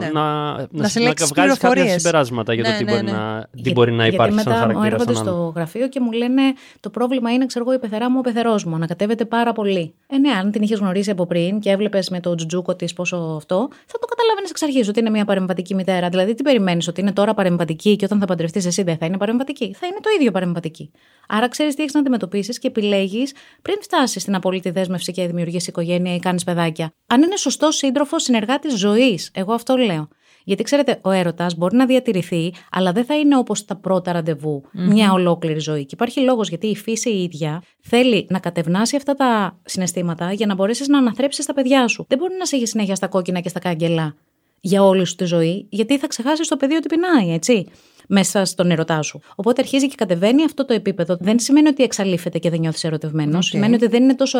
ναι. 0.00 0.06
να, 0.06 0.52
να, 0.52 0.68
να, 0.70 0.88
να 1.02 1.26
βγάλεις 1.26 1.58
κάποια 1.58 1.88
συμπεράσματα 1.98 2.54
για 2.54 2.64
το 2.64 2.70
ναι, 2.70 2.76
τι, 2.76 2.84
ναι, 2.84 2.92
μπορεί, 2.92 3.04
ναι. 3.04 3.12
Να, 3.12 3.48
τι 3.62 3.72
μπορεί 3.72 3.92
να 3.92 4.06
υπάρχει 4.06 4.34
γιατί 4.34 4.48
μετά 4.48 4.72
μου 4.72 4.82
έρχονται 4.82 5.14
στο 5.14 5.52
γραφείο 5.56 5.88
και 5.88 6.00
μου 6.00 6.12
λένε 6.12 6.42
το 6.80 6.90
πρόβλημα 6.90 7.32
είναι, 7.32 7.46
ξέρω 7.46 7.64
εγώ, 7.68 7.74
η 7.74 7.78
πεθερά 7.78 8.10
μου, 8.10 8.16
ο 8.18 8.20
πεθερός 8.20 8.64
μου. 8.64 8.74
Ανακατεύεται 8.74 9.24
πάρα 9.24 9.52
πολύ. 9.52 9.94
Ε, 10.06 10.18
ναι, 10.18 10.30
αν 10.30 10.50
την 10.50 10.62
είχες 10.62 10.78
γνωρίσει 10.78 11.10
από 11.10 11.26
πριν 11.26 11.60
και 11.60 11.70
έβλεπες 11.70 12.10
με 12.10 12.20
το 12.20 12.34
τζουτζούκο 12.34 12.76
της 12.76 12.92
πόσο 12.92 13.16
αυτό, 13.16 13.68
θα 13.86 13.98
το 13.98 14.06
καταλάβαινες 14.06 14.50
εξ 14.50 14.62
αρχής 14.62 14.88
ότι 14.88 15.00
είναι 15.00 15.10
μια 15.10 15.24
παρεμβατική 15.24 15.74
μητέρα. 15.74 16.08
Δηλαδή, 16.08 16.34
τι 16.34 16.42
περιμένεις, 16.42 16.88
ότι 16.88 17.00
είναι 17.00 17.12
τώρα 17.12 17.34
παρεμβατική 17.34 17.96
και 17.96 18.04
όταν 18.04 18.18
θα 18.18 18.26
παντρευτείς 18.26 18.66
εσύ 18.66 18.82
δεν 18.82 18.96
θα 18.96 19.06
είναι 19.06 19.16
παρεμβατική; 19.16 19.74
Θα 19.78 19.86
είναι 19.86 19.98
το 20.00 20.08
ίδιο 20.18 20.30
παρεμβατική. 20.30 20.90
Άρα 21.28 21.45
ξέρεις 21.48 21.74
τι 21.74 21.82
έχεις 21.82 21.94
να 21.94 22.00
αντιμετωπίσεις 22.00 22.58
και 22.58 22.66
επιλέγεις 22.66 23.34
πριν 23.62 23.76
φτάσεις 23.80 24.22
στην 24.22 24.34
απόλυτη 24.34 24.70
δέσμευση 24.70 25.12
και 25.12 25.26
δημιουργήσεις 25.26 25.68
οικογένεια 25.68 26.14
ή 26.14 26.18
κάνεις 26.18 26.44
παιδάκια. 26.44 26.92
Αν 27.06 27.22
είναι 27.22 27.36
σωστός 27.36 27.76
σύντροφος, 27.76 28.22
συνεργάτη 28.22 28.68
ζωής. 28.68 29.30
Εγώ 29.34 29.52
αυτό 29.52 29.76
λέω. 29.76 30.08
Γιατί 30.44 30.62
ξέρετε, 30.62 30.98
ο 31.02 31.10
έρωτας 31.10 31.54
μπορεί 31.56 31.76
να 31.76 31.86
διατηρηθεί, 31.86 32.52
αλλά 32.70 32.92
δεν 32.92 33.04
θα 33.04 33.18
είναι 33.18 33.36
όπως 33.36 33.64
τα 33.64 33.76
πρώτα 33.76 34.12
ραντεβού, 34.12 34.62
μια 34.72 35.12
ολόκληρη 35.12 35.58
ζωή. 35.58 35.80
Και 35.80 35.90
υπάρχει 35.92 36.20
λόγος 36.20 36.48
γιατί 36.48 36.66
η 36.66 36.76
φύση 36.76 37.10
η 37.10 37.22
ίδια 37.22 37.62
θέλει 37.80 38.26
να 38.30 38.38
κατευνάσει 38.38 38.96
αυτά 38.96 39.14
τα 39.14 39.58
συναισθήματα 39.64 40.32
για 40.32 40.46
να 40.46 40.54
μπορέσεις 40.54 40.88
να 40.88 40.98
αναθρέψεις 40.98 41.46
τα 41.46 41.54
παιδιά 41.54 41.88
σου. 41.88 42.04
Δεν 42.08 42.18
μπορεί 42.18 42.34
να 42.38 42.44
σε 42.46 42.56
έχει 42.56 42.66
συνέχεια 42.66 42.94
στα 42.94 43.08
κόκκινα 43.08 43.40
και 43.40 43.48
στα 43.48 43.58
κάγκελα 43.58 44.14
για 44.60 44.82
όλη 44.82 45.04
σου 45.04 45.14
τη 45.14 45.24
ζωή, 45.24 45.66
γιατί 45.70 45.98
θα 45.98 46.06
ξεχάσεις 46.06 46.48
το 46.48 46.56
παιδί 46.56 46.74
ότι 46.74 46.88
πεινάει, 46.88 47.32
έτσι 47.32 47.66
μέσα 48.06 48.44
στον 48.44 48.70
ερωτά 48.70 49.02
σου. 49.02 49.20
Οπότε 49.34 49.60
αρχίζει 49.60 49.88
και 49.88 49.94
κατεβαίνει 49.96 50.44
αυτό 50.44 50.64
το 50.64 50.74
επίπεδο. 50.74 51.16
Δεν 51.20 51.38
σημαίνει 51.38 51.68
ότι 51.68 51.82
εξαλείφεται 51.82 52.38
και 52.38 52.50
δεν 52.50 52.60
νιώθεις 52.60 52.84
ερωτευμένος. 52.84 53.46
Σημαίνει 53.46 53.74
ότι 53.74 53.86
δεν 53.86 54.02
είναι 54.02 54.14
τόσο 54.14 54.38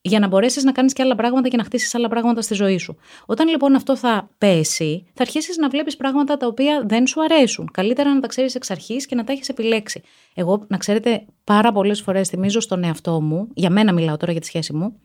για 0.00 0.18
να 0.18 0.28
μπορέσεις 0.28 0.64
να 0.64 0.72
κάνεις 0.72 0.92
και 0.92 1.02
άλλα 1.02 1.14
πράγματα 1.14 1.48
και 1.48 1.56
να 1.56 1.64
χτίσεις 1.64 1.94
άλλα 1.94 2.08
πράγματα 2.08 2.42
στη 2.42 2.54
ζωή 2.54 2.78
σου. 2.78 2.96
Όταν 3.26 3.48
λοιπόν 3.48 3.74
αυτό 3.74 3.96
θα 3.96 4.28
πέσει, 4.38 5.06
θα 5.14 5.22
αρχίσεις 5.22 5.56
να 5.56 5.68
βλέπεις 5.68 5.96
πράγματα 5.96 6.36
τα 6.36 6.46
οποία 6.46 6.82
δεν 6.86 7.06
σου 7.06 7.22
αρέσουν. 7.22 7.70
Καλύτερα 7.72 8.14
να 8.14 8.20
τα 8.20 8.26
ξέρεις 8.26 8.54
εξ 8.54 8.70
αρχής 8.70 9.06
και 9.06 9.14
να 9.14 9.24
τα 9.24 9.32
έχεις 9.32 9.48
επιλέξει. 9.48 10.02
Εγώ, 10.34 10.64
να 10.68 10.76
ξέρετε, 10.76 11.24
πάρα 11.44 11.72
πολλές 11.72 12.00
φορές 12.00 12.28
θυμίζω 12.28 12.60
στον 12.60 12.84
εαυτό 12.84 13.20
μου, 13.20 13.48
για 13.54 13.70
μένα 13.70 13.92
μιλάω 13.92 14.16
τώρα 14.16 14.32
για 14.32 14.40
τη 14.40 14.46
σχέση 14.46 14.72
μου, 14.72 14.96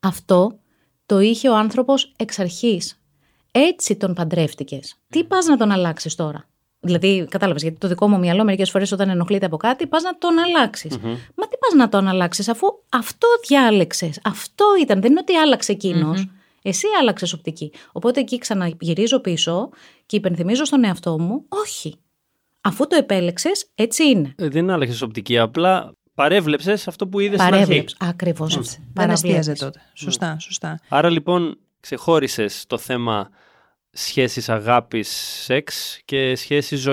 αυτό 0.00 0.58
το 1.06 1.20
είχε 1.20 1.48
ο 1.48 1.56
άνθρωπος 1.56 2.12
εξ 2.16 2.38
αρχής. 2.38 3.02
Έτσι 3.52 3.96
τον 3.96 4.14
παντρεύτηκες. 4.14 4.96
Τι 5.08 5.24
πας 5.24 5.46
να 5.46 5.56
τον 5.56 5.70
αλλάξεις 5.70 6.14
τώρα; 6.14 6.48
Δηλαδή, 6.80 7.26
κατάλαβες, 7.30 7.62
γιατί 7.62 7.78
το 7.78 7.88
δικό 7.88 8.08
μου 8.08 8.18
μυαλό 8.18 8.44
μερικές 8.44 8.70
φορές 8.70 8.92
όταν 8.92 9.08
ενοχλείται 9.08 9.46
από 9.46 9.56
κάτι, 9.56 9.86
πας 9.86 10.02
να 10.02 10.18
τον 10.18 10.38
αλλάξεις. 10.38 10.96
Μα 11.34 11.48
τι 11.48 11.56
πας 11.58 11.72
να 11.76 11.88
τον 11.88 12.08
αλλάξεις, 12.08 12.48
αφού 12.48 12.66
αυτό 12.88 13.28
διάλεξες. 13.48 14.20
Αυτό 14.24 14.64
ήταν. 14.80 15.00
Δεν 15.00 15.10
είναι 15.10 15.20
ότι 15.20 15.34
άλλαξε 15.34 15.76
Εσύ 16.62 16.86
άλλαξες 17.00 17.32
οπτική. 17.32 17.72
Οπότε 17.92 18.20
εκεί 18.20 18.38
ξαναγυρίζω 18.38 19.20
πίσω 19.20 19.68
και 20.06 20.16
υπενθυμίζω 20.16 20.64
στον 20.64 20.84
εαυτό 20.84 21.18
μου, 21.18 21.44
όχι. 21.48 21.94
Αφού 22.60 22.86
το 22.86 22.96
επέλεξες, 22.96 23.66
έτσι 23.74 24.08
είναι. 24.08 24.34
Ε, 24.36 24.48
δεν 24.48 24.70
άλλαξες 24.70 25.02
οπτική. 25.02 25.38
Απλά 25.38 25.92
παρέβλεψες 26.14 26.88
αυτό 26.88 27.06
που 27.06 27.20
είδες 27.20 27.40
στην 27.40 27.54
αρχή. 27.54 27.84
Ακριβώς. 27.98 28.78
Δεν 28.92 29.10
εστίαζε 29.10 29.52
τότε. 29.52 29.80
Σωστά, 29.94 30.36
σωστά. 30.40 30.80
Άρα 30.88 31.10
λοιπόν 31.10 31.58
ξεχώρισες 31.80 32.64
το 32.66 32.78
θέμα 32.78 33.30
σχέσεις 34.06 34.48
αγάπης, 34.48 35.08
σεξ 35.42 36.00
και 36.04 36.34
σχέσεις 36.34 36.88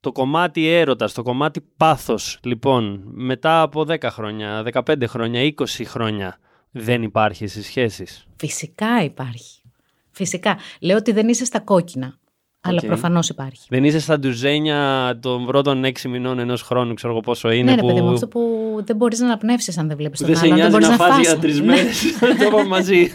Το 0.00 0.12
κομμάτι 0.12 0.68
έρωτας, 0.68 1.12
το 1.12 1.22
κομμάτι 1.22 1.60
πάθος, 1.76 2.38
λοιπόν, 2.42 3.02
μετά 3.04 3.62
από 3.62 3.84
10 3.84 4.10
χρόνια, 4.10 4.62
15 4.62 5.06
χρόνια, 5.06 5.40
20 5.42 5.84
χρόνια, 5.84 6.38
δεν 6.70 7.02
υπάρχει 7.02 7.46
στις 7.46 7.66
σχέσεις; 7.66 8.26
Φυσικά 8.36 9.04
υπάρχει. 9.04 9.62
Φυσικά. 10.10 10.56
Λέω 10.80 10.96
ότι 10.96 11.12
δεν 11.12 11.28
είσαι 11.28 11.44
στα 11.44 11.60
κόκκινα. 11.60 12.20
Αλλά 12.64 12.80
okay. 12.82 12.86
προφανώς 12.86 13.28
υπάρχει. 13.28 13.66
Δεν 13.68 13.84
είσαι 13.84 14.00
στα 14.00 14.18
ντουζένια 14.18 15.18
των 15.20 15.46
πρώτων 15.46 15.84
έξι 15.84 16.08
μηνών 16.08 16.38
ενός 16.38 16.62
χρόνου, 16.62 16.94
ξέρω 16.94 17.12
εγώ 17.12 17.22
πόσο 17.22 17.50
είναι. 17.50 17.74
Ναι, 17.74 17.80
που... 17.80 17.86
παιδί 17.86 18.00
μου, 18.00 18.12
αυτό 18.12 18.28
που 18.28 18.40
δεν 18.84 18.96
μπορείς 18.96 19.18
να 19.18 19.26
αναπνεύσεις 19.26 19.78
αν 19.78 19.88
δεν 19.88 19.96
βλέπεις 19.96 20.20
τον 20.20 20.28
δεν 20.28 20.38
άλλον. 20.38 20.56
Δεν 20.56 20.70
σε 20.70 20.70
νοιάζει 20.70 20.90
να, 20.90 20.96
να 20.96 21.04
φας 21.04 21.18
για 21.20 21.38
τρεις 21.38 21.62
μέρες. 21.62 22.18
το 22.18 22.44
είπαμε 22.46 22.64
μαζί. 22.64 23.10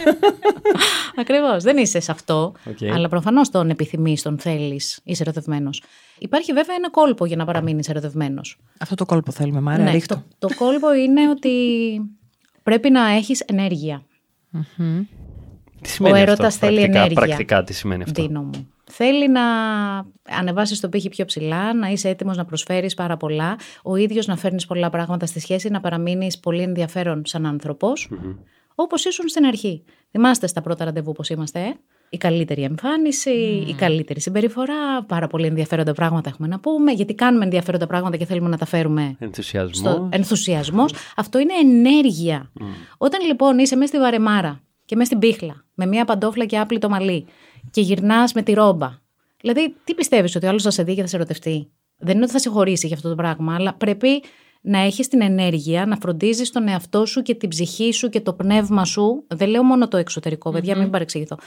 Ακριβώς. 1.17 1.63
Δεν 1.63 1.77
είσαι 1.77 1.99
σε 1.99 2.11
αυτό. 2.11 2.53
Okay. 2.65 2.87
Αλλά 2.93 3.09
προφανώς 3.09 3.49
τον 3.49 3.69
επιθυμείς, 3.69 4.21
τον 4.21 4.39
θέλεις, 4.39 4.99
είσαι 5.03 5.23
ερωτευμένος. 5.23 5.83
Υπάρχει 6.19 6.53
βέβαια 6.53 6.75
ένα 6.75 6.89
κόλπο 6.89 7.25
για 7.25 7.35
να 7.35 7.45
παραμείνεις 7.45 7.89
ερωτευμένος. 7.89 8.59
Αυτό 8.79 8.95
το 8.95 9.05
κόλπο 9.05 9.31
θέλουμε, 9.31 9.59
Μάρια. 9.59 9.91
Ναι, 9.91 9.99
το, 9.99 10.23
το 10.39 10.49
κόλπο 10.55 10.93
είναι 10.93 11.29
ότι 11.29 11.51
πρέπει 12.63 12.89
να 12.89 13.09
έχεις 13.09 13.39
ενέργεια. 13.39 14.03
Mm-hmm. 14.53 15.05
Τι 15.81 15.89
σημαίνει 15.89 16.17
Ο 16.17 16.21
έρωτας 16.21 16.55
θέλει 16.55 16.81
ενέργεια. 16.81 17.21
Πρακτικά 17.21 17.63
τι 17.63 17.73
σημαίνει 17.73 18.03
αυτό; 18.03 18.21
Δίνω 18.21 18.41
μου. 18.41 18.67
Θέλει 18.89 19.29
να 19.29 19.41
ανεβάσεις 20.29 20.79
το 20.79 20.89
πύχη 20.89 21.09
πιο 21.09 21.25
ψηλά, 21.25 21.73
να 21.73 21.87
είσαι 21.87 22.09
έτοιμος 22.09 22.37
να 22.37 22.45
προσφέρεις 22.45 22.93
πάρα 22.93 23.17
πολλά, 23.17 23.55
ο 23.83 23.95
ίδιος 23.95 24.27
να 24.27 24.37
φέρνεις 24.37 24.65
πολλά 24.65 24.89
πράγματα 24.89 25.25
στη 25.25 25.39
σχέση, 25.39 25.69
να 25.69 25.79
παραμείνεις 25.79 26.39
πολύ 26.39 26.61
ενδιαφέρον 26.61 27.21
σαν 27.25 27.45
άνθρωπος, 27.45 28.09
mm-hmm. 28.11 28.35
όπως 28.75 29.05
ήσουν 29.05 29.27
στην 29.27 29.45
αρχή. 29.45 29.83
Θυμάστε 30.11 30.47
στα 30.47 30.61
πρώτα 30.61 30.85
ραντεβού 30.85 31.11
πώς 31.11 31.29
είμαστε, 31.29 31.59
ε; 31.59 31.73
η 32.09 32.17
καλύτερη 32.17 32.63
εμφάνιση, 32.63 33.65
η 33.67 33.73
καλύτερη 33.73 34.21
συμπεριφορά, 34.21 35.03
πάρα 35.03 35.27
πολύ 35.27 35.45
ενδιαφέροντα 35.45 35.93
πράγματα 35.93 36.29
έχουμε 36.29 36.47
να 36.47 36.59
πούμε, 36.59 36.91
γιατί 36.91 37.13
κάνουμε 37.13 37.43
ενδιαφέροντα 37.43 37.87
πράγματα 37.87 38.17
και 38.17 38.25
θέλουμε 38.25 38.49
να 38.49 38.57
τα 38.57 38.65
φέρουμε. 38.65 39.15
Ενθουσιασμός. 39.19 39.77
Στο... 39.77 40.09
Ενθουσιασμός. 40.11 40.93
Αυτό 41.15 41.39
είναι 41.39 41.53
ενέργεια. 41.53 42.51
Όταν 42.97 43.25
λοιπόν 43.25 43.59
είσαι 43.59 43.75
μέσα 43.75 43.87
στη 43.87 43.97
βαρεμάρα 43.97 44.61
και 44.85 44.95
μέσα 44.95 45.07
στην 45.07 45.19
πίχλα, 45.19 45.65
με 45.73 45.85
μία 45.85 46.05
παντόφλα 46.05 46.45
και 46.45 46.57
άπλητο 46.57 46.89
μαλλί, 46.89 47.25
και 47.71 47.81
γυρνάς 47.81 48.33
με 48.33 48.41
τη 48.41 48.53
ρόμπα. 48.53 48.91
Δηλαδή, 49.41 49.75
τι 49.83 49.93
πιστεύεις 49.93 50.35
ότι 50.35 50.45
ο 50.45 50.49
άλλος 50.49 50.63
θα 50.63 50.71
σε 50.71 50.83
δει 50.83 50.95
και 50.95 51.01
θα 51.01 51.07
σε 51.07 51.15
ερωτευτεί; 51.15 51.71
Δεν 51.97 52.15
είναι 52.15 52.23
ότι 52.23 52.33
θα 52.33 52.39
σε 52.39 52.49
χωρίσει 52.49 52.87
για 52.87 52.95
αυτό 52.95 53.09
το 53.09 53.15
πράγμα, 53.15 53.55
αλλά 53.55 53.73
πρέπει 53.73 54.23
να 54.67 54.79
έχεις 54.79 55.07
την 55.07 55.21
ενέργεια, 55.21 55.85
να 55.85 55.97
φροντίζεις 56.01 56.51
τον 56.51 56.67
εαυτό 56.67 57.05
σου 57.05 57.21
και 57.21 57.35
την 57.35 57.49
ψυχή 57.49 57.91
σου 57.91 58.09
και 58.09 58.21
το 58.21 58.33
πνεύμα 58.33 58.85
σου. 58.85 59.23
Δεν 59.27 59.49
λέω 59.49 59.63
μόνο 59.63 59.87
το 59.87 59.97
εξωτερικό, 59.97 60.51
παιδιά, 60.51 60.75
mm-hmm. 60.75 60.79
μην 60.79 60.89
παρεξηγηθώ. 60.89 61.37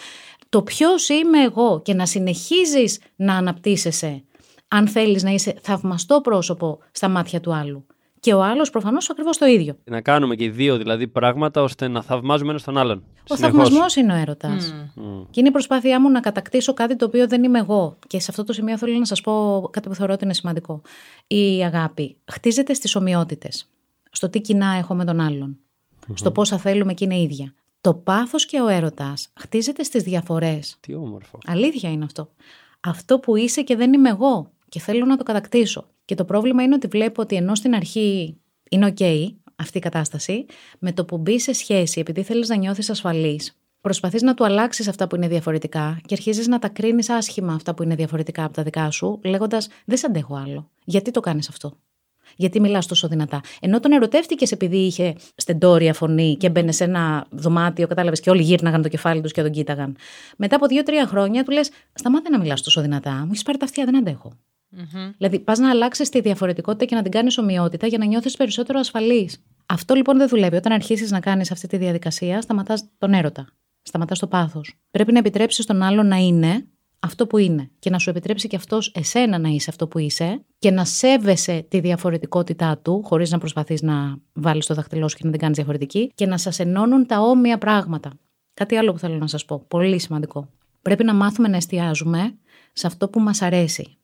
Το 0.48 0.62
ποιος 0.62 1.08
είμαι 1.08 1.42
εγώ 1.42 1.82
και 1.82 1.94
να 1.94 2.06
συνεχίζεις 2.06 3.00
να 3.16 3.34
αναπτύσσεσαι, 3.34 4.22
αν 4.68 4.88
θέλεις 4.88 5.22
να 5.22 5.30
είσαι 5.30 5.54
θαυμαστό 5.60 6.20
πρόσωπο 6.20 6.78
στα 6.92 7.08
μάτια 7.08 7.40
του 7.40 7.54
άλλου. 7.54 7.86
Και 8.20 8.34
ο 8.34 8.42
άλλος 8.42 8.70
προφανώς 8.70 9.10
ακριβώς 9.10 9.38
το 9.38 9.46
ίδιο. 9.46 9.76
Να 9.84 10.00
κάνουμε 10.00 10.34
και 10.36 10.44
οι 10.44 10.48
δύο 10.48 10.76
δηλαδή 10.76 11.08
πράγματα 11.08 11.62
ώστε 11.62 11.88
να 11.88 12.02
θαυμάζουμε 12.02 12.50
ένας 12.50 12.62
τον 12.62 12.78
άλλον. 12.78 13.04
Ο 13.28 13.36
θαυμασμός 13.36 13.96
είναι 13.96 14.12
ο 14.12 14.16
έρωτας. 14.16 14.74
Mm. 14.74 15.26
Και 15.30 15.40
είναι 15.40 15.48
η 15.48 15.52
προσπάθειά 15.52 16.00
μου 16.00 16.10
να 16.10 16.20
κατακτήσω 16.20 16.74
κάτι 16.74 16.96
το 16.96 17.04
οποίο 17.04 17.28
δεν 17.28 17.44
είμαι 17.44 17.58
εγώ. 17.58 17.96
Και 18.06 18.20
σε 18.20 18.26
αυτό 18.30 18.44
το 18.44 18.52
σημείο 18.52 18.78
θέλω 18.78 18.98
να 18.98 19.04
σας 19.04 19.20
πω 19.20 19.68
κάτι 19.72 19.88
που 19.88 19.94
θεωρώ 19.94 20.12
ότι 20.12 20.24
είναι 20.24 20.34
σημαντικό. 20.34 20.82
Η 21.26 21.64
αγάπη 21.64 22.16
χτίζεται 22.30 22.74
στις 22.74 22.96
ομοιότητες. 22.96 23.70
Στο 24.10 24.28
τι 24.28 24.40
κοινά 24.40 24.74
έχω 24.78 24.94
με 24.94 25.04
τον 25.04 25.20
αλλον 25.20 25.58
Στο 26.14 26.30
πόσα 26.30 26.58
θέλουμε 26.58 26.94
και 26.94 27.04
είναι 27.04 27.20
ίδια. 27.20 27.54
Το 27.80 27.94
πάθος 27.94 28.46
και 28.46 28.60
ο 28.60 28.68
έρωτας 28.68 29.28
χτίζεται 29.34 29.82
στις 29.82 30.02
διαφορές. 30.02 30.76
Τι 30.80 30.94
όμορφο. 30.94 31.38
Αλήθεια 31.46 31.90
είναι 31.90 32.04
αυτό. 32.04 32.30
Αυτό 32.80 33.18
που 33.18 33.36
είσαι 33.36 33.62
και 33.62 33.76
δεν 33.76 33.92
είμαι 33.92 34.08
εγώ. 34.08 34.50
Και 34.68 34.80
θέλω 34.80 35.04
να 35.04 35.16
το 35.16 35.22
κατακτήσω. 35.22 35.86
Και 36.10 36.16
το 36.16 36.24
πρόβλημα 36.24 36.62
είναι 36.62 36.74
ότι 36.74 36.86
βλέπω 36.86 37.22
ότι 37.22 37.36
ενώ 37.36 37.54
στην 37.54 37.74
αρχή 37.74 38.36
είναι 38.70 38.92
OK 38.96 39.26
αυτή 39.56 39.78
η 39.78 39.80
κατάσταση, 39.80 40.46
με 40.78 40.92
το 40.92 41.04
που 41.04 41.18
μπει 41.18 41.40
σε 41.40 41.52
σχέση, 41.52 42.00
επειδή 42.00 42.22
θέλεις 42.22 42.48
να 42.48 42.56
νιώθεις 42.56 42.90
ασφαλής, 42.90 43.58
προσπαθείς 43.80 44.22
να 44.22 44.34
του 44.34 44.44
αλλάξεις 44.44 44.88
αυτά 44.88 45.06
που 45.06 45.16
είναι 45.16 45.28
διαφορετικά 45.28 46.00
και 46.06 46.14
αρχίζεις 46.14 46.46
να 46.46 46.58
τα 46.58 46.68
κρίνεις 46.68 47.08
άσχημα 47.08 47.52
αυτά 47.52 47.74
που 47.74 47.82
είναι 47.82 47.94
διαφορετικά 47.94 48.44
από 48.44 48.54
τα 48.54 48.62
δικά 48.62 48.90
σου, 48.90 49.20
λέγοντας 49.24 49.68
Δεν 49.84 49.96
σε 49.96 50.06
αντέχω 50.06 50.34
άλλο. 50.34 50.70
Γιατί 50.84 51.10
το 51.10 51.20
κάνεις 51.20 51.48
αυτό; 51.48 51.76
Γιατί 52.36 52.60
μιλάς 52.60 52.86
τόσο 52.86 53.08
δυνατά; 53.08 53.40
Ενώ 53.60 53.80
τον 53.80 53.92
ερωτεύτηκες 53.92 54.52
επειδή 54.52 54.76
είχε 54.76 55.14
στεντόρια 55.36 55.94
φωνή 55.94 56.36
και 56.36 56.50
μπαίνε 56.50 56.72
σε 56.72 56.84
ένα 56.84 57.26
δωμάτιο, 57.30 57.86
κατάλαβες 57.86 58.20
και 58.20 58.30
όλοι 58.30 58.42
γύρναγαν 58.42 58.82
το 58.82 58.88
κεφάλι 58.88 59.20
τους 59.20 59.32
και 59.32 59.42
τον 59.42 59.50
κοίταγαν. 59.50 59.96
Μετά 60.36 60.56
από 60.56 60.66
δύο-τρία 60.66 61.06
χρόνια 61.06 61.44
του 61.44 61.50
λες: 61.50 61.70
Σταμάτε 61.92 62.28
να 62.28 62.38
μιλάς 62.38 62.62
τόσο 62.62 62.80
δυνατά. 62.80 63.12
Μου 63.12 63.28
έχεις 63.30 63.42
πάρει 63.42 63.58
τα 63.58 63.64
αυτιά, 63.64 63.84
δεν 63.84 63.96
αντέχω. 63.96 64.32
Mm-hmm. 64.76 65.14
Δηλαδή, 65.16 65.38
πας 65.38 65.58
να 65.58 65.70
αλλάξεις 65.70 66.08
τη 66.08 66.20
διαφορετικότητα 66.20 66.84
και 66.84 66.94
να 66.94 67.02
την 67.02 67.10
κάνεις 67.10 67.38
ομοιότητα 67.38 67.86
για 67.86 67.98
να 67.98 68.04
νιώθεις 68.04 68.36
περισσότερο 68.36 68.78
ασφαλής. 68.78 69.42
Αυτό 69.66 69.94
λοιπόν 69.94 70.16
δεν 70.16 70.28
δουλεύει. 70.28 70.56
Όταν 70.56 70.72
αρχίσεις 70.72 71.10
να 71.10 71.20
κάνεις 71.20 71.50
αυτή 71.50 71.66
τη 71.66 71.76
διαδικασία, 71.76 72.40
σταματάς 72.40 72.84
τον 72.98 73.12
έρωτα. 73.12 73.46
Σταματάς 73.82 74.18
το 74.18 74.26
πάθος. 74.26 74.74
Πρέπει 74.90 75.12
να 75.12 75.18
επιτρέψεις 75.18 75.66
τον 75.66 75.82
άλλο 75.82 76.02
να 76.02 76.16
είναι 76.16 76.66
αυτό 77.00 77.26
που 77.26 77.38
είναι 77.38 77.70
και 77.78 77.90
να 77.90 77.98
σου 77.98 78.10
επιτρέψει 78.10 78.48
και 78.48 78.56
αυτός 78.56 78.92
εσένα 78.94 79.38
να 79.38 79.48
είσαι 79.48 79.70
αυτό 79.70 79.88
που 79.88 79.98
είσαι 79.98 80.44
και 80.58 80.70
να 80.70 80.84
σέβεσαι 80.84 81.66
τη 81.68 81.80
διαφορετικότητά 81.80 82.78
του, 82.78 83.02
χωρίς 83.04 83.30
να 83.30 83.38
προσπαθείς 83.38 83.82
να 83.82 84.16
βάλεις 84.32 84.66
το 84.66 84.74
δαχτυλό 84.74 85.08
σου 85.08 85.16
και 85.16 85.24
να 85.24 85.30
την 85.30 85.40
κάνεις 85.40 85.56
διαφορετική, 85.56 86.12
και 86.14 86.26
να 86.26 86.38
σας 86.38 86.58
ενώνουν 86.58 87.06
τα 87.06 87.20
όμοια 87.20 87.58
πράγματα. 87.58 88.12
Κάτι 88.54 88.76
άλλο 88.76 88.92
που 88.92 88.98
θέλω 88.98 89.16
να 89.16 89.26
σας 89.26 89.44
πω, 89.44 89.64
πολύ 89.68 89.98
σημαντικό. 89.98 90.48
Πρέπει 90.82 91.04
να 91.04 91.14
μάθουμε 91.14 91.48
να 91.48 91.56
εστιάζουμε 91.56 92.34
σε 92.72 92.86
αυτό 92.86 93.08
που 93.08 93.20
μας 93.20 93.42
αρέσει 93.42 93.98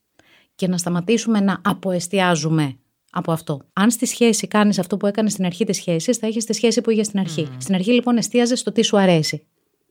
και 0.57 0.69
να 0.69 0.79
σταματήσουμε 0.79 1.41
να 1.41 1.61
αποεστιάζουμε 1.65 2.77
από 3.11 3.33
αυτό. 3.33 3.61
Αν 3.73 3.91
στη 3.91 4.07
σχέση 4.07 4.47
κάνεις 4.47 4.79
αυτό 4.79 4.97
που 4.97 5.07
έκανες 5.07 5.33
στην 5.33 5.45
αρχή 5.45 5.65
της 5.65 5.77
σχέσης, 5.77 6.17
θα 6.17 6.27
έχεις 6.27 6.45
τη 6.45 6.53
σχέση 6.53 6.81
που 6.81 6.91
είχες 6.91 7.07
στην 7.07 7.19
αρχή. 7.19 7.49
Στην 7.59 7.75
αρχή 7.75 7.93
λοιπόν 7.93 8.17
εστίαζες 8.17 8.59
στο 8.59 8.73
τι 8.73 8.83
σου 8.83 8.99
αρέσει. 8.99 9.47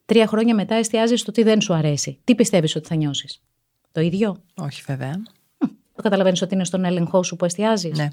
Τρία 0.05 0.27
χρόνια 0.27 0.55
μετά 0.55 0.75
εστιάζεις 0.75 1.19
στο 1.19 1.31
τι 1.31 1.43
δεν 1.43 1.61
σου 1.61 1.73
αρέσει. 1.73 2.19
Τι 2.23 2.35
πιστεύεις 2.35 2.75
ότι 2.75 2.87
θα 2.87 2.95
νιώσεις; 2.95 3.41
Το 3.91 4.01
ίδιο; 4.01 4.43
Όχι, 4.55 4.83
βέβαια. 4.85 5.23
Το 5.95 6.01
καταλαβαίνεις 6.01 6.41
ότι 6.41 6.53
είναι 6.53 6.65
στον 6.65 6.85
έλεγχό 6.85 7.23
σου 7.23 7.35
που 7.35 7.45
εστιάζεις; 7.45 7.97
Ναι. 7.97 8.07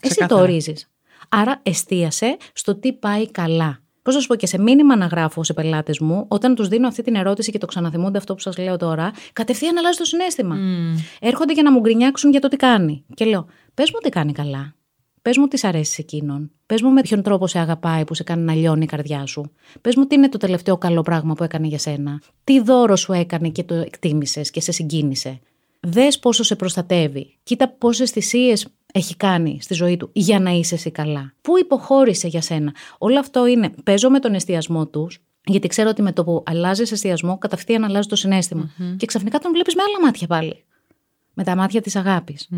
Εσύ 0.00 0.26
το 0.26 0.38
ορίζεις. 0.38 0.90
Άρα 1.28 1.60
εστίασε 1.62 2.36
στο 2.52 2.76
τι 2.76 2.92
πάει 2.92 3.30
καλά. 3.30 3.80
Πώς 4.02 4.14
να 4.14 4.20
σου 4.20 4.26
πω 4.26 4.34
και 4.34 4.46
σε 4.46 4.58
μήνυμα 4.58 4.96
να 4.96 5.06
γράφω 5.06 5.44
σε 5.44 5.52
πελάτες 5.52 5.98
μου, 5.98 6.24
όταν 6.28 6.54
τους 6.54 6.68
δίνω 6.68 6.88
αυτή 6.88 7.02
την 7.02 7.14
ερώτηση 7.14 7.50
και 7.50 7.58
το 7.58 7.66
ξαναθυμούνται 7.66 8.18
αυτό 8.18 8.34
που 8.34 8.40
σας 8.40 8.58
λέω 8.58 8.76
τώρα, 8.76 9.12
κατευθείαν 9.32 9.78
αλλάζει 9.78 9.98
το 9.98 10.04
συνέστημα. 10.04 10.56
Mm. 10.56 11.00
Έρχονται 11.20 11.52
για 11.52 11.62
να 11.62 11.72
μου 11.72 11.80
γκρινιάξουν 11.80 12.30
για 12.30 12.40
το 12.40 12.48
τι 12.48 12.56
κάνει. 12.56 13.04
Και 13.14 13.24
λέω, 13.24 13.46
πες 13.74 13.90
μου 13.92 13.98
τι 14.02 14.08
κάνει 14.08 14.32
καλά. 14.32 14.74
Πες 15.22 15.38
μου 15.38 15.46
τις 15.46 15.64
αρέσεις 15.64 15.94
σε 15.94 16.00
εκείνον. 16.00 16.50
Πες 16.66 16.82
μου 16.82 16.90
με 16.90 17.00
ποιον 17.00 17.22
τρόπο 17.22 17.46
σε 17.46 17.58
αγαπάει 17.58 18.04
που 18.04 18.14
σε 18.14 18.22
κάνει 18.22 18.42
να 18.42 18.54
λιώνει 18.54 18.82
η 18.82 18.86
καρδιά 18.86 19.26
σου. 19.26 19.52
Πες 19.80 19.96
μου 19.96 20.06
τι 20.06 20.14
είναι 20.14 20.28
το 20.28 20.38
τελευταίο 20.38 20.78
καλό 20.78 21.02
πράγμα 21.02 21.34
που 21.34 21.44
έκανε 21.44 21.66
για 21.66 21.78
σένα. 21.78 22.20
Τι 22.44 22.60
δώρο 22.60 22.96
σου 22.96 23.12
έκανε 23.12 23.48
και 23.48 23.64
το 23.64 23.74
εκτίμησες 23.74 24.50
και 24.50 24.60
σε 24.60 24.72
συγκίνησε. 24.72 25.40
Δες 25.80 26.18
πόσο 26.18 26.42
σε 26.42 26.56
προστατεύει. 26.56 27.38
Κοίτα 27.42 27.68
πόσες 27.68 28.10
θυσίες 28.10 28.66
έχει 28.92 29.16
κάνει 29.16 29.58
στη 29.60 29.74
ζωή 29.74 29.96
του 29.96 30.10
για 30.12 30.40
να 30.40 30.50
είσαι 30.50 30.74
εσύ 30.74 30.90
καλά. 30.90 31.32
Πού 31.40 31.58
υποχώρησε 31.58 32.28
για 32.28 32.40
σένα. 32.40 32.74
Όλο 32.98 33.18
αυτό 33.18 33.46
είναι. 33.46 33.70
Παίζω 33.84 34.10
με 34.10 34.18
τον 34.18 34.34
εστιασμό 34.34 34.86
τους, 34.86 35.18
γιατί 35.44 35.68
ξέρω 35.68 35.88
ότι 35.88 36.02
με 36.02 36.12
το 36.12 36.24
που 36.24 36.42
αλλάζεις 36.46 36.92
εστιασμό, 36.92 37.38
κατευθείαν 37.38 37.84
αλλάζει 37.84 38.08
το 38.08 38.16
συνέστημα. 38.16 38.70
Mm-hmm. 38.70 38.96
Και 38.96 39.06
ξαφνικά 39.06 39.38
τον 39.38 39.52
βλέπεις 39.52 39.74
με 39.74 39.82
άλλα 39.82 40.04
μάτια 40.04 40.26
πάλι. 40.26 40.64
Με 41.34 41.44
τα 41.44 41.56
μάτια 41.56 41.80
της 41.80 41.96
αγάπης. 41.96 42.48
Mm. 42.52 42.56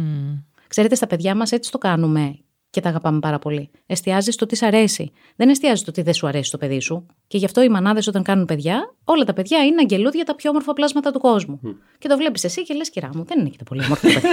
Ξέρετε, 0.67 0.95
στα 0.95 1.07
παιδιά 1.07 1.35
μας 1.35 1.53
έτσι 1.53 1.71
το 1.71 1.79
κάνουμε 1.79 2.39
και 2.71 2.81
τα 2.81 2.89
αγαπάμε 2.89 3.19
πάρα 3.19 3.39
πολύ. 3.39 3.71
Εστιάζεις 3.87 4.35
στο 4.35 4.47
τι 4.47 4.57
σ' 4.57 4.63
αρέσει. 4.63 5.13
Δεν 5.37 5.49
εστιάζεις 5.49 5.81
στο 5.81 5.91
τι 5.91 6.03
δεν 6.03 6.15
σου 6.15 6.27
αρέσει 6.27 6.49
στο 6.49 6.59
παιδί 6.59 6.81
σου. 6.81 7.07
Και 7.27 7.39
γι' 7.39 7.45
αυτό 7.45 7.63
οι 7.63 7.69
μανάδες 7.69 8.07
όταν 8.07 8.23
κάνουν 8.23 8.45
παιδιά, 8.45 8.95
όλα 9.05 9.25
τα 9.25 9.33
παιδιά 9.33 9.65
είναι 9.65 9.81
αγγελούδια 9.81 10.25
τα 10.25 10.35
πιο 10.35 10.51
όμορφα 10.51 10.73
πλάσματα 10.73 11.11
του 11.11 11.19
κόσμου. 11.19 11.61
Mm. 11.65 11.75
Και 11.99 12.09
το 12.09 12.17
βλέπεις 12.17 12.45
εσύ 12.45 12.63
και 12.63 12.75
λες, 12.75 12.91
κυρά 12.91 13.11
μου, 13.15 13.25
δεν 13.25 13.39
είναι 13.41 13.49
και 13.49 13.57
το 13.59 13.65
πολύ 13.65 13.85
όμορφο 13.85 14.07
παιδί. 14.07 14.27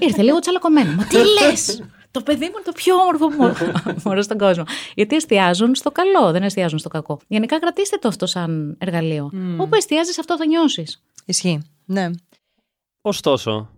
Ήρθε 0.06 0.22
λίγο 0.22 0.38
τσαλακωμένο. 0.38 0.92
Μα 0.92 1.04
τι 1.04 1.16
λες! 1.16 1.82
το 2.10 2.20
παιδί 2.20 2.44
μου 2.44 2.52
είναι 2.54 2.64
το 2.64 2.72
πιο 2.72 2.94
όμορφο 2.94 3.28
μωρό 4.04 4.22
στον 4.22 4.38
κόσμο. 4.38 4.64
Γιατί 4.94 5.16
εστιάζουν 5.16 5.74
στο 5.74 5.90
καλό, 5.90 6.32
δεν 6.32 6.42
εστιάζουν 6.42 6.78
στο 6.78 6.88
κακό. 6.88 7.18
Γενικά 7.26 7.58
κρατήστε 7.58 7.96
το 7.96 8.08
αυτό 8.08 8.26
σαν 8.26 8.76
εργαλείο. 8.78 9.30
Mm. 9.32 9.56
Όπου 9.56 9.74
εστιάζεις, 9.74 10.18
αυτό 10.18 10.36
θα 10.36 10.46
νιώσεις. 10.46 11.02
Ισχύει. 11.24 11.62
Ναι. 11.84 12.10
Ωστόσο, 13.00 13.70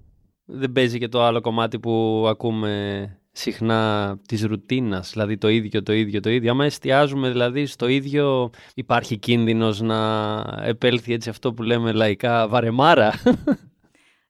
δεν 0.44 0.72
παίζει 0.72 0.98
και 0.98 1.08
το 1.08 1.22
άλλο 1.22 1.40
κομμάτι 1.40 1.78
που 1.78 2.24
ακούμε 2.28 3.19
συχνά 3.32 4.16
της 4.28 4.44
ρουτίνας, 4.44 5.10
δηλαδή 5.12 5.36
το 5.36 5.48
ίδιο, 5.48 5.82
το 5.82 5.92
ίδιο, 5.92 6.20
το 6.20 6.30
ίδιο. 6.30 6.50
Άμα 6.50 6.64
εστιάζουμε 6.64 7.30
δηλαδή 7.30 7.66
στο 7.66 7.88
ίδιο, 7.88 8.50
υπάρχει 8.74 9.16
κίνδυνος 9.16 9.80
να 9.80 10.42
επέλθει 10.62 11.12
έτσι 11.12 11.28
αυτό 11.28 11.52
που 11.52 11.62
λέμε 11.62 11.92
λαϊκά 11.92 12.48
βαρεμάρα. 12.48 13.12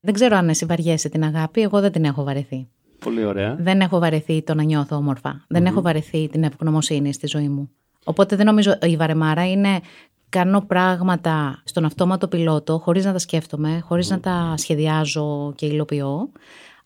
Δεν 0.01 0.15
ξέρω 0.15 0.37
αν 0.37 0.49
εσύ 0.49 0.65
βαριέσαι 0.65 1.09
την 1.09 1.25
αγάπη, 1.25 1.61
εγώ 1.61 1.81
δεν 1.81 1.93
την 1.93 2.05
έχω 2.05 2.25
βαρεθεί. 2.25 2.69
Πολύ 2.99 3.25
ωραία. 3.25 3.57
Δεν 3.61 3.81
έχω 3.81 3.99
βαρεθεί 3.99 4.43
το 4.43 4.55
να 4.55 4.63
νιώθω 4.63 4.97
όμορφα. 4.97 5.45
Δεν 5.49 5.67
έχω 5.67 5.81
βαρεθεί 5.81 6.29
την 6.29 6.43
ευγνωμοσύνη 6.43 7.13
στη 7.13 7.27
ζωή 7.27 7.49
μου. 7.49 7.71
Οπότε 8.05 8.37
δεν 8.37 8.47
νομίζω 8.47 8.79
η 8.83 8.97
βαρεμάρα 8.97 9.51
είναι 9.51 9.81
κάνω 10.29 10.61
πράγματα 10.61 11.63
στον 11.65 11.85
αυτόματο 11.85 12.29
πιλότο 12.29 12.79
χωρίς 12.79 13.05
να 13.05 13.13
τα 13.13 13.19
σκέφτομαι, 13.19 13.81
χωρίς 13.85 14.11
να 14.11 14.21
τα 14.21 14.55
σχεδιάζω 14.57 15.53
και 15.57 15.67
υλοποιώ. 15.67 16.31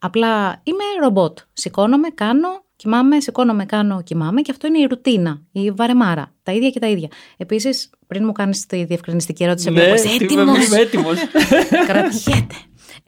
Απλά 0.05 0.61
είμαι 0.63 0.85
ρομπότ. 1.03 1.39
Σηκώνομαι, 1.53 2.09
κάνω, 2.09 2.49
κοιμάμαι, 2.77 3.21
σηκώνομαι, 3.21 3.65
κάνω, 3.65 4.03
κοιμάμαι 4.03 4.41
και 4.41 4.51
αυτό 4.51 4.67
είναι 4.67 4.79
η 4.79 4.85
ρουτίνα, 4.85 5.43
η 5.53 5.71
βαρεμάρα. 5.71 6.35
Τα 6.43 6.53
ίδια 6.53 6.71
και 6.71 6.79
τα 6.79 6.87
ίδια. 6.87 7.09
Επίσης, 7.37 7.91
πριν 8.07 8.25
μου 8.25 8.33
κάνεις 8.33 8.67
τη 8.67 8.85
διευκρινιστική 8.85 9.45
ερώτηση, 9.45 9.71
ναι, 9.71 9.83
έτοιμος; 9.83 10.67
Είμαι 10.67 10.77
έτοιμος. 10.79 11.19
Κρατιέται. 11.89 12.55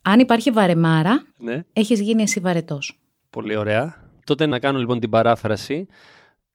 Αν 0.03 0.21
υπάρχει 0.21 0.51
βαρεμάρα, 0.51 1.23
ναι. 1.39 1.65
έχεις 1.73 2.01
γίνει 2.01 2.23
εσύ 2.23 2.41
βαρετός. 2.41 2.99
Πολύ 3.31 3.57
ωραία. 3.57 3.97
Τότε 4.25 4.47
να 4.47 4.59
κάνω 4.59 4.79
λοιπόν 4.79 5.01
την 5.01 5.11
παράφραση. 5.11 5.87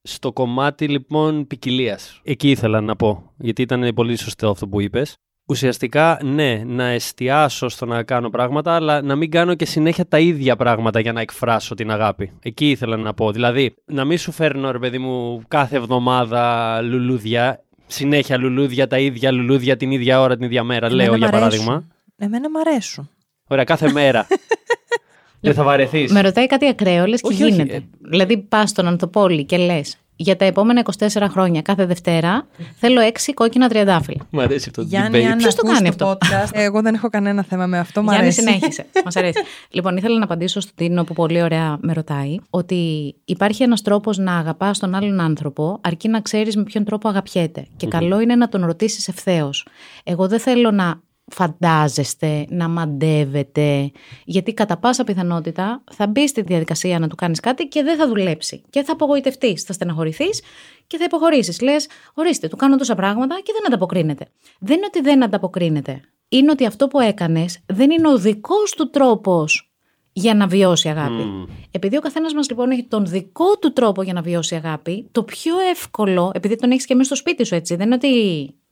Στο 0.02 0.34
κομμάτι 0.34 0.88
λοιπόν 0.88 1.48
ποικιλίας. 1.48 2.20
Εκεί 2.24 2.50
ήθελα 2.50 2.82
να 2.82 2.96
πω, 2.96 3.34
γιατί 3.38 3.62
ήταν 3.62 3.94
πολύ 3.96 4.16
σωστό 4.18 4.50
αυτό 4.50 4.68
που 4.68 4.82
είπες 4.82 5.16
ουσιαστικά 5.52 6.20
ναι, 6.24 6.64
να 6.66 6.84
εστιάσω 6.84 7.70
στο 7.70 7.86
να 7.86 8.04
κάνω 8.04 8.30
πράγματα, 8.30 8.76
αλλά 8.76 9.02
να 9.02 9.16
μην 9.16 9.32
κάνω 9.32 9.56
και 9.56 9.66
συνέχεια 9.66 10.08
τα 10.08 10.20
ίδια 10.20 10.56
πράγματα 10.56 11.00
για 11.00 11.14
να 11.14 11.22
εκφράσω 11.22 11.76
την 11.76 11.92
αγάπη. 11.92 12.32
Εκεί 12.42 12.70
ήθελα 12.70 12.98
να 12.98 13.14
πω. 13.14 13.32
Δηλαδή, 13.32 13.76
να 13.86 14.06
μην 14.06 14.18
σου 14.18 14.32
φέρνω, 14.32 14.72
ρε 14.72 14.80
παιδί 14.80 14.98
μου, 14.98 15.42
κάθε 15.48 15.76
εβδομάδα 15.76 16.82
λουλούδια, 16.82 17.64
συνέχεια 17.88 18.38
λουλούδια, 18.38 18.88
τα 18.88 19.00
ίδια 19.00 19.32
λουλούδια 19.32 19.78
την 19.78 19.92
ίδια 19.92 20.22
ώρα, 20.22 20.36
την 20.36 20.46
ίδια 20.46 20.64
μέρα, 20.64 20.94
λέω 20.94 21.16
για 21.16 21.30
παράδειγμα. 21.30 21.88
Εμένα 22.18 22.50
μου 22.50 22.60
αρέσουν. 22.60 23.10
Ωραία, 23.48 23.64
κάθε 23.64 23.92
μέρα. 23.92 24.28
Δεν 25.44 25.54
θα 25.54 25.64
βαρεθείς. 25.64 26.12
Με 26.12 26.22
ρωτάει 26.22 26.48
κάτι 26.48 26.68
ακραίο, 26.68 27.06
λες 27.06 27.22
και 27.22 27.34
γίνεται. 27.34 27.76
Όχι. 27.76 27.90
Δηλαδή, 28.00 28.38
πας 28.38 28.70
στον 28.70 28.88
Ανθοπόλη 28.88 29.46
και 29.46 29.58
λες: 29.58 29.98
για 30.22 30.36
τα 30.36 30.46
επόμενα 30.46 30.84
24 30.98 31.26
χρόνια 31.30 31.62
κάθε 31.62 31.86
Δευτέρα 31.86 32.48
θέλω 32.76 33.02
έξι 33.02 33.34
κόκκινα 33.34 33.70
τριαντάφυλλα. 33.70 34.26
Μ' 34.30 34.40
αρέσει 34.40 34.66
αυτό 34.70 34.82
το 34.82 34.88
Γιάννη, 34.88 35.28
debate. 35.28 35.38
Ποιος 35.38 35.56
το 35.56 35.62
κάνει 35.62 35.88
αυτό; 35.88 36.12
Podcast. 36.12 36.50
Εγώ 36.52 36.82
δεν 36.82 36.94
έχω 36.94 37.10
κανένα 37.10 37.44
θέμα 37.44 37.66
με 37.66 37.80
αυτό. 37.80 38.04
Μ' 38.04 38.10
Γιάννη, 38.10 38.32
συνέχισε. 38.32 38.86
Μας 39.06 39.16
αρέσει. 39.16 39.40
λοιπόν, 39.76 39.98
ήθελα 39.98 40.18
να 40.18 40.24
απαντήσω 40.24 40.60
στον 40.60 40.76
Τίνο 40.76 41.04
που 41.04 41.14
πολύ 41.14 41.42
ωραία 41.42 41.78
με 41.82 41.94
ρωτάει 41.94 42.38
ότι 42.50 43.14
υπάρχει 43.26 43.64
ένας 43.64 43.82
τρόπος 43.82 44.18
να 44.18 44.38
αγαπάς 44.38 44.80
τον 44.80 44.96
άλλον 44.96 45.20
άνθρωπο 45.20 45.80
αρκεί 45.82 46.08
να 46.08 46.22
ξέρεις 46.22 46.56
με 46.56 46.64
ποιον 46.64 46.84
τρόπο 46.84 47.10
αγαπιέται. 47.10 47.68
Και 47.78 47.88
καλό 47.88 48.20
είναι 48.20 48.36
να 48.36 48.50
τον 48.50 48.66
ρωτήσεις 48.66 49.08
ευθέως. 49.08 49.68
Εγώ 50.04 50.28
δεν 50.28 50.40
θέλω 50.40 50.72
να 50.72 51.02
φαντάζεστε, 51.32 52.46
να 52.50 52.68
μαντεύετε, 52.68 53.92
γιατί 54.26 54.54
κατά 54.54 54.78
πάσα 54.78 55.04
πιθανότητα 55.04 55.84
θα 55.92 56.08
μπει 56.08 56.28
στη 56.28 56.42
διαδικασία 56.42 57.00
να 57.00 57.08
του 57.08 57.16
κάνεις 57.16 57.40
κάτι 57.40 57.68
και 57.68 57.84
δεν 57.84 57.98
θα 57.98 58.08
δουλέψει 58.08 58.62
και 58.70 58.84
θα 58.84 58.92
απογοητευτείς, 58.94 59.64
θα 59.64 59.74
στεναχωρηθείς 59.74 60.42
και 60.88 60.98
θα 60.98 61.04
υποχωρήσεις. 61.04 61.62
Λες, 61.62 61.88
ορίστε, 62.14 62.48
του 62.48 62.56
κάνω 62.56 62.76
τόσα 62.76 62.96
πράγματα 62.96 63.36
και 63.44 63.52
δεν 63.54 63.66
ανταποκρίνεται. 63.66 64.26
Δεν 64.60 64.78
είναι 64.78 64.86
ότι 64.86 65.02
δεν 65.02 65.24
ανταποκρίνεται. 65.24 66.02
Είναι 66.30 66.52
ότι 66.52 66.66
αυτό 66.66 66.88
που 66.88 67.00
έκανες 67.00 67.60
δεν 67.66 67.92
είναι 67.92 68.08
ο 68.08 68.18
δικός 68.18 68.72
του 68.72 68.90
τρόπος 68.90 69.72
για 70.14 70.34
να 70.34 70.48
βιώσει 70.48 70.90
αγάπη. 70.90 71.48
Επειδή 71.72 71.98
ο 71.98 72.00
καθένας 72.00 72.34
μας 72.34 72.50
λοιπόν 72.50 72.72
έχει 72.72 72.84
τον 72.84 73.06
δικό 73.06 73.58
του 73.58 73.74
τρόπο 73.74 74.02
για 74.02 74.14
να 74.14 74.22
βιώσει 74.22 74.56
αγάπη, 74.56 75.08
το 75.12 75.24
πιο 75.24 75.54
εύκολο, 75.72 76.32
επειδή 76.34 76.56
τον 76.56 76.72
έχεις 76.72 76.86
και 76.86 76.96
μέσα 76.96 77.06
στο 77.06 77.16
σπίτι 77.16 77.46
σου 77.46 77.56
έτσι, 77.56 77.76
δεν 77.76 77.86
είναι 77.86 77.96
ότι 77.96 78.10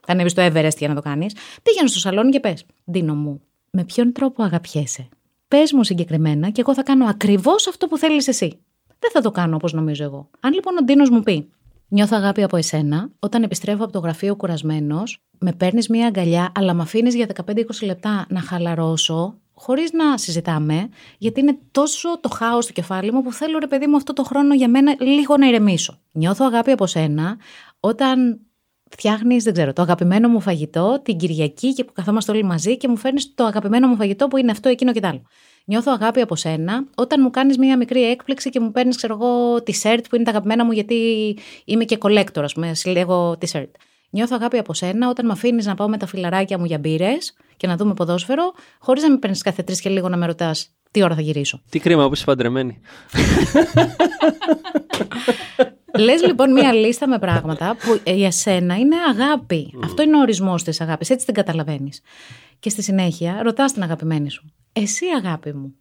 θα 0.06 0.14
ανέβεις 0.14 0.32
στο 0.32 0.46
Everest 0.46 0.78
για 0.78 0.88
να 0.88 0.96
το 0.96 1.02
κάνεις, 1.02 1.36
πήγαινε 1.64 1.88
στο 1.88 2.00
σαλόνι 2.00 2.32
και 2.32 2.40
πες: 2.40 2.66
Δίνω 2.86 3.16
μου, 3.16 3.42
με 3.72 3.84
ποιον 3.84 4.12
τρόπο 4.12 4.44
αγαπιέσαι; 4.44 5.10
Πες 5.48 5.74
μου 5.74 5.84
συγκεκριμένα 5.84 6.50
και 6.50 6.62
εγώ 6.62 6.74
θα 6.74 6.84
κάνω 6.84 7.06
ακριβώς 7.06 7.68
αυτό 7.68 7.88
που 7.88 7.98
θέλεις 7.98 8.28
εσύ. 8.28 8.60
Δεν 9.00 9.12
θα 9.12 9.22
το 9.22 9.32
κάνω 9.32 9.56
όπως 9.56 9.74
νομίζω 9.74 10.04
εγώ. 10.04 10.30
Αν 10.40 10.54
λοιπόν 10.54 10.78
ο 10.78 10.84
Ντίνος 10.84 11.10
μου 11.10 11.24
πει: 11.24 11.50
Νιώθω 11.88 12.16
αγάπη 12.16 12.44
από 12.44 12.58
εσένα, 12.58 13.10
όταν 13.20 13.44
επιστρέφω 13.44 13.84
από 13.84 13.92
το 13.92 14.00
γραφείο 14.00 14.36
κουρασμένος, 14.36 15.22
με 15.40 15.54
παίρνεις 15.54 15.88
μία 15.88 16.08
αγκαλιά, 16.08 16.52
αλλά 16.56 16.74
με 16.74 16.82
αφήνεις 16.82 17.16
για 17.16 17.28
15-20 17.46 17.64
λεπτά 17.84 18.26
να 18.30 18.42
χαλαρώσω, 18.42 19.38
χωρίς 19.54 19.92
να 19.92 20.18
συζητάμε, 20.18 20.90
γιατί 21.18 21.40
είναι 21.40 21.58
τόσο 21.72 22.20
το 22.20 22.30
χάος 22.30 22.64
στο 22.64 22.74
κεφάλι 22.74 23.12
μου 23.12 23.24
που 23.24 23.34
θέλω 23.34 23.60
ρε 23.60 23.68
παιδί 23.68 23.88
μου 23.88 23.96
αυτό 23.96 24.14
το 24.14 24.24
χρόνο 24.24 24.54
για 24.54 24.70
μένα 24.70 24.96
λίγο 25.00 25.38
να 25.38 25.48
ηρεμήσω. 25.48 26.00
Νιώθω 26.12 26.46
αγάπη 26.46 26.72
από 26.72 26.88
σένα 26.88 27.38
όταν 27.80 28.40
φτιάχνεις, 28.90 29.44
δεν 29.44 29.54
ξέρω, 29.54 29.74
το 29.74 29.82
αγαπημένο 29.82 30.28
μου 30.28 30.42
φαγητό 30.42 31.02
την 31.04 31.18
Κυριακή 31.18 31.74
και 31.74 31.84
που 31.84 31.94
καθόμαστε 31.94 32.32
όλοι 32.32 32.44
μαζί 32.44 32.78
και 32.78 32.88
μου 32.88 32.98
φέρνεις 32.98 33.34
το 33.36 33.44
αγαπημένο 33.44 33.88
μου 33.88 33.96
φαγητό 33.96 34.28
που 34.28 34.38
είναι 34.38 34.52
αυτό, 34.52 34.70
εκείνο 34.70 34.92
και 34.92 35.00
τ' 35.00 35.06
άλλο. 35.06 35.22
Νιώθω 35.66 35.92
αγάπη 35.92 36.22
από 36.22 36.36
σένα 36.36 36.86
όταν 36.96 37.20
μου 37.24 37.30
κάνεις 37.30 37.58
μία 37.58 37.78
μικρή 37.78 38.04
έκπληξη 38.04 38.50
και 38.50 38.60
μου 38.60 38.72
παίρνεις, 38.72 38.96
ξέρω 38.96 39.18
εγώ, 39.22 39.64
τη 39.64 39.72
σερτ 39.72 40.06
που 40.10 40.16
είναι 40.16 40.24
τα 40.24 40.32
αγαπημένα 40.32 40.66
μου 40.66 40.72
γιατί 40.72 40.96
είμαι 41.66 41.84
και 41.84 41.98
κολέκτορα, 41.98 42.46
ας 42.46 42.54
πούμε, 42.54 42.74
συλλέγω 42.74 43.38
τη 43.38 43.48
σερτ. 43.48 43.76
Νιώθω 44.10 44.36
αγάπη 44.36 44.58
από 44.58 44.74
σένα 44.74 45.10
όταν 45.10 45.26
με 45.26 45.32
αφήνεις 45.32 45.66
να 45.66 45.76
πάω 45.76 45.90
με 45.90 45.98
τα 45.98 46.06
φιλαράκια 46.06 46.60
μου 46.60 46.66
για 46.66 46.78
μπύρες 46.78 47.34
και 47.58 47.68
να 47.68 47.76
δούμε 47.76 47.94
ποδόσφαιρο, 47.94 48.54
χωρίς 48.80 49.04
να 49.04 49.10
με 49.10 49.18
παίρνεις 49.18 49.42
κάθε 49.42 49.64
τρεις 49.64 49.82
και 49.82 49.90
λίγο 49.90 50.10
να 50.10 50.18
με 50.18 50.26
ρωτάς 50.26 50.70
τι 50.92 51.04
ώρα 51.04 51.16
θα 51.16 51.22
γυρίσω. 51.22 51.62
Τι 51.70 51.80
κρίμα 51.80 52.08
που 52.08 52.14
είσαι 52.14 52.26
παντρεμένη. 52.26 52.80
Λες 55.98 56.26
λοιπόν 56.26 56.52
μία 56.52 56.74
λίστα 56.74 57.08
με 57.08 57.20
πράγματα 57.20 57.76
που 57.76 58.12
για 58.14 58.32
σένα 58.32 58.78
είναι 58.78 58.96
αγάπη. 59.10 59.74
Αυτό 59.84 60.02
είναι 60.02 60.18
ο 60.18 60.20
ορισμός 60.20 60.64
της 60.64 60.82
αγάπης. 60.82 61.10
Έτσι 61.10 61.26
την 61.26 61.34
καταλαβαίνεις. 61.34 62.02
Και 62.60 62.70
στη 62.70 62.82
συνέχεια 62.84 63.40
ρωτάς 63.44 63.74
την 63.74 63.84
αγαπημένη 63.84 64.32
σου. 64.32 64.52
Εσύ, 64.74 65.06
αγάπη 65.18 65.54
μου, 65.54 65.76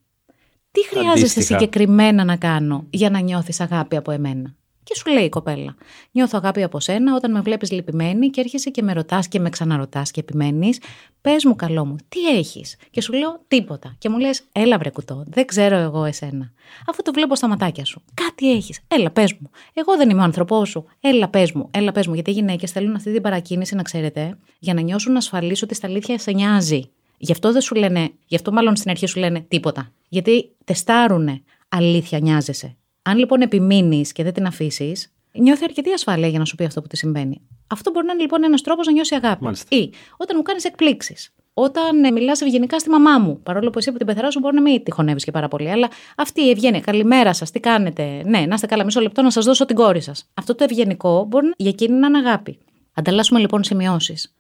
τι 0.70 0.86
χρειάζεσαι 0.86 1.12
Αντίστοιχα. 1.12 1.58
συγκεκριμένα 1.58 2.24
να 2.24 2.36
κάνω 2.36 2.86
για 2.90 3.10
να 3.10 3.20
νιώθεις 3.20 3.60
αγάπη 3.60 3.96
από 3.96 4.10
εμένα; 4.10 4.54
Και 4.88 4.94
σου 4.94 5.10
λέει 5.10 5.24
η 5.24 5.28
κοπέλα: 5.28 5.74
Νιώθω 6.10 6.38
αγάπη 6.42 6.62
από 6.62 6.80
σένα 6.80 7.14
όταν 7.14 7.30
με 7.30 7.40
βλέπεις 7.40 7.70
λυπημένη 7.70 8.30
και 8.30 8.40
έρχεσαι 8.40 8.70
και 8.70 8.82
με 8.82 8.92
ρωτάς 8.92 9.28
και 9.28 9.40
με 9.40 9.48
ξαναρωτάς 9.48 10.10
και 10.10 10.20
επιμένεις. 10.20 10.80
Πες 11.20 11.44
μου, 11.44 11.56
καλό 11.56 11.84
μου, 11.84 11.96
τι 12.08 12.28
έχεις; 12.28 12.76
Και 12.90 13.00
σου 13.00 13.12
λέω: 13.12 13.40
Τίποτα. 13.48 13.94
Και 13.98 14.08
μου 14.08 14.18
λες: 14.18 14.42
Έλα, 14.52 14.78
βρε 14.78 14.90
κουτό, 14.90 15.24
δεν 15.26 15.46
ξέρω 15.46 15.76
εγώ 15.76 16.04
εσένα. 16.04 16.52
Αφού 16.86 17.02
το 17.02 17.12
βλέπω 17.12 17.36
στα 17.36 17.48
ματάκια 17.48 17.84
σου. 17.84 18.02
Κάτι 18.14 18.52
έχεις. 18.52 18.80
Έλα, 18.88 19.10
πες 19.10 19.32
μου. 19.38 19.50
Εγώ 19.74 19.96
δεν 19.96 20.10
είμαι 20.10 20.20
ο 20.20 20.24
άνθρωπός 20.24 20.68
σου. 20.68 20.84
Έλα, 21.00 21.28
πες 21.28 21.52
μου. 21.52 21.68
Έλα, 21.70 21.92
πες 21.92 22.06
μου. 22.06 22.14
Γιατί 22.14 22.30
οι 22.30 22.32
γυναίκες 22.32 22.70
θέλουν 22.70 22.94
αυτή 22.94 23.12
την 23.12 23.22
παρακίνηση, 23.22 23.74
να 23.74 23.82
ξέρετε, 23.82 24.38
για 24.58 24.74
να 24.74 24.80
νιώσουν 24.80 25.16
ασφαλείς 25.16 25.62
ότι 25.62 25.74
στα 25.74 25.86
αλήθεια 25.86 26.18
σε 26.18 26.30
νοιάζει. 26.30 26.90
Γι' 27.18 27.32
αυτό 27.32 27.52
δεν 27.52 27.60
σου 27.60 27.74
λένε, 27.74 28.10
γι' 28.26 28.36
αυτό 28.36 28.52
μάλλον 28.52 28.76
στην 28.76 28.90
αρχή 28.90 29.06
σου 29.06 29.18
λένε 29.18 29.40
τίποτα. 29.48 29.92
Γιατί 30.08 30.50
τεστάρουνε 30.64 31.42
αλήθεια 31.68 32.18
νοιάζεσαι. 32.18 32.76
Αν 33.08 33.18
λοιπόν 33.18 33.40
επιμείνεις 33.40 34.12
και 34.12 34.22
δεν 34.22 34.32
την 34.32 34.46
αφήσεις, 34.46 35.12
νιώθει 35.32 35.64
αρκετή 35.64 35.92
ασφάλεια 35.92 36.28
για 36.28 36.38
να 36.38 36.44
σου 36.44 36.54
πει 36.54 36.64
αυτό 36.64 36.80
που 36.82 36.86
τη 36.86 36.96
συμβαίνει. 36.96 37.40
Αυτό 37.66 37.90
μπορεί 37.90 38.06
να 38.06 38.12
είναι 38.12 38.22
λοιπόν 38.22 38.44
ένας 38.44 38.62
τρόπος 38.62 38.86
να 38.86 38.92
νιώσει 38.92 39.14
αγάπη. 39.14 39.44
Μάλιστα. 39.44 39.76
Ή 39.76 39.90
όταν 40.16 40.36
μου 40.36 40.42
κάνεις 40.42 40.64
εκπλήξεις. 40.64 41.32
Όταν 41.54 42.04
ε, 42.04 42.10
μιλάς 42.10 42.40
ευγενικά 42.40 42.78
στη 42.78 42.88
μαμά 42.90 43.18
μου. 43.18 43.40
Παρόλο 43.42 43.70
που 43.70 43.78
εσύ 43.78 43.88
από 43.88 43.98
την 43.98 44.06
πεθερά 44.06 44.30
σου 44.30 44.38
μπορεί 44.38 44.54
να 44.54 44.60
μην 44.60 44.82
τη 44.82 44.90
χωνεύεις 44.90 45.24
και 45.24 45.30
πάρα 45.30 45.48
πολύ. 45.48 45.70
Αλλά 45.70 45.88
αυτή 46.16 46.40
η 46.42 46.50
ευγένεια. 46.50 46.80
Καλημέρα 46.80 47.32
σας, 47.32 47.50
τι 47.50 47.60
κάνετε; 47.60 48.22
Ναι, 48.24 48.38
να 48.46 48.54
είστε 48.54 48.66
καλά, 48.66 48.84
μισό 48.84 49.00
λεπτό 49.00 49.22
να 49.22 49.30
σας 49.30 49.44
δώσω 49.44 49.64
την 49.64 49.76
κόρη 49.76 50.00
σας. 50.00 50.30
Αυτό 50.34 50.54
το 50.54 50.64
ευγενικό 50.64 51.24
μπορεί 51.28 51.46
να- 51.46 51.52
για 51.56 51.70
εκείνη 51.70 51.98
να 51.98 52.06
είναι 52.06 52.18
αγάπη. 52.18 52.58
Ανταλλάσσουμε 52.94 53.40
λοιπόν 53.40 53.64
σημειώσεις. 53.64 54.34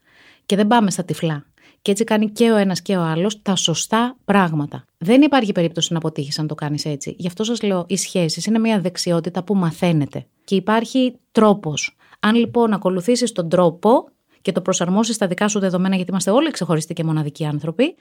Και 0.46 0.56
δεν 0.56 0.66
πάμε 0.66 0.90
στα 0.90 1.04
τυφλά. 1.04 1.44
Και 1.82 1.90
έτσι 1.90 2.04
κάνει 2.04 2.30
και 2.30 2.50
ο 2.50 2.56
ένας 2.56 2.82
και 2.82 2.96
ο 2.96 3.02
άλλος 3.02 3.42
τα 3.42 3.56
σωστά 3.56 4.16
πράγματα. 4.24 4.84
Δεν 4.98 5.22
υπάρχει 5.22 5.52
περίπτωση 5.52 5.92
να 5.92 5.98
αποτύχεις 5.98 6.38
αν 6.38 6.46
το 6.46 6.54
κάνεις 6.54 6.84
έτσι. 6.84 7.14
Γι' 7.18 7.26
αυτό 7.26 7.44
σας 7.44 7.62
λέω: 7.62 7.84
οι 7.88 7.96
σχέσεις 7.96 8.46
είναι 8.46 8.58
μια 8.58 8.80
δεξιότητα 8.80 9.44
που 9.44 9.54
μαθαίνετε. 9.54 10.26
Και 10.44 10.54
υπάρχει 10.54 11.18
τρόπος. 11.32 11.96
Αν 12.20 12.34
λοιπόν 12.34 12.72
ακολουθήσεις 12.72 13.32
τον 13.32 13.48
τρόπο 13.48 14.08
και 14.42 14.52
το 14.52 14.60
προσαρμόσεις 14.60 15.14
στα 15.14 15.26
δικά 15.26 15.48
σου 15.48 15.58
δεδομένα, 15.58 15.94
γιατί 15.94 16.10
είμαστε 16.10 16.30
όλοι 16.30 16.50
ξεχωριστοί 16.50 16.94
και 16.94 17.04
μοναδικοί 17.04 17.44
άνθρωποι, 17.44 17.94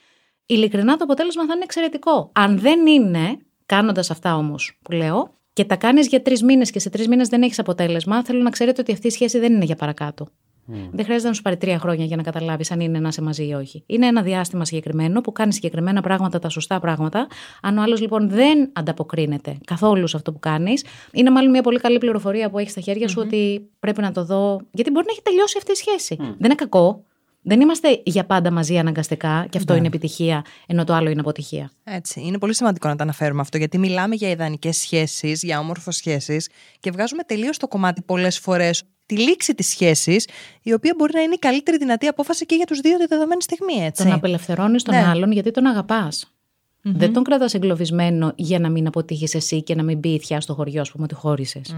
ειλικρινά 0.46 0.98
το 0.98 1.04
αποτέλεσμα 1.04 1.46
θα 1.46 1.54
είναι 1.54 1.64
εξαιρετικό. 1.64 2.30
Αν 2.34 2.60
δεν 2.60 2.88
είναι, 2.88 3.38
κάνοντας 3.66 4.12
αυτά 4.12 4.36
όμως 4.36 4.80
που 4.82 4.92
λέω, 4.92 5.36
και 5.54 5.66
τα 5.66 5.76
κάνεις 5.76 6.08
για 6.08 6.22
τρεις 6.22 6.44
μήνες 6.44 6.72
και 6.72 6.80
σε 6.80 6.90
τρεις 6.90 7.08
μήνες 7.08 7.28
δεν 7.28 7.42
έχεις 7.42 7.60
αποτέλεσμα, 7.60 8.24
θέλω 8.24 8.42
να 8.42 8.50
ξέρετε 8.50 8.82
ότι 8.82 8.92
αυτή 8.92 9.08
η 9.08 9.10
σχέση 9.10 9.40
δεν 9.40 9.54
είναι 9.54 9.66
για 9.66 9.76
παρακάτω. 9.76 10.28
Δεν 10.68 11.06
χρειάζεται 11.06 11.28
να 11.28 11.34
σου 11.34 11.42
πάρει 11.42 11.58
τρία 11.58 11.80
χρόνια 11.80 12.06
για 12.06 12.16
να 12.16 12.24
καταλάβεις 12.24 12.72
αν 12.72 12.80
είναι 12.80 13.00
να 13.00 13.08
είσαι 13.08 13.22
μαζί 13.22 13.48
ή 13.48 13.54
όχι. 13.54 13.84
Είναι 13.86 14.06
ένα 14.08 14.22
διάστημα 14.22 14.66
συγκεκριμένο 14.66 15.22
που 15.22 15.32
κάνει 15.32 15.54
συγκεκριμένα 15.54 16.02
πράγματα, 16.02 16.40
τα 16.40 16.50
σωστά 16.50 16.80
πράγματα. 16.80 17.28
Αν 17.62 17.78
ο 17.78 17.82
άλλος 17.82 18.02
λοιπόν 18.02 18.30
δεν 18.30 18.70
ανταποκρίνεται 18.74 19.58
καθόλου 19.66 20.08
σε 20.08 20.18
αυτό 20.18 20.32
που 20.32 20.40
κάνεις, 20.40 20.86
είναι 21.12 21.32
μάλλον 21.32 21.52
μια 21.52 21.62
πολύ 21.62 21.80
καλή 21.80 21.98
πληροφορία 21.98 22.50
που 22.50 22.60
έχεις 22.60 22.72
στα 22.72 22.82
χέρια 22.82 23.08
σου 23.08 23.22
ότι 23.26 23.70
πρέπει 23.80 24.02
να 24.02 24.12
το 24.12 24.26
δω. 24.26 24.62
Γιατί 24.72 24.92
μπορεί 24.92 25.06
να 25.06 25.12
έχει 25.12 25.22
τελειώσει 25.22 25.56
αυτή 25.58 25.72
η 25.72 25.76
σχέση. 25.76 26.16
Δεν 26.18 26.36
είναι 26.40 26.56
κακό. 26.56 27.06
Δεν 27.42 27.62
είμαστε 27.62 28.02
για 28.06 28.26
πάντα 28.26 28.52
μαζί 28.52 28.78
αναγκαστικά 28.78 29.48
και 29.50 29.58
αυτό 29.58 29.76
είναι 29.76 29.88
επιτυχία, 29.88 30.46
ενώ 30.68 30.84
το 30.84 30.94
άλλο 30.94 31.10
είναι 31.10 31.20
αποτυχία. 31.20 31.72
Έτσι. 31.84 32.22
Είναι 32.26 32.38
πολύ 32.38 32.56
σημαντικό 32.56 32.88
να 32.88 32.96
το 32.96 33.04
αναφέρουμε 33.04 33.42
αυτό, 33.42 33.58
γιατί 33.58 33.78
μιλάμε 33.78 34.16
για 34.16 34.30
ιδανικές 34.30 34.78
σχέσεις, 34.78 35.44
για 35.44 35.60
όμορφες 35.60 35.96
σχέσεις 35.96 36.50
και 36.80 36.92
βγάζουμε 36.92 37.24
τελείως 37.24 37.58
το 37.58 37.68
κομμάτι 37.68 38.02
πολλές 38.02 38.40
φορές 38.40 38.84
τη 39.08 39.18
λήξη 39.18 39.56
της 39.56 39.68
σχέσης, 39.68 40.28
η 40.62 40.74
οποία 40.74 40.94
μπορεί 40.98 41.12
να 41.16 41.22
είναι 41.22 41.34
η 41.34 41.38
καλύτερη 41.38 41.78
δυνατή 41.78 42.08
απόφαση 42.08 42.46
και 42.46 42.56
για 42.56 42.66
τους 42.66 42.80
δύο 42.80 42.98
τη 42.98 43.06
δεδομένη 43.06 43.42
στιγμή, 43.42 43.74
έτσι. 43.86 44.04
Τον 44.04 44.12
απελευθερώνεις 44.14 44.84
τον 44.84 44.96
Ναι. 44.96 45.06
άλλον 45.06 45.32
γιατί 45.32 45.52
τον 45.52 45.66
αγαπάς. 45.66 46.37
Δεν 46.82 47.14
τον 47.14 47.24
κρατάς 47.24 47.54
εγκλωβισμένο 47.54 48.34
για 48.36 48.60
να 48.60 48.70
μην 48.70 48.88
αποτύχεις 48.88 49.36
εσύ 49.36 49.64
και 49.64 49.76
να 49.76 49.84
μην 49.84 49.98
μπει 49.98 50.10
η 50.10 50.20
θιά 50.20 50.42
στο 50.42 50.54
χωριό, 50.54 50.82
ας 50.82 50.92
πούμε, 50.92 51.04
ότι 51.04 51.14
χώρισες. 51.14 51.76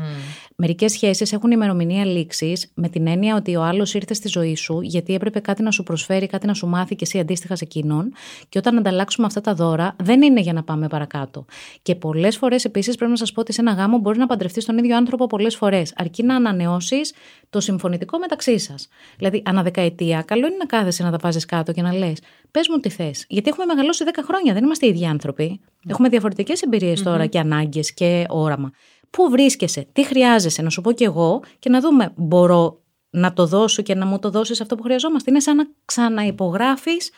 Μερικές 0.55 0.91
σχέσεις 0.91 1.33
έχουν 1.33 1.51
ημερομηνία 1.51 2.05
λήξης 2.05 2.71
με 2.73 2.89
την 2.89 3.07
έννοια 3.07 3.35
ότι 3.35 3.55
ο 3.55 3.63
άλλος 3.63 3.93
ήρθε 3.93 4.13
στη 4.13 4.27
ζωή 4.27 4.55
σου 4.55 4.81
γιατί 4.81 5.13
έπρεπε 5.13 5.39
κάτι 5.39 5.63
να 5.63 5.71
σου 5.71 5.83
προσφέρει, 5.83 6.27
κάτι 6.27 6.47
να 6.47 6.53
σου 6.53 6.67
μάθει 6.67 6.95
και 6.95 7.03
εσύ 7.03 7.19
αντίστοιχα 7.19 7.55
σε 7.55 7.63
εκείνον. 7.63 8.11
Και 8.49 8.57
όταν 8.57 8.77
ανταλλάξουμε 8.77 9.27
αυτά 9.27 9.41
τα 9.41 9.53
δώρα, 9.53 9.95
δεν 10.03 10.21
είναι 10.21 10.41
για 10.41 10.53
να 10.53 10.63
πάμε 10.63 10.87
παρακάτω. 10.87 11.45
Και 11.81 11.95
πολλές 11.95 12.37
φορές 12.37 12.65
επίσης 12.65 12.95
πρέπει 12.95 13.11
να 13.11 13.17
σας 13.17 13.31
πω 13.31 13.41
ότι 13.41 13.53
σε 13.53 13.61
ένα 13.61 13.71
γάμο 13.71 13.97
μπορεί 13.97 14.17
να 14.17 14.27
παντρευτείς 14.27 14.65
τον 14.65 14.77
ίδιο 14.77 14.95
άνθρωπο 14.95 15.27
πολλές 15.27 15.55
φορές, 15.55 15.93
αρκεί 15.97 16.23
να 16.23 16.35
ανανεώσεις 16.35 17.13
το 17.49 17.59
συμφωνητικό 17.59 18.17
μεταξύ 18.17 18.59
σας. 18.59 18.87
Δηλαδή, 19.17 19.41
ανά 19.45 19.63
δεκαετία, 19.63 20.21
καλό 20.21 20.47
είναι 20.47 20.55
να 20.55 20.65
κάθεσαι 20.65 21.03
να 21.03 21.11
τα 21.11 21.17
βάζεις 21.21 21.45
κάτω 21.45 21.71
και 21.71 21.81
να 21.81 21.93
λες: 21.93 22.19
Πες 22.51 22.67
μου 22.69 22.79
τι 22.79 22.89
θες. 22.89 23.25
Γιατί 23.29 23.49
έχουμε 23.49 23.65
μεγαλώσει 23.65 24.03
10 24.07 24.19
χρόνια, 24.23 24.53
δεν 24.53 24.63
είμαστε 24.63 24.85
οι 24.85 24.89
ίδιοι 24.89 25.05
άνθρωποι. 25.05 25.59
Έχουμε 25.87 26.09
διαφορετικές 26.09 26.61
εμπειρίες 26.61 27.03
τώρα 27.03 27.25
και 27.25 27.39
ανάγκες 27.39 27.93
και 27.93 28.25
όραμα. 28.29 28.71
Πού 29.09 29.29
βρίσκεσαι, 29.29 29.87
τι 29.93 30.05
χρειάζεσαι, 30.05 30.61
να 30.61 30.69
σου 30.69 30.81
πω 30.81 30.91
κι 30.91 31.03
εγώ 31.03 31.43
και 31.59 31.69
να 31.69 31.79
δούμε, 31.79 32.13
μπορώ 32.15 32.81
να 33.09 33.33
το 33.33 33.45
δώσω 33.45 33.81
και 33.81 33.95
να 33.95 34.05
μου 34.05 34.19
το 34.19 34.29
δώσεις 34.29 34.61
αυτό 34.61 34.75
που 34.75 34.83
χρειαζόμαστε. 34.83 35.31
Είναι 35.31 35.39
σαν 35.39 35.55
να 35.55 35.67
ξαναυπογράφεις 35.85 37.11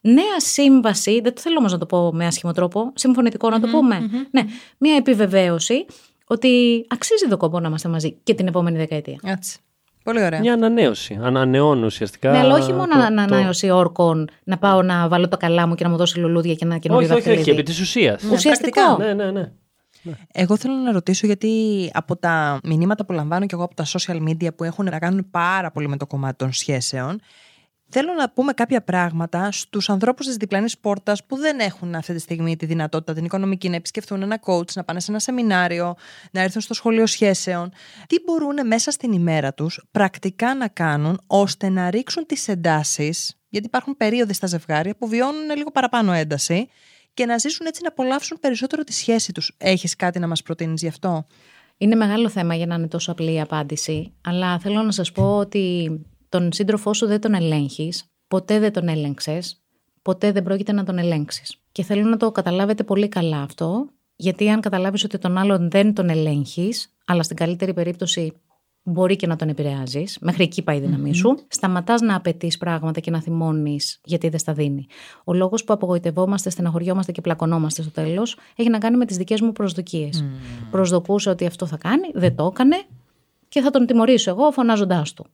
νέα 0.00 0.40
σύμβαση. 0.40 1.20
Δεν 1.20 1.34
το 1.34 1.40
θέλω 1.40 1.56
όμως 1.58 1.72
να 1.72 1.78
το 1.78 1.86
πω 1.86 2.12
με 2.12 2.26
άσχημο 2.26 2.52
τρόπο. 2.52 2.92
Συμφωνητικό 2.94 3.50
να 3.50 3.60
το 3.60 3.68
πούμε. 3.68 3.98
Ναι, 4.30 4.44
μια 4.78 4.96
επιβεβαίωση 4.96 5.86
ότι 6.24 6.84
αξίζει 6.88 7.28
το 7.28 7.36
κόπο 7.36 7.60
να 7.60 7.68
είμαστε 7.68 7.88
μαζί 7.88 8.18
και 8.22 8.34
την 8.34 8.46
επόμενη 8.46 8.76
δεκαετία. 8.76 9.18
Έτσι. 9.22 9.58
Πολύ 10.02 10.24
ωραία. 10.24 10.40
Μια 10.40 10.52
ανανέωση. 10.52 11.18
Ανανεώνω 11.22 11.86
ουσιαστικά. 11.86 12.30
Ναι, 12.30 12.38
αλλά 12.38 12.54
όχι 12.54 12.72
μόνο 12.72 12.86
το- 12.86 12.98
να 12.98 13.00
το- 13.00 13.06
ανανέωση 13.22 13.70
όρκων, 13.70 14.28
να 14.44 14.58
πάω 14.58 14.82
να 14.82 15.08
βάλω 15.08 15.28
το 15.28 15.36
καλά 15.36 15.66
μου 15.66 15.74
και 15.74 15.84
να 15.84 15.90
μου 15.90 15.96
δώσει 15.96 16.18
λουλούδια 16.18 16.54
και 16.54 16.64
ένα 16.64 16.78
καινούριο 16.78 17.06
Όχι, 17.06 17.12
όχι, 17.16 17.20
όχι. 17.28 17.28
δαχτυλίδι. 17.36 17.60
Επί 17.60 17.70
της 17.70 17.80
ουσίας. 17.80 18.22
Ουσιαστικό. 18.32 18.80
πρακτικά. 18.96 19.14
Ναι, 19.14 19.24
ναι, 19.24 19.30
ναι. 19.30 19.50
Εγώ 20.32 20.56
θέλω 20.56 20.74
να 20.74 20.92
ρωτήσω 20.92 21.26
γιατί 21.26 21.50
από 21.94 22.16
τα 22.16 22.58
μηνύματα 22.64 23.04
που 23.04 23.12
λαμβάνω 23.12 23.46
και 23.46 23.54
εγώ 23.54 23.64
από 23.64 23.74
τα 23.74 23.84
social 23.86 24.28
media 24.28 24.48
που 24.56 24.64
έχουν 24.64 24.84
να 24.84 24.98
κάνουν 24.98 25.30
πάρα 25.30 25.70
πολύ 25.70 25.88
με 25.88 25.96
το 25.96 26.06
κομμάτι 26.06 26.36
των 26.36 26.52
σχέσεων, 26.52 27.20
θέλω 27.88 28.12
να 28.12 28.30
πούμε 28.30 28.52
κάποια 28.52 28.82
πράγματα 28.82 29.52
στους 29.52 29.90
ανθρώπους 29.90 30.26
της 30.26 30.36
διπλανής 30.36 30.78
πόρτας 30.78 31.24
που 31.24 31.36
δεν 31.36 31.58
έχουν 31.58 31.94
αυτή 31.94 32.14
τη 32.14 32.18
στιγμή 32.20 32.56
τη 32.56 32.66
δυνατότητα 32.66 33.12
την 33.12 33.24
οικονομική 33.24 33.68
να 33.68 33.76
επισκεφθούν 33.76 34.22
ένα 34.22 34.40
coach, 34.44 34.72
να 34.74 34.84
πάνε 34.84 35.00
σε 35.00 35.10
ένα 35.10 35.20
σεμινάριο, 35.20 35.94
να 36.30 36.40
έρθουν 36.40 36.60
στο 36.60 36.74
σχολείο 36.74 37.06
σχέσεων. 37.06 37.72
Τι 38.06 38.16
μπορούν 38.26 38.66
μέσα 38.66 38.90
στην 38.90 39.12
ημέρα 39.12 39.54
τους 39.54 39.84
πρακτικά 39.90 40.54
να 40.54 40.68
κάνουν 40.68 41.20
ώστε 41.26 41.68
να 41.68 41.90
ρίξουν 41.90 42.26
τις 42.26 42.48
εντάσεις, 42.48 43.38
γιατί 43.48 43.66
υπάρχουν 43.66 43.96
περίοδοι 43.96 44.32
στα 44.32 44.46
ζευγάρια 44.46 44.96
που 44.96 45.08
βιώνουν 45.08 45.56
λίγο 45.56 45.70
παραπάνω 45.70 46.12
ένταση 46.12 46.68
και 47.14 47.26
να 47.26 47.38
ζήσουν 47.38 47.66
έτσι 47.66 47.82
να 47.82 47.88
απολαύσουν 47.88 48.38
περισσότερο 48.40 48.84
τη 48.84 48.92
σχέση 48.92 49.32
τους. 49.32 49.54
Έχεις 49.58 49.96
κάτι 49.96 50.18
να 50.18 50.26
μας 50.26 50.42
προτείνεις 50.42 50.80
γι' 50.80 50.88
αυτό; 50.88 51.26
Είναι 51.76 51.94
μεγάλο 51.94 52.28
θέμα 52.28 52.54
για 52.54 52.66
να 52.66 52.74
είναι 52.74 52.88
τόσο 52.88 53.12
απλή 53.12 53.32
η 53.32 53.40
απάντηση, 53.40 54.12
αλλά 54.20 54.58
θέλω 54.58 54.82
να 54.82 54.92
σας 54.92 55.12
πω 55.12 55.36
ότι 55.36 55.90
τον 56.28 56.52
σύντροφό 56.52 56.94
σου 56.94 57.06
δεν 57.06 57.20
τον 57.20 57.34
ελέγχεις, 57.34 58.04
ποτέ 58.28 58.58
δεν 58.58 58.72
τον 58.72 58.88
έλεγξες, 58.88 59.62
ποτέ 60.02 60.32
δεν 60.32 60.42
πρόκειται 60.42 60.72
να 60.72 60.84
τον 60.84 60.98
ελέγξεις. 60.98 61.56
Και 61.72 61.82
θέλω 61.82 62.08
να 62.08 62.16
το 62.16 62.32
καταλάβετε 62.32 62.84
πολύ 62.84 63.08
καλά 63.08 63.40
αυτό, 63.42 63.88
γιατί 64.16 64.48
αν 64.48 64.60
καταλάβεις 64.60 65.04
ότι 65.04 65.18
τον 65.18 65.38
άλλον 65.38 65.70
δεν 65.70 65.94
τον 65.94 66.08
ελέγχεις, 66.08 66.94
αλλά 67.06 67.22
στην 67.22 67.36
καλύτερη 67.36 67.74
περίπτωση 67.74 68.32
μπορεί 68.82 69.16
και 69.16 69.26
να 69.26 69.36
τον 69.36 69.48
επηρεάζεις. 69.48 70.18
Μέχρι 70.20 70.42
εκεί 70.42 70.62
πάει 70.62 70.76
η 70.76 70.80
δυναμη 70.80 71.14
σου. 71.14 71.38
Σταματάς 71.48 72.00
να 72.00 72.16
απαιτείς 72.16 72.58
πράγματα 72.58 73.00
και 73.00 73.10
να 73.10 73.22
θυμώνεις 73.22 74.00
γιατί 74.04 74.28
δεν 74.28 74.38
στα 74.38 74.52
δίνει. 74.52 74.86
Ο 75.24 75.32
λόγος 75.32 75.64
που 75.64 75.72
απογοητευόμαστε, 75.72 76.50
στεναχωριόμαστε 76.50 77.12
και 77.12 77.20
πλακωνόμαστε 77.20 77.82
στο 77.82 77.90
τέλος 77.90 78.36
έχει 78.56 78.68
να 78.68 78.78
κάνει 78.78 78.96
με 78.96 79.04
τις 79.04 79.16
δικές 79.16 79.40
μου 79.40 79.52
προσδοκίες. 79.52 80.24
Mm. 80.24 80.66
Προσδοκούσα 80.70 81.30
ότι 81.30 81.46
αυτό 81.46 81.66
θα 81.66 81.76
κάνει, 81.76 82.10
δεν 82.14 82.36
το 82.36 82.50
έκανε 82.52 82.76
και 83.48 83.60
θα 83.60 83.70
τον 83.70 83.86
τιμωρήσω 83.86 84.30
εγώ 84.30 84.50
φωνάζοντάς 84.50 85.12
του. 85.12 85.26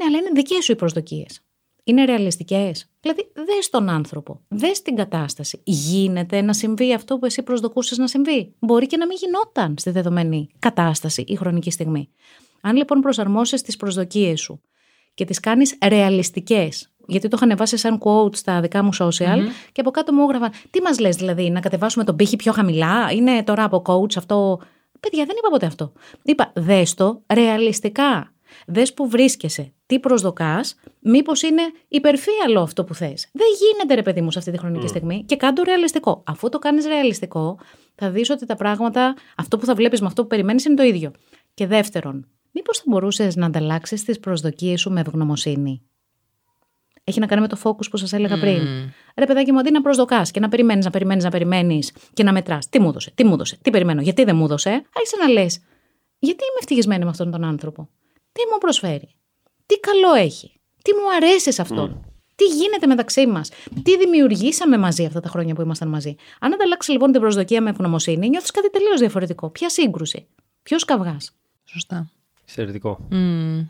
Ναι, 0.00 0.06
αλλά 0.06 0.18
είναι 0.18 0.30
δικές 0.34 0.64
σου 0.64 0.72
οι 0.72 0.76
προσδοκίες. 0.76 1.40
Είναι 1.84 2.04
ρεαλιστικές. 2.04 2.90
Δηλαδή, 3.00 3.32
δες 3.34 3.70
τον 3.70 3.88
άνθρωπο, 3.88 4.40
δες 4.48 4.82
την 4.82 4.96
κατάσταση. 4.96 5.60
Γίνεται 5.64 6.40
να 6.40 6.52
συμβεί 6.52 6.94
αυτό 6.94 7.18
που 7.18 7.26
εσύ 7.26 7.42
προσδοκούσες 7.42 7.98
να 7.98 8.06
συμβεί. 8.06 8.54
Μπορεί 8.58 8.86
και 8.86 8.96
να 8.96 9.06
μην 9.06 9.16
γινόταν 9.20 9.74
στη 9.78 9.90
δεδομένη 9.90 10.48
κατάσταση 10.58 11.24
ή 11.26 11.36
χρονική 11.36 11.70
στιγμή. 11.70 12.08
Αν 12.60 12.76
λοιπόν 12.76 13.00
προσαρμόσεις 13.00 13.62
τις 13.62 13.76
προσδοκίες 13.76 14.40
σου 14.40 14.60
και 15.14 15.24
τις 15.24 15.40
κάνεις 15.40 15.78
ρεαλιστικές, 15.86 16.92
γιατί 17.06 17.28
το 17.28 17.36
είχα 17.36 17.44
ανεβάσει 17.44 17.76
σαν 17.76 18.00
quote 18.04 18.36
στα 18.36 18.60
δικά 18.60 18.82
μου 18.82 18.90
social 18.98 19.38
και 19.72 19.80
από 19.80 19.90
κάτω 19.90 20.12
μου 20.12 20.22
έγραφαν 20.22 20.50
Τι 20.70 20.82
μας 20.82 20.98
λες, 20.98 21.16
δηλαδή, 21.16 21.50
να 21.50 21.60
κατεβάσουμε 21.60 22.04
τον 22.04 22.16
πύχη 22.16 22.36
πιο 22.36 22.52
χαμηλά, 22.52 23.10
είναι 23.12 23.42
τώρα 23.42 23.64
από 23.64 23.82
coach 23.86 24.16
αυτό; 24.16 24.60
Παιδιά, 25.00 25.24
δεν 25.24 25.36
είπα 25.38 25.48
ποτέ 25.50 25.66
αυτό. 25.66 25.92
Είπα, 26.22 26.52
δες 26.54 26.94
το 26.94 27.22
ρεαλιστικά. 27.32 28.32
Δες 28.66 28.94
που 28.94 29.08
βρίσκεσαι, 29.08 29.72
τι 29.90 29.98
προσδοκάς, 29.98 30.74
μήπως 31.00 31.42
είναι 31.42 31.62
υπερφύαλο 31.88 32.60
αυτό 32.60 32.84
που 32.84 32.94
θες. 32.94 33.28
Δεν 33.32 33.46
γίνεται, 33.60 33.94
ρε 33.94 34.02
παιδί 34.02 34.20
μου, 34.20 34.30
σε 34.30 34.38
αυτή 34.38 34.50
τη 34.50 34.58
χρονική 34.58 34.86
στιγμή 34.86 35.24
και 35.24 35.36
κάντο 35.36 35.62
ρεαλιστικό. 35.62 36.22
Αφού 36.26 36.48
το 36.48 36.58
κάνεις 36.58 36.86
ρεαλιστικό, 36.86 37.58
θα 37.94 38.10
δεις 38.10 38.30
ότι 38.30 38.46
τα 38.46 38.56
πράγματα, 38.56 39.14
αυτό 39.36 39.58
που 39.58 39.66
θα 39.66 39.74
βλέπεις 39.74 40.00
με 40.00 40.06
αυτό 40.06 40.22
που 40.22 40.28
περιμένεις 40.28 40.64
είναι 40.64 40.74
το 40.74 40.82
ίδιο. 40.82 41.10
Και 41.54 41.66
δεύτερον, 41.66 42.26
Μήπως 42.52 42.78
θα 42.78 42.84
μπορούσες 42.86 43.36
να 43.36 43.46
ανταλλάξεις 43.46 44.04
τις 44.04 44.20
προσδοκίες 44.20 44.80
σου 44.80 44.90
με 44.90 45.00
ευγνωμοσύνη. 45.00 45.82
Έχει 47.04 47.20
να 47.20 47.26
κάνει 47.26 47.40
με 47.40 47.48
το 47.48 47.58
focus 47.62 47.90
που 47.90 47.96
σας 47.96 48.12
έλεγα 48.12 48.38
πριν. 48.38 48.58
Ρε 49.16 49.26
παιδάκι 49.26 49.52
μου, 49.52 49.58
αντί 49.58 49.70
να 49.70 49.82
προσδοκάς 49.82 50.30
και 50.30 50.40
να 50.40 50.48
περιμένεις, 50.48 50.84
να 50.84 50.90
περιμένεις, 50.90 51.24
να 51.24 51.30
περιμένεις 51.30 51.92
και 52.12 52.22
να 52.22 52.32
μετράς. 52.32 52.68
Τι 52.68 52.80
μου 52.80 52.88
έδωσε, 52.88 53.10
τι 53.14 53.24
μου 53.24 53.32
έδωσε, 53.32 53.58
τι 53.62 53.70
περιμένω, 53.70 54.02
γιατί 54.02 54.24
δεν 54.24 54.36
μου 54.36 54.44
έδωσε. 54.44 54.70
Άρχισε 54.70 55.16
να 55.20 55.28
λες, 55.28 55.60
γιατί 56.18 56.42
είμαι 56.42 56.58
ευτυχισμένη 56.58 57.04
με 57.04 57.10
αυτόν 57.10 57.30
τον 57.30 57.44
άνθρωπο. 57.44 57.88
Τι 58.32 58.40
μου 58.52 58.58
προσφέρει. 58.58 59.14
Τι 59.70 59.80
καλό 59.80 60.14
έχει. 60.14 60.60
Τι 60.82 60.92
μου 60.94 61.14
αρέσει 61.16 61.52
σε 61.52 61.62
αυτόν. 61.62 62.04
Τι 62.34 62.44
γίνεται 62.44 62.86
μεταξύ 62.86 63.26
μας. 63.26 63.48
Τι 63.82 63.96
δημιουργήσαμε 63.98 64.78
μαζί 64.78 65.04
αυτά 65.04 65.20
τα 65.20 65.28
χρόνια 65.28 65.54
που 65.54 65.60
ήμασταν 65.60 65.88
μαζί. 65.88 66.14
Αν 66.40 66.52
ανταλλάξεις 66.52 66.92
λοιπόν 66.92 67.12
την 67.12 67.20
προσδοκία 67.20 67.62
με 67.62 67.70
ευγνωμοσύνη, 67.70 68.28
νιώθεις 68.28 68.50
κάτι 68.50 68.70
τελείως 68.70 69.00
διαφορετικό. 69.00 69.50
Ποια 69.50 69.68
σύγκρουση. 69.68 70.26
Ποιος 70.62 70.84
καυγά. 70.84 71.16
Σωστά. 71.64 72.10
Εξαιρετικό. 72.42 73.08
Mm. 73.12 73.66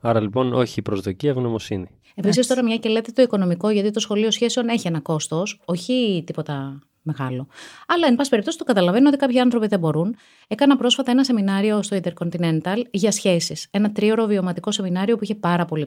Άρα 0.00 0.20
λοιπόν 0.20 0.52
όχι 0.52 0.82
προσδοκία, 0.82 1.30
ευγνωμοσύνη. 1.30 1.88
Επίσης 2.14 2.46
τώρα 2.46 2.62
μια 2.62 2.76
και 2.76 2.88
λέτε 2.88 3.12
το 3.12 3.22
οικονομικό, 3.22 3.70
γιατί 3.70 3.90
το 3.90 4.00
σχολείο 4.00 4.30
σχέσεων 4.30 4.68
έχει 4.68 4.86
ένα 4.86 5.00
κόστος, 5.00 5.60
όχι 5.64 6.22
τίποτα 6.26 6.78
μεγάλο. 7.02 7.46
Αλλά, 7.86 8.06
εν 8.06 8.14
πάση 8.14 8.30
περιπτώσει, 8.30 8.58
το 8.58 8.64
καταλαβαίνω 8.64 9.08
ότι 9.08 9.16
κάποιοι 9.16 9.40
άνθρωποι 9.40 9.66
δεν 9.66 9.78
μπορούν. 9.78 10.16
Έκανα 10.48 10.76
πρόσφατα 10.76 11.10
ένα 11.10 11.24
σεμινάριο 11.24 11.82
στο 11.82 11.98
Intercontinental 12.02 12.82
για 12.90 13.10
σχέσεις. 13.10 13.66
Ένα 13.70 13.92
τρίωρο 13.92 14.26
βιωματικό 14.26 14.72
σεμινάριο 14.72 15.16
που 15.16 15.24
είχε 15.24 15.34
πάρα 15.34 15.64
πολλή 15.64 15.86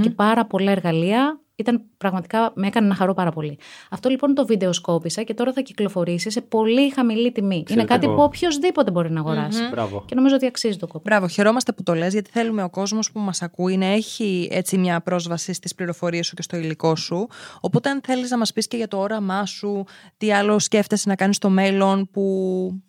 και 0.00 0.10
πάρα 0.10 0.46
πολλά 0.46 0.70
εργαλεία 0.70 1.40
ήταν 1.54 1.82
πραγματικά, 1.96 2.52
με 2.54 2.66
έκανε 2.66 2.86
να 2.86 2.94
χαρώ 2.94 3.14
πάρα 3.14 3.30
πολύ. 3.30 3.58
Αυτό 3.90 4.08
λοιπόν 4.08 4.34
το 4.34 4.46
βίντεο 4.46 4.72
σκόπισα 4.72 5.22
και 5.22 5.34
τώρα 5.34 5.52
θα 5.52 5.60
κυκλοφορήσει 5.60 6.30
σε 6.30 6.40
πολύ 6.40 6.90
χαμηλή 6.90 7.32
τιμή. 7.32 7.64
Είναι 7.68 7.84
κάτι 7.84 8.06
που 8.06 8.22
οποιοδήποτε 8.22 8.90
μπορεί 8.90 9.10
να 9.10 9.20
αγοράσει. 9.20 9.60
Mm-hmm. 9.74 10.02
Και 10.06 10.14
νομίζω 10.14 10.34
ότι 10.34 10.46
αξίζει 10.46 10.76
το 10.76 10.86
κόπο. 10.86 11.00
Μπράβο, 11.04 11.28
χαιρόμαστε 11.28 11.72
που 11.72 11.82
το 11.82 11.94
λες 11.94 12.12
γιατί 12.12 12.30
θέλουμε 12.30 12.62
ο 12.62 12.70
κόσμος 12.70 13.12
που 13.12 13.20
μας 13.20 13.42
ακούει 13.42 13.76
να 13.76 13.86
έχει 13.86 14.48
έτσι 14.50 14.78
μια 14.78 15.00
πρόσβαση 15.00 15.52
στις 15.52 15.74
πληροφορίες 15.74 16.26
σου 16.26 16.34
και 16.34 16.42
στο 16.42 16.56
υλικό 16.56 16.96
σου. 16.96 17.28
Οπότε, 17.60 17.90
αν 17.90 18.00
θέλεις 18.04 18.30
να 18.30 18.38
μας 18.38 18.52
πεις 18.52 18.68
και 18.68 18.76
για 18.76 18.88
το 18.88 18.98
όραμά 18.98 19.46
σου, 19.46 19.84
τι 20.16 20.32
άλλο 20.32 20.58
σκέφτεσαι 20.58 21.08
να 21.08 21.14
κάνεις 21.14 21.36
στο 21.36 21.48
μέλλον 21.48 22.10
που 22.10 22.82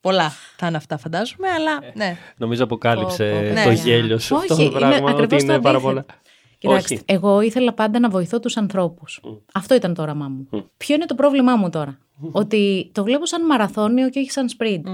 Πολλά 0.00 0.32
θα 0.56 0.66
είναι 0.66 0.76
αυτά, 0.76 0.98
φαντάζομαι, 0.98 1.48
αλλά 1.48 1.78
ε, 1.82 1.92
ναι. 1.94 2.16
Νομίζω 2.36 2.64
αποκάλυψε 2.64 3.52
το 3.64 3.68
ναι. 3.68 3.74
γέλιο 3.74 4.18
σου 4.18 4.36
αυτό 4.36 4.56
το 4.56 4.70
πράγμα. 4.70 5.14
Ότι 5.14 5.36
είναι 5.42 5.60
πάρα 5.60 5.80
πολλά. 5.80 6.04
Κοιτάξτε, 6.58 7.00
εγώ 7.04 7.40
ήθελα 7.40 7.72
πάντα 7.72 7.98
να 7.98 8.08
βοηθώ 8.08 8.40
τους 8.40 8.56
ανθρώπους. 8.56 9.20
Αυτό 9.52 9.74
ήταν 9.74 9.94
το 9.94 10.02
όραμά 10.02 10.28
μου. 10.28 10.48
Ποιο 10.76 10.94
είναι 10.94 11.06
το 11.06 11.14
πρόβλημά 11.14 11.56
μου 11.56 11.70
τώρα; 11.70 11.98
Ότι 12.32 12.90
το 12.94 13.04
βλέπω 13.04 13.26
σαν 13.26 13.46
μαραθώνιο 13.46 14.08
και 14.10 14.18
όχι 14.18 14.30
σαν 14.30 14.48
σπριντ. 14.48 14.86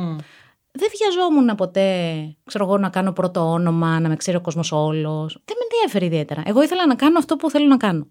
Δεν 0.77 0.89
βιαζόμουν 0.99 1.55
ποτέ, 1.55 2.13
ξέρω 2.45 2.65
εγώ, 2.65 2.79
να 2.79 2.89
κάνω 2.89 3.13
πρώτο 3.13 3.51
όνομα, 3.51 4.01
να 4.01 4.09
με 4.09 4.17
ξέρει 4.17 4.37
ο 4.37 4.41
κόσμος 4.41 4.73
όλος. 4.73 5.33
Δεν 5.45 5.57
με 5.59 5.67
ενδιαφέρει 5.73 6.07
ιδιαίτερα. 6.07 6.43
Εγώ 6.45 6.63
ήθελα 6.63 6.87
να 6.87 6.95
κάνω 6.95 7.19
αυτό 7.19 7.37
που 7.37 7.51
θέλω 7.51 7.67
να 7.67 7.77
κάνω. 7.77 8.09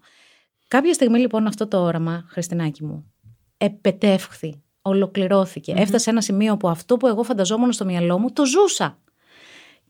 Κάποια 0.68 0.92
στιγμή 0.92 1.18
λοιπόν 1.18 1.46
αυτό 1.46 1.68
το 1.68 1.82
όραμα, 1.82 2.24
Χριστινάκι 2.28 2.84
μου, 2.84 3.12
επετεύχθη, 3.56 4.62
ολοκληρώθηκε. 4.86 5.72
Έφτασε 5.76 5.98
σε 5.98 6.10
ένα 6.10 6.20
σημείο 6.20 6.56
που 6.56 6.68
αυτό 6.68 6.96
που 6.96 7.06
εγώ 7.06 7.22
φανταζόμουν 7.22 7.72
στο 7.72 7.84
μυαλό 7.84 8.18
μου 8.18 8.32
το 8.32 8.46
ζούσα. 8.46 8.98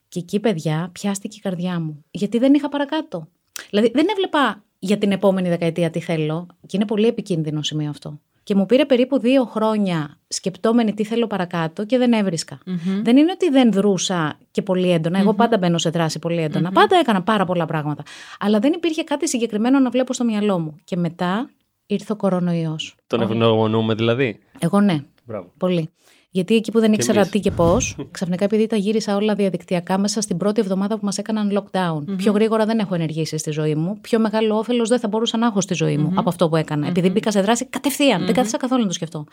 Και 0.09 0.19
εκεί, 0.19 0.41
παιδιά, 0.41 0.91
πιάστηκε 0.93 1.37
η 1.37 1.41
καρδιά 1.41 1.81
μου. 1.81 2.05
Γιατί 2.11 2.39
δεν 2.39 2.55
είχα 2.55 2.69
παρακάτω. 2.69 3.29
Δηλαδή 3.71 3.91
δεν 3.95 4.07
έβλεπα 4.11 4.63
για 4.79 4.99
την 4.99 5.13
επόμενη 5.13 5.49
δεκαετία 5.49 5.91
τι 5.91 6.01
θέλω 6.01 6.47
και 6.67 6.77
είναι 6.77 6.85
πολύ 6.85 7.07
επικίνδυνο 7.07 7.63
σημείο 7.63 7.91
αυτό. 7.91 8.21
Και 8.43 8.55
μου 8.55 8.67
πήρε 8.67 8.85
περίπου 8.85 9.19
δύο 9.19 9.45
χρόνια 9.45 10.19
σκεπτόμενη 10.29 10.95
τι 10.95 11.05
θέλω 11.05 11.27
παρακάτω 11.27 11.85
και 11.85 11.99
δεν 11.99 12.13
εβρισκα 12.13 12.59
Δεν 13.03 13.17
είναι 13.17 13.33
ότι 13.33 13.51
δεν 13.51 13.73
δρούσα 13.73 14.39
και 14.51 14.63
πολύ 14.63 14.91
έντονα. 14.91 15.19
Εγώ 15.19 15.35
πάντα 15.35 15.59
μπαίνω 15.59 15.79
σε 15.79 15.91
δράση 15.91 16.19
πολύ 16.19 16.49
Πάντα 16.73 16.97
έκανα 16.97 17.23
πάρα 17.23 17.45
πολλά 17.45 17.67
πράγματα. 17.67 18.03
Αλλά 18.39 18.59
δεν 18.59 18.73
υπήρχε 18.73 19.05
κάτι 19.05 19.29
συγκεκριμένο 19.29 19.79
να 19.79 19.91
βλέπω 19.91 20.13
στο 20.13 20.25
μυαλό 20.25 20.59
μου. 20.59 20.77
Και 20.85 20.97
μετά 20.97 21.51
ήρθε 21.87 22.13
ο 22.13 22.17
κορονοϊός. 22.17 22.95
Τον 23.07 23.21
ευγνωμονούμε 23.21 23.95
δηλαδή; 23.95 24.39
Εγώ 24.59 24.81
ναι. 24.81 25.05
Μπράβο. 25.25 25.53
Πολύ. 25.59 25.89
Γιατί 26.31 26.55
εκεί 26.55 26.71
που 26.71 26.81
δεν 26.81 26.93
ήξερα 26.93 27.27
τι 27.27 27.41
και 27.41 27.51
πώς, 27.51 27.97
ξαφνικά 28.11 28.45
επειδή 28.45 28.67
τα 28.67 28.77
γύρισα 28.77 29.17
όλα 29.17 29.35
διαδικτυακά 29.35 29.99
μέσα 29.99 30.21
στην 30.21 30.37
πρώτη 30.37 30.61
εβδομάδα 30.61 30.99
που 30.99 31.05
μας 31.05 31.19
έκαναν 31.19 31.59
lockdown. 31.59 32.17
Πιο 32.17 32.33
γρήγορα 32.33 32.65
δεν 32.67 32.79
έχω 32.79 32.95
ενεργήσει 32.95 33.39
στη 33.39 33.51
ζωή 33.51 33.75
μου. 33.75 33.99
Πιο 34.01 34.19
μεγάλο 34.19 34.57
όφελος 34.59 34.89
δεν 34.89 34.99
θα 34.99 35.09
μπορούσα 35.09 35.39
να 35.39 35.47
έχω 35.47 35.61
στη 35.61 35.75
ζωή 35.75 35.97
μου 35.97 36.13
από 36.15 36.29
αυτό 36.29 36.49
που 36.49 36.57
έκανα. 36.57 36.87
Επειδή 36.87 37.11
μπήκα 37.11 37.31
σε 37.31 37.41
δράση 37.41 37.67
κατευθείαν. 37.67 38.25
Δεν 38.25 38.35
κάθισα 38.35 38.57
καθόλου 38.57 38.81
να 38.81 38.87
το 38.87 38.93
σκεφτώ. 38.93 39.25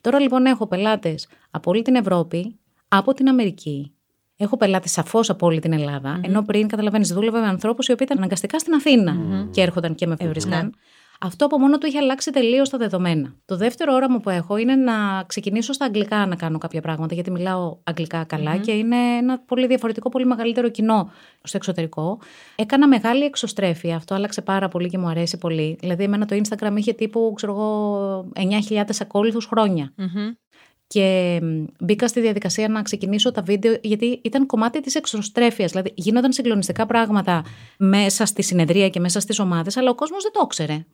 Τώρα 0.00 0.20
λοιπόν 0.20 0.46
έχω 0.46 0.66
πελάτες 0.66 1.28
από 1.50 1.70
όλη 1.70 1.82
την 1.82 1.94
Ευρώπη, 1.94 2.58
από 2.88 3.12
την 3.12 3.28
Αμερική. 3.28 3.92
Έχω 4.36 4.56
πελάτες 4.56 4.90
σαφώς 4.90 5.30
από 5.30 5.46
όλη 5.46 5.60
την 5.60 5.72
Ελλάδα. 5.72 6.20
Ενώ 6.24 6.42
πριν, 6.42 6.68
καταλαβαίνεις, 6.68 7.12
δούλευα 7.12 7.40
με 7.40 7.46
ανθρώπους 7.46 7.86
οι 7.86 7.92
οποίοι 7.92 8.06
ήταν 8.10 8.18
αναγκαστικά 8.18 8.58
στην 8.58 8.74
Αθήνα 8.74 9.16
και 9.50 9.60
έρχονταν 9.60 9.94
και 9.94 10.06
με 10.06 10.16
εβρισκαν 10.18 10.74
αυτό 11.20 11.44
από 11.44 11.58
μόνο 11.58 11.78
του 11.78 11.86
έχει 11.86 11.96
αλλάξει 11.96 12.30
τελείως 12.30 12.68
τα 12.68 12.78
δεδομένα. 12.78 13.34
Το 13.44 13.56
δεύτερο 13.56 13.94
όραμα 13.94 14.20
που 14.20 14.30
έχω 14.30 14.56
είναι 14.56 14.74
να 14.74 15.24
ξεκινήσω 15.26 15.72
στα 15.72 15.84
αγγλικά 15.84 16.26
να 16.26 16.36
κάνω 16.36 16.58
κάποια 16.58 16.80
πράγματα, 16.80 17.14
γιατί 17.14 17.30
μιλάω 17.30 17.76
αγγλικά 17.84 18.26
και 18.62 18.72
είναι 18.72 18.96
ένα 18.96 19.38
πολύ 19.38 19.66
διαφορετικό, 19.66 20.08
πολύ 20.08 20.26
μεγαλύτερο 20.26 20.68
κοινό 20.68 21.10
στο 21.42 21.56
εξωτερικό. 21.56 22.18
Έκανα 22.56 22.88
μεγάλη 22.88 23.24
εξωστρέφεια. 23.24 23.96
Αυτό 23.96 24.14
άλλαξε 24.14 24.42
πάρα 24.42 24.68
πολύ 24.68 24.88
και 24.88 24.98
μου 24.98 25.08
αρέσει 25.08 25.38
πολύ. 25.38 25.76
Δηλαδή, 25.80 26.04
εμένα 26.04 26.26
το 26.26 26.40
Instagram 26.42 26.72
είχε 26.76 26.92
τύπου, 26.92 27.32
ξέρω 27.36 27.52
εγώ, 27.52 28.32
9.000 28.68 28.82
ακόλουθους 29.00 29.44
χρόνια. 29.46 29.92
Και 30.88 31.40
μπήκα 31.80 32.08
στη 32.08 32.20
διαδικασία 32.20 32.68
να 32.68 32.82
ξεκινήσω 32.82 33.32
τα 33.32 33.42
βίντεο, 33.42 33.76
γιατί 33.82 34.20
ήταν 34.24 34.46
κομμάτι 34.46 34.80
της 34.80 34.94
εξωστρέφειας. 34.94 35.70
Δηλαδή, 35.70 35.92
γίνονταν 35.94 36.32
συγκλονιστικά 36.32 36.86
πράγματα 36.86 37.44
μέσα 37.78 38.26
στη 38.26 38.42
συνεδρία 38.42 38.88
και 38.88 39.00
μέσα 39.00 39.20
στις 39.20 39.38
ομάδες, 39.38 39.76
αλλά 39.76 39.90
ο 39.90 39.94
κόσμος 39.94 40.22
δεν 40.22 40.32
το 40.32 40.40
ήξερε. 40.44 40.84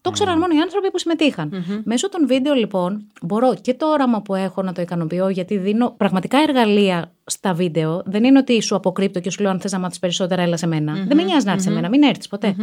Το 0.00 0.10
ξέραν 0.10 0.38
μόνο 0.38 0.54
οι 0.54 0.58
άνθρωποι 0.58 0.90
που 0.90 0.98
συμμετείχαν. 0.98 1.50
Mm-hmm. 1.52 1.80
Μέσω 1.84 2.08
των 2.08 2.26
βίντεο, 2.26 2.54
λοιπόν, 2.54 3.06
μπορώ 3.22 3.54
και 3.60 3.74
το 3.74 3.86
όραμα 3.86 4.22
που 4.22 4.34
έχω 4.34 4.62
να 4.62 4.72
το 4.72 4.80
ικανοποιώ, 4.80 5.28
γιατί 5.28 5.56
δίνω 5.56 5.94
πραγματικά 5.96 6.38
εργαλεία 6.38 7.12
στα 7.24 7.52
βίντεο. 7.54 8.02
Δεν 8.06 8.24
είναι 8.24 8.38
ότι 8.38 8.62
σου 8.62 8.74
αποκρύπτω 8.76 9.20
και 9.20 9.30
σου 9.30 9.42
λέω: 9.42 9.50
Αν 9.50 9.60
θες 9.60 9.72
να 9.72 9.78
μάθεις 9.78 9.98
περισσότερα, 9.98 10.42
έλα 10.42 10.56
σε 10.56 10.66
μένα. 10.66 10.92
Mm-hmm. 10.92 11.06
Δεν 11.06 11.16
με 11.16 11.22
νοιάζει 11.22 11.44
να 11.44 11.50
έρθεις 11.50 11.66
σε 11.66 11.74
μένα, 11.74 11.88
μην 11.88 12.02
έρθεις 12.02 12.28
ποτέ. 12.28 12.56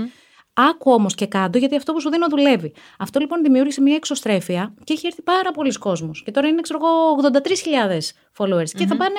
Άκου 0.59 0.91
όμως 0.91 1.15
και 1.15 1.25
κάτω, 1.25 1.57
γιατί 1.57 1.75
αυτό 1.75 1.93
που 1.93 2.01
σου 2.01 2.09
δίνω 2.09 2.27
δουλεύει. 2.29 2.73
Αυτό 2.99 3.19
λοιπόν 3.19 3.41
δημιούργησε 3.41 3.81
μια 3.81 3.95
εξωστρέφεια 3.95 4.73
και 4.83 4.93
έχει 4.93 5.07
έρθει 5.07 5.21
πάρα 5.21 5.51
πολλοί 5.51 5.71
κόσμος. 5.71 6.23
Και 6.25 6.31
τώρα 6.31 6.47
είναι, 6.47 6.61
ξέρω 6.61 6.79
εγώ, 6.81 7.15
83.000 7.93 8.13
followers. 8.37 8.69
Και 8.69 8.85
θα 8.85 8.97
πάνε 8.97 9.15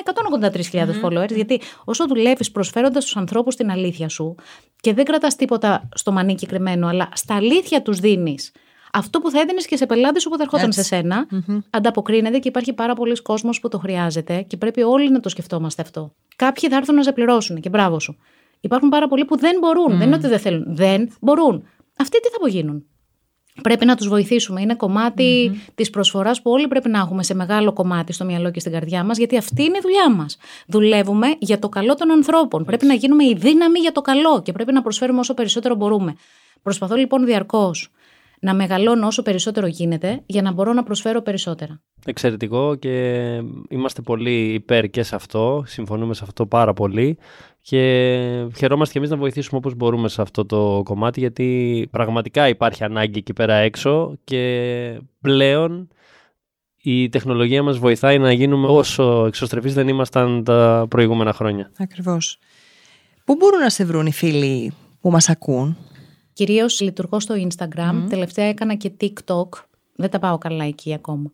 183.000 0.73 1.05
followers, 1.05 1.35
γιατί 1.35 1.61
όσο 1.85 2.07
δουλεύεις 2.07 2.51
προσφέροντας 2.51 3.05
στου 3.05 3.19
ανθρώπους 3.19 3.57
την 3.57 3.71
αλήθεια 3.71 4.09
σου 4.09 4.35
και 4.81 4.95
δεν 4.95 5.05
κρατάς 5.05 5.37
τίποτα 5.37 5.89
στο 5.95 6.13
μανίκι 6.13 6.47
κρυμμένο, 6.47 6.87
αλλά 6.87 7.09
στα 7.15 7.35
αλήθεια 7.35 7.83
τους 7.83 7.99
δίνεις 7.99 8.53
αυτό 8.93 9.21
που 9.21 9.31
θα 9.31 9.41
έδινες 9.41 9.67
και 9.67 9.77
σε 9.77 9.87
πελάτες 9.87 10.23
σου 10.23 10.29
που 10.29 10.37
θα 10.37 10.43
ερχόταν 10.43 10.73
σε 10.73 10.83
σένα, 10.83 11.27
ανταποκρίνεται 11.71 12.39
και 12.39 12.49
υπάρχει 12.49 12.73
πάρα 12.73 12.95
πολλοί 12.95 13.23
κόσμος 13.23 13.61
που 13.61 13.69
το 13.69 13.79
χρειάζεται 13.79 14.43
και 14.43 14.57
πρέπει 14.57 14.83
όλοι 14.83 15.11
να 15.11 15.21
το 15.21 15.29
σκεφτόμαστε 15.29 15.83
αυτό. 15.83 16.15
Κάποιοι 16.37 16.69
θα 16.69 16.77
έρθουν 16.77 16.95
να 16.95 17.03
σε 17.03 17.13
πληρώσουν 17.13 17.61
και 17.61 17.69
μπράβο 17.69 18.01
σου. 18.01 18.19
Υπάρχουν 18.61 18.89
πάρα 18.89 19.09
πολλοί 19.09 19.25
που 19.25 19.39
δεν 19.39 19.59
μπορούν. 19.61 19.99
Δεν 19.99 20.07
είναι 20.07 20.17
ότι 20.17 20.27
δεν 20.29 20.39
θέλουν. 20.39 20.65
Δεν 20.77 21.13
μπορούν. 21.21 21.65
Αυτοί 21.99 22.21
τι 22.21 22.29
θα 22.29 22.37
απογίνουν; 22.37 22.85
πρέπει 23.63 23.85
να 23.85 23.97
τους 23.97 24.09
βοηθήσουμε. 24.09 24.61
Είναι 24.61 24.75
κομμάτι 24.75 25.51
mm-hmm. 25.53 25.73
της 25.75 25.91
προσφοράς 25.91 26.43
που 26.43 26.51
όλοι 26.51 26.69
πρέπει 26.69 26.89
να 26.89 26.99
έχουμε 26.99 27.23
σε 27.23 27.35
μεγάλο 27.35 27.73
κομμάτι 27.73 28.13
στο 28.13 28.25
μυαλό 28.25 28.51
και 28.51 28.61
στην 28.61 28.73
καρδιά 28.73 29.05
μας, 29.05 29.19
γιατί 29.19 29.37
αυτή 29.37 29.63
είναι 29.63 29.77
η 29.77 29.81
δουλειά 29.83 30.11
μας. 30.11 30.37
Δουλεύουμε 30.67 31.27
για 31.39 31.59
το 31.59 31.69
καλό 31.69 31.95
των 31.95 32.11
ανθρώπων. 32.11 32.65
Πρέπει 32.65 32.87
να 32.87 32.95
γίνουμε 32.95 33.25
η 33.25 33.35
δύναμη 33.39 33.79
για 33.79 33.93
το 33.93 34.01
καλό 34.01 34.43
και 34.43 34.53
πρέπει 34.53 34.73
να 34.73 34.83
προσφέρουμε 34.83 35.19
όσο 35.19 35.35
περισσότερο 35.35 35.75
μπορούμε. 35.75 36.15
Προσπαθώ 36.63 36.95
λοιπόν 36.95 37.25
διαρκώς 37.25 37.91
να 38.41 38.55
μεγαλώνω 38.55 39.07
όσο 39.07 39.23
περισσότερο 39.23 39.67
γίνεται 39.67 40.23
για 40.27 40.43
να 40.43 40.53
μπορώ 40.53 40.73
να 40.73 40.83
προσφέρω 40.83 41.23
περισσότερα. 41.23 41.81
Εξαιρετικό 42.05 42.75
και 42.75 43.23
είμαστε 43.69 44.03
πολύ 44.03 44.53
υπέρ 44.53 44.91
και 44.91 45.03
σε 45.03 45.15
αυτό, 45.15 45.63
συμφωνούμε 45.67 46.15
σε 46.15 46.25
αυτό 46.25 46.47
πάρα 46.47 46.73
πολύ 46.73 47.19
και 47.69 48.47
χαιρόμαστε 48.57 48.93
και 48.93 48.99
εμείς 48.99 49.11
να 49.11 49.17
βοηθήσουμε 49.17 49.59
όπως 49.59 49.75
μπορούμε 49.75 50.09
σε 50.09 50.23
αυτό 50.23 50.47
το 50.47 50.83
κομμάτι 50.85 51.21
γιατί 51.21 51.89
πραγματικά 51.91 52.49
υπάρχει 52.49 52.85
ανάγκη 52.85 53.19
εκεί 53.19 53.33
πέρα 53.33 53.55
έξω 53.55 54.15
και 54.25 55.01
πλέον 55.21 55.89
η 56.77 57.09
τεχνολογία 57.09 57.63
μας 57.63 57.79
βοηθάει 57.79 58.19
να 58.19 58.33
γίνουμε 58.33 58.67
όσο 58.67 59.25
εξωστρεφείς 59.27 59.75
δεν 59.75 59.89
ήμασταν 59.89 60.45
τα 60.45 60.87
προηγούμενα 60.89 61.33
χρόνια. 61.33 61.71
Ακριβώς. 61.79 62.39
Πού 63.25 63.35
μπορούν 63.37 63.61
να 63.61 63.71
σε 63.71 63.85
βρουν 63.85 64.07
οι 64.07 64.13
φίλοι 64.13 64.73
που 65.01 65.11
μας 65.11 65.29
ακούν; 65.29 65.77
Κυρίως 66.33 66.81
λειτουργώ 66.81 67.21
στο 67.21 67.35
Instagram, 67.49 68.07
τελευταία 68.09 68.47
έκανα 68.47 68.75
και 68.75 68.93
TikTok, 69.01 69.49
δεν 69.97 70.11
τα 70.11 70.19
πάω 70.19 70.39
καλά 70.39 70.65
εκεί 70.65 70.95
ακόμα. 70.95 71.33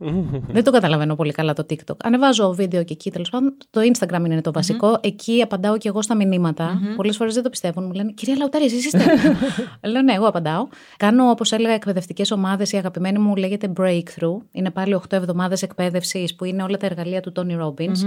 Δεν 0.54 0.64
το 0.64 0.70
καταλαβαίνω 0.70 1.14
πολύ 1.14 1.32
καλά 1.32 1.52
το 1.52 1.66
TikTok. 1.70 1.94
Ανεβάζω 2.02 2.52
βίντεο 2.52 2.84
και 2.84 2.92
εκεί 2.92 3.10
τέλος 3.10 3.30
πάντων. 3.30 3.56
Το 3.70 3.80
Instagram 3.80 4.24
είναι 4.24 4.40
το 4.40 4.52
βασικο 4.52 4.98
Εκεί 5.00 5.42
απαντάω 5.42 5.78
και 5.78 5.88
εγώ 5.88 6.02
στα 6.02 6.14
μηνύματα. 6.14 6.74
Mm-hmm. 6.74 6.96
Πολλές 6.96 7.16
φορές 7.16 7.34
δεν 7.34 7.42
το 7.42 7.50
πιστεύουν. 7.50 7.84
Μου 7.84 7.92
λένε 7.92 8.12
Κυρία 8.12 8.36
Λαουτάρη, 8.36 8.64
εσείς 8.64 8.84
είστε. 8.84 9.04
Λέω 9.90 10.02
ναι, 10.02 10.12
εγώ 10.12 10.26
απαντάω. 10.26 10.68
Κάνω, 10.96 11.30
όπως 11.30 11.52
έλεγα, 11.52 11.74
εκπαιδευτικές 11.74 12.30
ομάδες. 12.30 12.72
Η 12.72 12.76
αγαπημένη 12.76 13.18
μου 13.18 13.36
λέγεται 13.36 13.72
Breakthrough. 13.76 14.38
Είναι 14.52 14.70
πάλι 14.70 14.94
8 14.94 15.12
εβδομάδες 15.12 15.62
εκπαίδευσης 15.62 16.34
που 16.34 16.44
είναι 16.44 16.62
όλα 16.62 16.76
τα 16.76 16.86
εργαλεία 16.86 17.20
του 17.20 17.32
Tony 17.36 17.64
Robbins. 17.64 17.98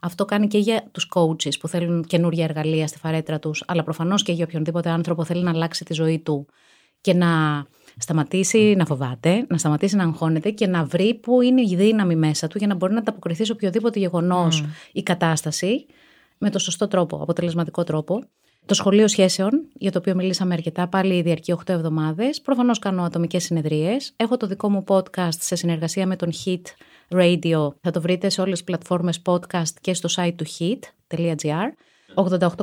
Αυτό 0.00 0.24
κάνει 0.24 0.46
και 0.46 0.58
για 0.58 0.82
τους 0.92 1.08
coaches 1.14 1.58
που 1.60 1.68
θέλουν 1.68 2.04
καινούργια 2.04 2.44
εργαλεία 2.44 2.86
στη 2.86 2.98
φαρέτρα 2.98 3.38
τους, 3.38 3.64
αλλά 3.66 3.82
προφανώς 3.82 4.22
και 4.22 4.32
για 4.32 4.44
οποιονδήποτε 4.44 4.90
άνθρωπο 4.90 5.24
θέλει 5.24 5.42
να 5.42 5.50
αλλάξει 5.50 5.84
τη 5.84 5.94
ζωή 5.94 6.18
του 6.18 6.46
και 7.00 7.14
να 7.14 7.64
σταματήσει 7.96 8.74
να 8.76 8.84
φοβάται, 8.84 9.46
να 9.48 9.58
σταματήσει 9.58 9.96
να 9.96 10.04
αγχώνεται 10.04 10.50
και 10.50 10.66
να 10.66 10.84
βρει 10.84 11.14
πού 11.14 11.40
είναι 11.40 11.60
η 11.60 11.74
δύναμη 11.76 12.16
μέσα 12.16 12.46
του 12.46 12.58
για 12.58 12.66
να 12.66 12.74
μπορεί 12.74 12.92
να 12.92 12.98
ανταποκριθεί 12.98 13.44
σε 13.44 13.52
οποιοδήποτε 13.52 13.98
γεγονός 13.98 14.64
ή 14.92 15.02
κατάσταση 15.02 15.86
με 16.38 16.50
το 16.50 16.58
σωστό 16.58 16.88
τρόπο, 16.88 17.16
αποτελεσματικό 17.22 17.84
τρόπο. 17.84 18.22
Το 18.66 18.74
σχολείο 18.74 19.08
σχέσεων, 19.08 19.68
για 19.72 19.92
το 19.92 19.98
οποίο 19.98 20.14
μιλήσαμε 20.14 20.54
αρκετά, 20.54 20.88
πάλι 20.88 21.22
διαρκεί 21.22 21.52
8 21.52 21.72
εβδομάδες. 21.72 22.40
Προφανώς 22.40 22.78
κάνω 22.78 23.02
ατομικές 23.02 23.44
συνεδρίες. 23.44 24.12
Έχω 24.16 24.36
το 24.36 24.46
δικό 24.46 24.70
μου 24.70 24.84
podcast 24.88 25.38
σε 25.38 25.54
συνεργασία 25.54 26.06
με 26.06 26.16
τον 26.16 26.30
Hit 26.44 26.62
Radio. 27.08 27.68
Θα 27.80 27.90
το 27.90 28.00
βρείτε 28.00 28.28
σε 28.28 28.40
όλες 28.40 28.52
τις 28.52 28.64
πλατφόρμες 28.64 29.22
podcast 29.26 29.72
και 29.80 29.94
στο 29.94 30.08
site 30.16 30.34
του 30.36 30.44
hit.gr. 30.58 31.68
88,9. 32.14 32.54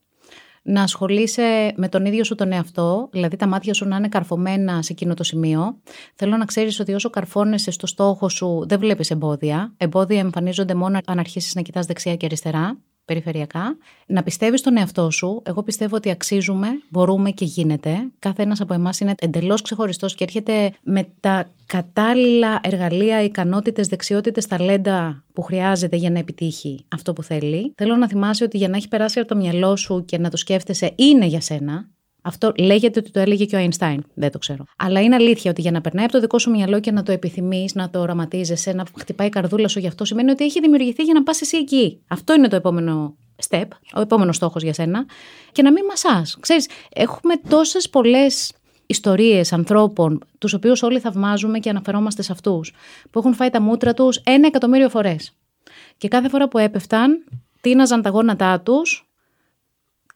να 0.64 0.82
ασχολείσαι 0.82 1.74
με 1.76 1.90
τον 1.90 2.06
ίδιο 2.06 2.24
σου 2.24 2.36
τον 2.36 2.52
εαυτό, 2.52 3.10
δηλαδή 3.12 3.36
τα 3.36 3.48
μάτια 3.48 3.74
σου 3.74 3.88
να 3.88 3.96
είναι 3.96 4.08
καρφωμένα 4.08 4.82
σε 4.82 4.94
εκείνο 4.94 5.14
το 5.14 5.24
σημείο. 5.24 5.78
Θέλω 6.16 6.38
να 6.38 6.46
ξέρεις 6.46 6.80
ότι 6.80 6.94
όσο 6.94 7.10
καρφώνεσαι 7.10 7.72
στο 7.72 7.88
στόχο 7.88 8.30
σου, 8.30 8.66
δεν 8.68 8.80
βλέπεις 8.80 9.12
εμπόδια. 9.12 9.74
Εμπόδια 9.78 10.20
εμφανίζονται 10.20 10.74
μόνο 10.74 11.00
αν 11.06 11.20
αρχίσεις 11.20 11.56
να 11.56 11.62
κοιτάς 11.62 11.86
δεξιά 11.86 12.16
και 12.16 12.26
αριστερά 12.26 12.78
περιφερειακά. 13.08 13.78
Να 14.06 14.24
πιστεύεις 14.24 14.60
στον 14.60 14.78
εαυτό 14.78 15.12
σου. 15.12 15.42
Εγώ 15.46 15.64
πιστεύω 15.64 15.96
ότι 15.96 16.10
αξίζουμε, 16.10 16.68
μπορούμε 16.90 17.32
και 17.32 17.46
γίνεται. 17.46 18.10
Κάθε 18.20 18.42
ένα 18.42 18.56
από 18.60 18.74
εμάς 18.74 19.00
είναι 19.00 19.14
εντελώς 19.20 19.62
ξεχωριστός 19.62 20.16
και 20.16 20.24
έρχεται 20.24 20.74
με 20.84 21.08
τα 21.20 21.50
κατάλληλα 21.66 22.60
εργαλεία, 22.64 23.24
ικανότητες, 23.24 23.88
δεξιότητες, 23.88 24.48
ταλέντα 24.48 25.24
που 25.34 25.42
χρειάζεται 25.42 25.96
για 25.96 26.10
να 26.10 26.20
επιτύχει 26.20 26.86
αυτό 26.88 27.14
που 27.14 27.24
θέλει. 27.24 27.74
Θέλω 27.78 27.96
να 27.96 28.08
θυμάσαι 28.08 28.44
ότι 28.44 28.58
για 28.58 28.68
να 28.70 28.78
έχει 28.78 28.88
περάσει 28.88 29.20
από 29.20 29.28
το 29.28 29.36
μυαλό 29.36 29.76
σου 29.76 30.06
και 30.06 30.18
να 30.18 30.30
το 30.30 30.38
σκέφτεσαι 30.38 30.92
είναι 30.96 31.26
για 31.26 31.42
σένα. 31.42 31.88
Αυτό 32.28 32.52
λέγεται 32.58 33.00
ότι 33.00 33.12
το 33.12 33.20
έλεγε 33.20 33.46
και 33.46 33.56
ο 33.56 33.60
Αϊνστάιν. 33.60 34.04
Δεν 34.14 34.32
το 34.32 34.38
ξέρω. 34.38 34.64
Αλλά 34.78 35.02
είναι 35.02 35.16
αλήθεια 35.16 35.52
ότι 35.52 35.62
για 35.62 35.72
να 35.72 35.82
περνάει 35.82 36.04
από 36.04 36.14
το 36.14 36.20
δικό 36.20 36.40
σου 36.40 36.50
μυαλό 36.50 36.80
και 36.80 36.92
να 36.92 37.04
το 37.04 37.12
επιθυμείς, 37.12 37.76
να 37.76 37.90
το 37.90 38.00
οραματίζεσαι, 38.00 38.74
να 38.74 38.86
χτυπάει 39.00 39.28
η 39.28 39.30
καρδούλα 39.30 39.68
σου 39.68 39.80
γι' 39.80 39.88
αυτό, 39.88 40.06
σημαίνει 40.06 40.32
ότι 40.32 40.44
έχει 40.44 40.60
δημιουργηθεί 40.60 41.04
για 41.04 41.14
να 41.14 41.24
πας 41.24 41.42
εσύ 41.42 41.58
εκεί. 41.58 42.02
Αυτό 42.08 42.34
είναι 42.34 42.48
το 42.48 42.56
επόμενο 42.56 43.16
step, 43.50 43.66
ο 43.96 44.02
επόμενος 44.02 44.36
στόχος 44.36 44.64
για 44.64 44.74
σένα. 44.74 45.06
Και 45.52 45.62
να 45.62 45.72
μην 45.72 45.86
μασάς. 45.86 46.38
Ξέρεις, 46.40 46.70
έχουμε 46.94 47.34
τόσες 47.50 47.90
πολλές 47.90 48.52
ιστορίες 48.86 49.54
ανθρώπων, 49.54 50.24
τους 50.38 50.54
οποίους 50.54 50.84
όλοι 50.84 51.00
θαυμάζουμε 51.00 51.60
και 51.60 51.70
αναφερόμαστε 51.70 52.22
σε 52.22 52.32
αυτούς, 52.32 52.74
που 53.12 53.20
έχουν 53.20 53.34
φάει 53.34 53.50
τα 53.50 53.62
μούτρα 53.62 53.94
τους 53.94 54.18
ένα 54.18 54.48
εκατομμύριο 54.48 54.90
φορές. 54.90 55.38
Και 55.98 56.08
κάθε 56.08 56.30
φορά 56.30 56.48
που 56.48 56.58
έπεφταν, 56.58 57.24
τίναζαν 57.62 58.02
τα 58.02 58.10
γόνατά 58.10 58.62
τους 58.62 59.07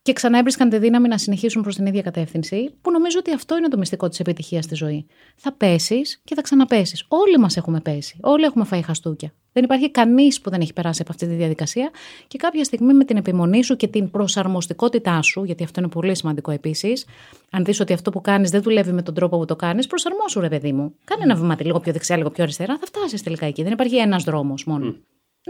και 0.01 0.13
ξανά 0.13 0.37
έβρισκαν 0.37 0.69
τη 0.69 0.77
δύναμη 0.77 1.07
να 1.07 1.17
συνεχίσουν 1.17 1.61
προς 1.61 1.75
την 1.75 1.85
ίδια 1.85 2.01
κατεύθυνση, 2.01 2.73
που 2.81 2.91
νομίζω 2.91 3.19
ότι 3.19 3.33
αυτό 3.33 3.57
είναι 3.57 3.67
το 3.67 3.77
μυστικό 3.77 4.09
της 4.09 4.19
επιτυχίας 4.19 4.63
στη 4.63 4.75
ζωή. 4.75 5.05
Θα 5.35 5.51
πέσεις 5.51 6.21
και 6.23 6.35
θα 6.35 6.41
ξαναπέσεις. 6.41 7.05
Όλοι 7.07 7.37
μας 7.37 7.57
έχουμε 7.57 7.79
πέσει. 7.79 8.17
Όλοι 8.21 8.43
έχουμε 8.43 8.65
φάει 8.65 8.81
χαστούκια. 8.81 9.33
Δεν 9.53 9.63
υπάρχει 9.63 9.91
κανείς 9.91 10.41
που 10.41 10.49
δεν 10.49 10.61
έχει 10.61 10.73
περάσει 10.73 11.01
από 11.01 11.11
αυτή 11.11 11.27
τη 11.27 11.33
διαδικασία 11.33 11.89
και 12.27 12.37
κάποια 12.37 12.63
στιγμή 12.63 12.93
με 12.93 13.05
την 13.05 13.17
επιμονή 13.17 13.63
σου 13.63 13.75
και 13.75 13.87
την 13.87 14.11
προσαρμοστικότητά 14.11 15.21
σου, 15.21 15.43
γιατί 15.43 15.63
αυτό 15.63 15.79
είναι 15.79 15.89
πολύ 15.89 16.15
σημαντικό 16.15 16.51
επίσης, 16.51 17.05
αν 17.51 17.63
δεις 17.63 17.79
ότι 17.79 17.93
αυτό 17.93 18.11
που 18.11 18.21
κάνεις 18.21 18.49
δεν 18.49 18.61
δουλεύει 18.61 18.91
με 18.91 19.01
τον 19.01 19.13
τρόπο 19.13 19.37
που 19.37 19.45
το 19.45 19.55
κάνεις, 19.55 19.87
προσαρμόσου 19.87 20.39
ρε 20.39 20.49
παιδί 20.49 20.71
μου. 20.71 20.95
Κάνε 21.03 21.23
ένα 21.23 21.35
βήμα 21.35 21.57
λίγο 21.59 21.79
πιο 21.79 21.91
δεξιά, 21.91 22.17
λίγο 22.17 22.29
πιο 22.29 22.43
αριστερά, 22.43 22.77
θα 22.77 22.85
φτάσεις 22.85 23.23
τελικά 23.23 23.45
εκεί. 23.45 23.63
Δεν 23.63 23.71
υπάρχει 23.71 23.97
ένας 23.97 24.23
δρόμος 24.23 24.65
μόνο. 24.65 24.95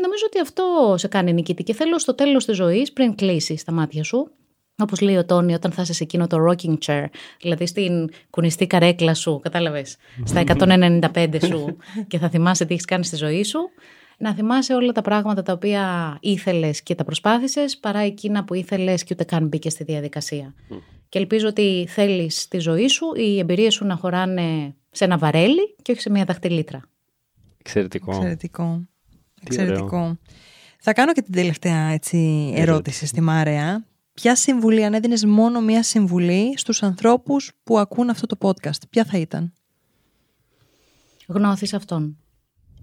Νομίζω 0.02 0.24
ότι 0.26 0.40
αυτό 0.40 0.96
σε 0.98 1.08
κάνει 1.08 1.34
νικητή 1.34 1.64
και 1.64 1.74
θέλω 1.74 2.00
στο 2.00 2.16
τέλος 2.16 2.46
της 2.46 2.56
ζωής, 2.56 2.94
πριν 2.94 3.16
κλείσει 3.16 3.62
τα 3.66 3.72
μάτια 3.72 4.04
σου, 4.04 4.32
Όπως 4.82 5.02
λέει 5.02 5.16
ο 5.18 5.26
Τόνι, 5.26 5.54
όταν 5.54 5.72
θα 5.72 5.82
είσαι 5.82 5.94
σε 5.94 6.04
εκείνο 6.04 6.28
το 6.28 6.38
rocking 6.50 6.78
chair, 6.86 7.06
δηλαδή 7.42 7.66
στην 7.66 8.10
κουνιστή 8.30 8.68
καρέκλα 8.68 9.14
σου, 9.14 9.40
κατάλαβες, 9.44 9.98
στα 10.24 10.44
195 10.46 11.38
σου 11.46 11.78
και 12.08 12.18
θα 12.18 12.30
θυμάσαι 12.30 12.66
τι 12.66 12.74
έχεις 12.74 12.86
κάνει 12.86 13.06
στη 13.06 13.16
ζωή 13.16 13.44
σου, 13.44 13.60
να 14.18 14.34
θυμάσαι 14.34 14.74
όλα 14.74 14.92
τα 14.92 15.02
πράγματα 15.02 15.42
τα 15.42 15.54
οποία 15.54 16.18
ήθελες 16.20 16.84
και 16.84 16.96
τα 16.96 17.04
προσπάθησες, 17.04 17.78
παρά 17.78 18.00
εκείνα 18.00 18.44
που 18.44 18.54
ήθελες 18.54 19.04
και 19.04 19.14
ούτε 19.14 19.24
καν 19.24 19.48
μπήκε 19.48 19.70
στη 19.70 19.84
διαδικασία. 19.84 20.54
Και 21.10 21.20
ελπίζω 21.20 21.48
ότι 21.48 21.86
θέλεις 21.90 22.48
τη 22.48 22.60
ζωή 22.60 22.88
σου, 22.88 23.06
οι 23.16 23.40
εμπειρίες 23.40 23.74
σου 23.74 23.86
να 23.86 23.96
χωράνε 23.96 24.76
σε 24.92 25.04
ένα 25.04 25.18
βαρέλι 25.18 25.76
και 25.82 25.92
όχι 25.92 26.02
σε 26.02 26.10
μια 26.10 26.24
δαχτυλίτρα. 26.24 26.82
Εξαιρετικό. 27.58 28.12
Εξαιρετικό. 28.12 28.82
Εξαιρετικό. 29.46 30.18
Θα 30.80 30.94
κάνω 30.94 31.14
και 31.14 31.22
την 31.22 31.34
τελευταία 31.34 31.88
έτσι, 31.88 32.52
ερώτηση 32.56 33.06
στη 33.06 33.22
Μάρεα 33.22 33.86
ποια 34.14 34.36
συμβουλή, 34.36 34.86
αν 34.86 34.94
έδινες 34.94 35.26
μόνο 35.26 35.62
μία 35.62 35.84
συμβουλή 35.84 36.54
στους 36.58 36.84
ανθρώπους 36.84 37.52
που 37.64 37.80
ακούν 37.80 38.10
αυτό 38.10 38.26
το 38.26 38.38
podcast, 38.42 38.80
ποια 38.90 39.06
θα 39.06 39.18
ήταν; 39.18 39.54
Γνώθεις 41.28 41.74
αυτόν. 41.74 42.18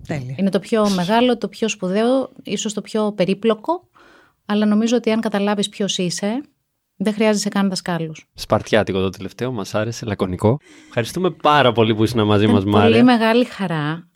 Τέλεια. 0.06 0.34
Είναι 0.38 0.50
το 0.50 0.58
πιο 0.58 0.90
μεγάλο, 0.90 1.38
το 1.38 1.48
πιο 1.48 1.68
σπουδαίο, 1.68 2.30
ίσως 2.42 2.72
το 2.72 2.80
πιο 2.80 3.12
περίπλοκο, 3.12 3.88
αλλά 4.46 4.66
νομίζω 4.66 4.96
ότι 4.96 5.10
αν 5.10 5.20
καταλάβεις 5.20 5.68
ποιος 5.68 5.98
είσαι, 5.98 6.40
δεν 6.96 7.14
χρειάζεσαι 7.14 7.48
καν 7.48 7.68
δασκάλους. 7.68 8.26
Σπαρτιάτικο 8.34 9.00
το 9.00 9.10
τελευταίο, 9.10 9.52
μας 9.52 9.74
άρεσε, 9.74 10.06
λακωνικό. 10.06 10.58
Ευχαριστούμε 10.86 11.30
πάρα 11.30 11.72
πολύ 11.72 11.94
που 11.94 12.04
ήσουν 12.04 12.26
μαζί 12.26 12.46
μας, 12.46 12.64
Μάρια. 12.64 12.90
Πολύ 12.90 13.02
μεγάλη 13.02 13.44
χαρά 13.44 14.07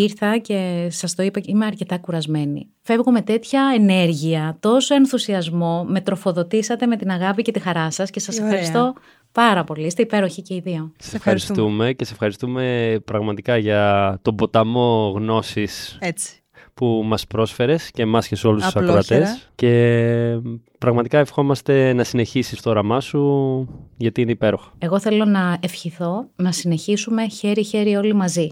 ήρθα 0.00 0.38
και 0.38 0.88
σας 0.90 1.14
το 1.14 1.22
είπα, 1.22 1.40
είμαι 1.44 1.66
αρκετά 1.66 1.98
κουρασμένη. 1.98 2.68
Φεύγω 2.82 3.10
με 3.10 3.22
τέτοια 3.22 3.72
ενέργεια, 3.74 4.56
τόσο 4.60 4.94
ενθουσιασμό, 4.94 5.84
με 5.88 6.00
τροφοδοτήσατε 6.00 6.86
με 6.86 6.96
την 6.96 7.10
αγάπη 7.10 7.42
και 7.42 7.52
τη 7.52 7.58
χαρά 7.58 7.90
σας 7.90 8.10
και 8.10 8.20
σας 8.20 8.38
ευχαριστώ 8.38 8.94
Πάρα 9.32 9.64
πολύ. 9.64 9.86
Είστε 9.86 10.02
υπέροχοι 10.02 10.42
και 10.42 10.54
οι 10.54 10.60
δύο. 10.60 10.92
Σε 10.98 11.16
ευχαριστούμε 11.16 11.92
και 11.92 12.04
σε 12.04 12.12
ευχαριστούμε 12.12 12.96
πραγματικά 13.04 13.56
για 13.56 14.18
τον 14.22 14.34
ποταμό 14.34 15.12
γνώσης 15.16 15.98
Έτσι. 16.00 16.42
που 16.74 17.02
μας 17.04 17.26
πρόσφερες 17.26 17.90
και 17.90 18.02
εμάς 18.02 18.28
και 18.28 18.36
σε 18.36 18.46
όλους 18.46 18.64
τους 18.64 18.76
ακροατές 18.76 19.50
και 19.54 20.40
πραγματικά 20.78 21.18
ευχόμαστε 21.18 21.92
να 21.92 22.04
συνεχίσεις 22.04 22.60
το 22.60 22.70
όραμά 22.70 23.00
σου 23.00 23.68
γιατί 23.96 24.20
είναι 24.20 24.30
υπέροχο. 24.30 24.70
Εγώ 24.78 25.00
θέλω 25.00 25.24
να 25.24 25.58
ευχηθώ 25.60 26.28
να 26.36 26.52
συνεχίσουμε 26.52 27.28
χέρι-χέρι 27.28 27.96
όλοι 27.96 28.14
μαζί. 28.14 28.50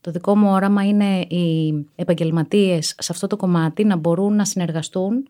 Το 0.00 0.10
δικό 0.10 0.36
μου 0.36 0.50
όραμα 0.50 0.86
είναι 0.86 1.20
οι 1.20 1.74
επαγγελματίες 1.94 2.94
σε 2.98 3.12
αυτό 3.12 3.26
το 3.26 3.36
κομμάτι 3.36 3.84
να 3.84 3.96
μπορούν 3.96 4.36
να 4.36 4.44
συνεργαστούν, 4.44 5.28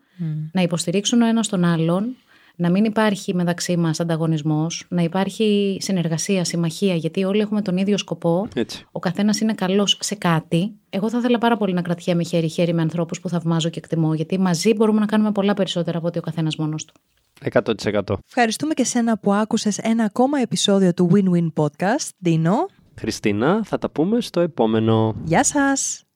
να 0.51 0.61
υποστηρίξουν 0.61 1.21
ο 1.21 1.25
ένας 1.25 1.47
τον 1.47 1.63
άλλον, 1.63 2.15
να 2.55 2.69
μην 2.69 2.83
υπάρχει 2.83 3.35
μεταξύ 3.35 3.77
μας 3.77 3.99
ανταγωνισμός, 3.99 4.85
να 4.89 5.01
υπάρχει 5.01 5.77
συνεργασία, 5.81 6.43
συμμαχία, 6.43 6.95
γιατί 6.95 7.23
όλοι 7.23 7.39
έχουμε 7.39 7.61
τον 7.61 7.77
ίδιο 7.77 7.97
σκοπό. 7.97 8.47
Έτσι. 8.55 8.85
Ο 8.91 8.99
καθένας 8.99 9.39
είναι 9.39 9.53
καλός 9.53 9.97
σε 10.01 10.15
κάτι. 10.15 10.71
Εγώ 10.89 11.09
θα 11.09 11.17
ήθελα 11.17 11.37
πάρα 11.37 11.57
πολύ 11.57 11.73
να 11.73 11.81
κρατιέμαι 11.81 12.23
χέρι-χέρι 12.23 12.73
με 12.73 12.81
ανθρώπους 12.81 13.19
που 13.19 13.29
θαυμάζω 13.29 13.69
και 13.69 13.79
εκτιμώ, 13.79 14.13
γιατί 14.13 14.39
μαζί 14.39 14.73
μπορούμε 14.73 14.99
να 14.99 15.05
κάνουμε 15.05 15.31
πολλά 15.31 15.53
περισσότερα 15.53 15.97
από 15.97 16.07
ότι 16.07 16.17
ο 16.17 16.21
καθένας 16.21 16.55
μόνος 16.55 16.85
του. 16.85 16.93
100%. 17.51 18.15
Ευχαριστούμε 18.27 18.73
και 18.73 18.83
σένα 18.83 19.17
που 19.17 19.33
άκουσες 19.33 19.77
ένα 19.77 20.03
ακόμα 20.03 20.39
επεισόδιο 20.39 20.93
του 20.93 21.09
Win-Win 21.13 21.63
Podcast. 21.63 22.09
Δίνο, 22.17 22.67
Χριστίνα, 22.99 23.63
θα 23.63 23.77
τα 23.77 23.89
πούμε 23.89 24.21
στο 24.21 24.39
επόμενο. 24.39 25.15
γεια 25.23 25.43
σας! 25.43 26.08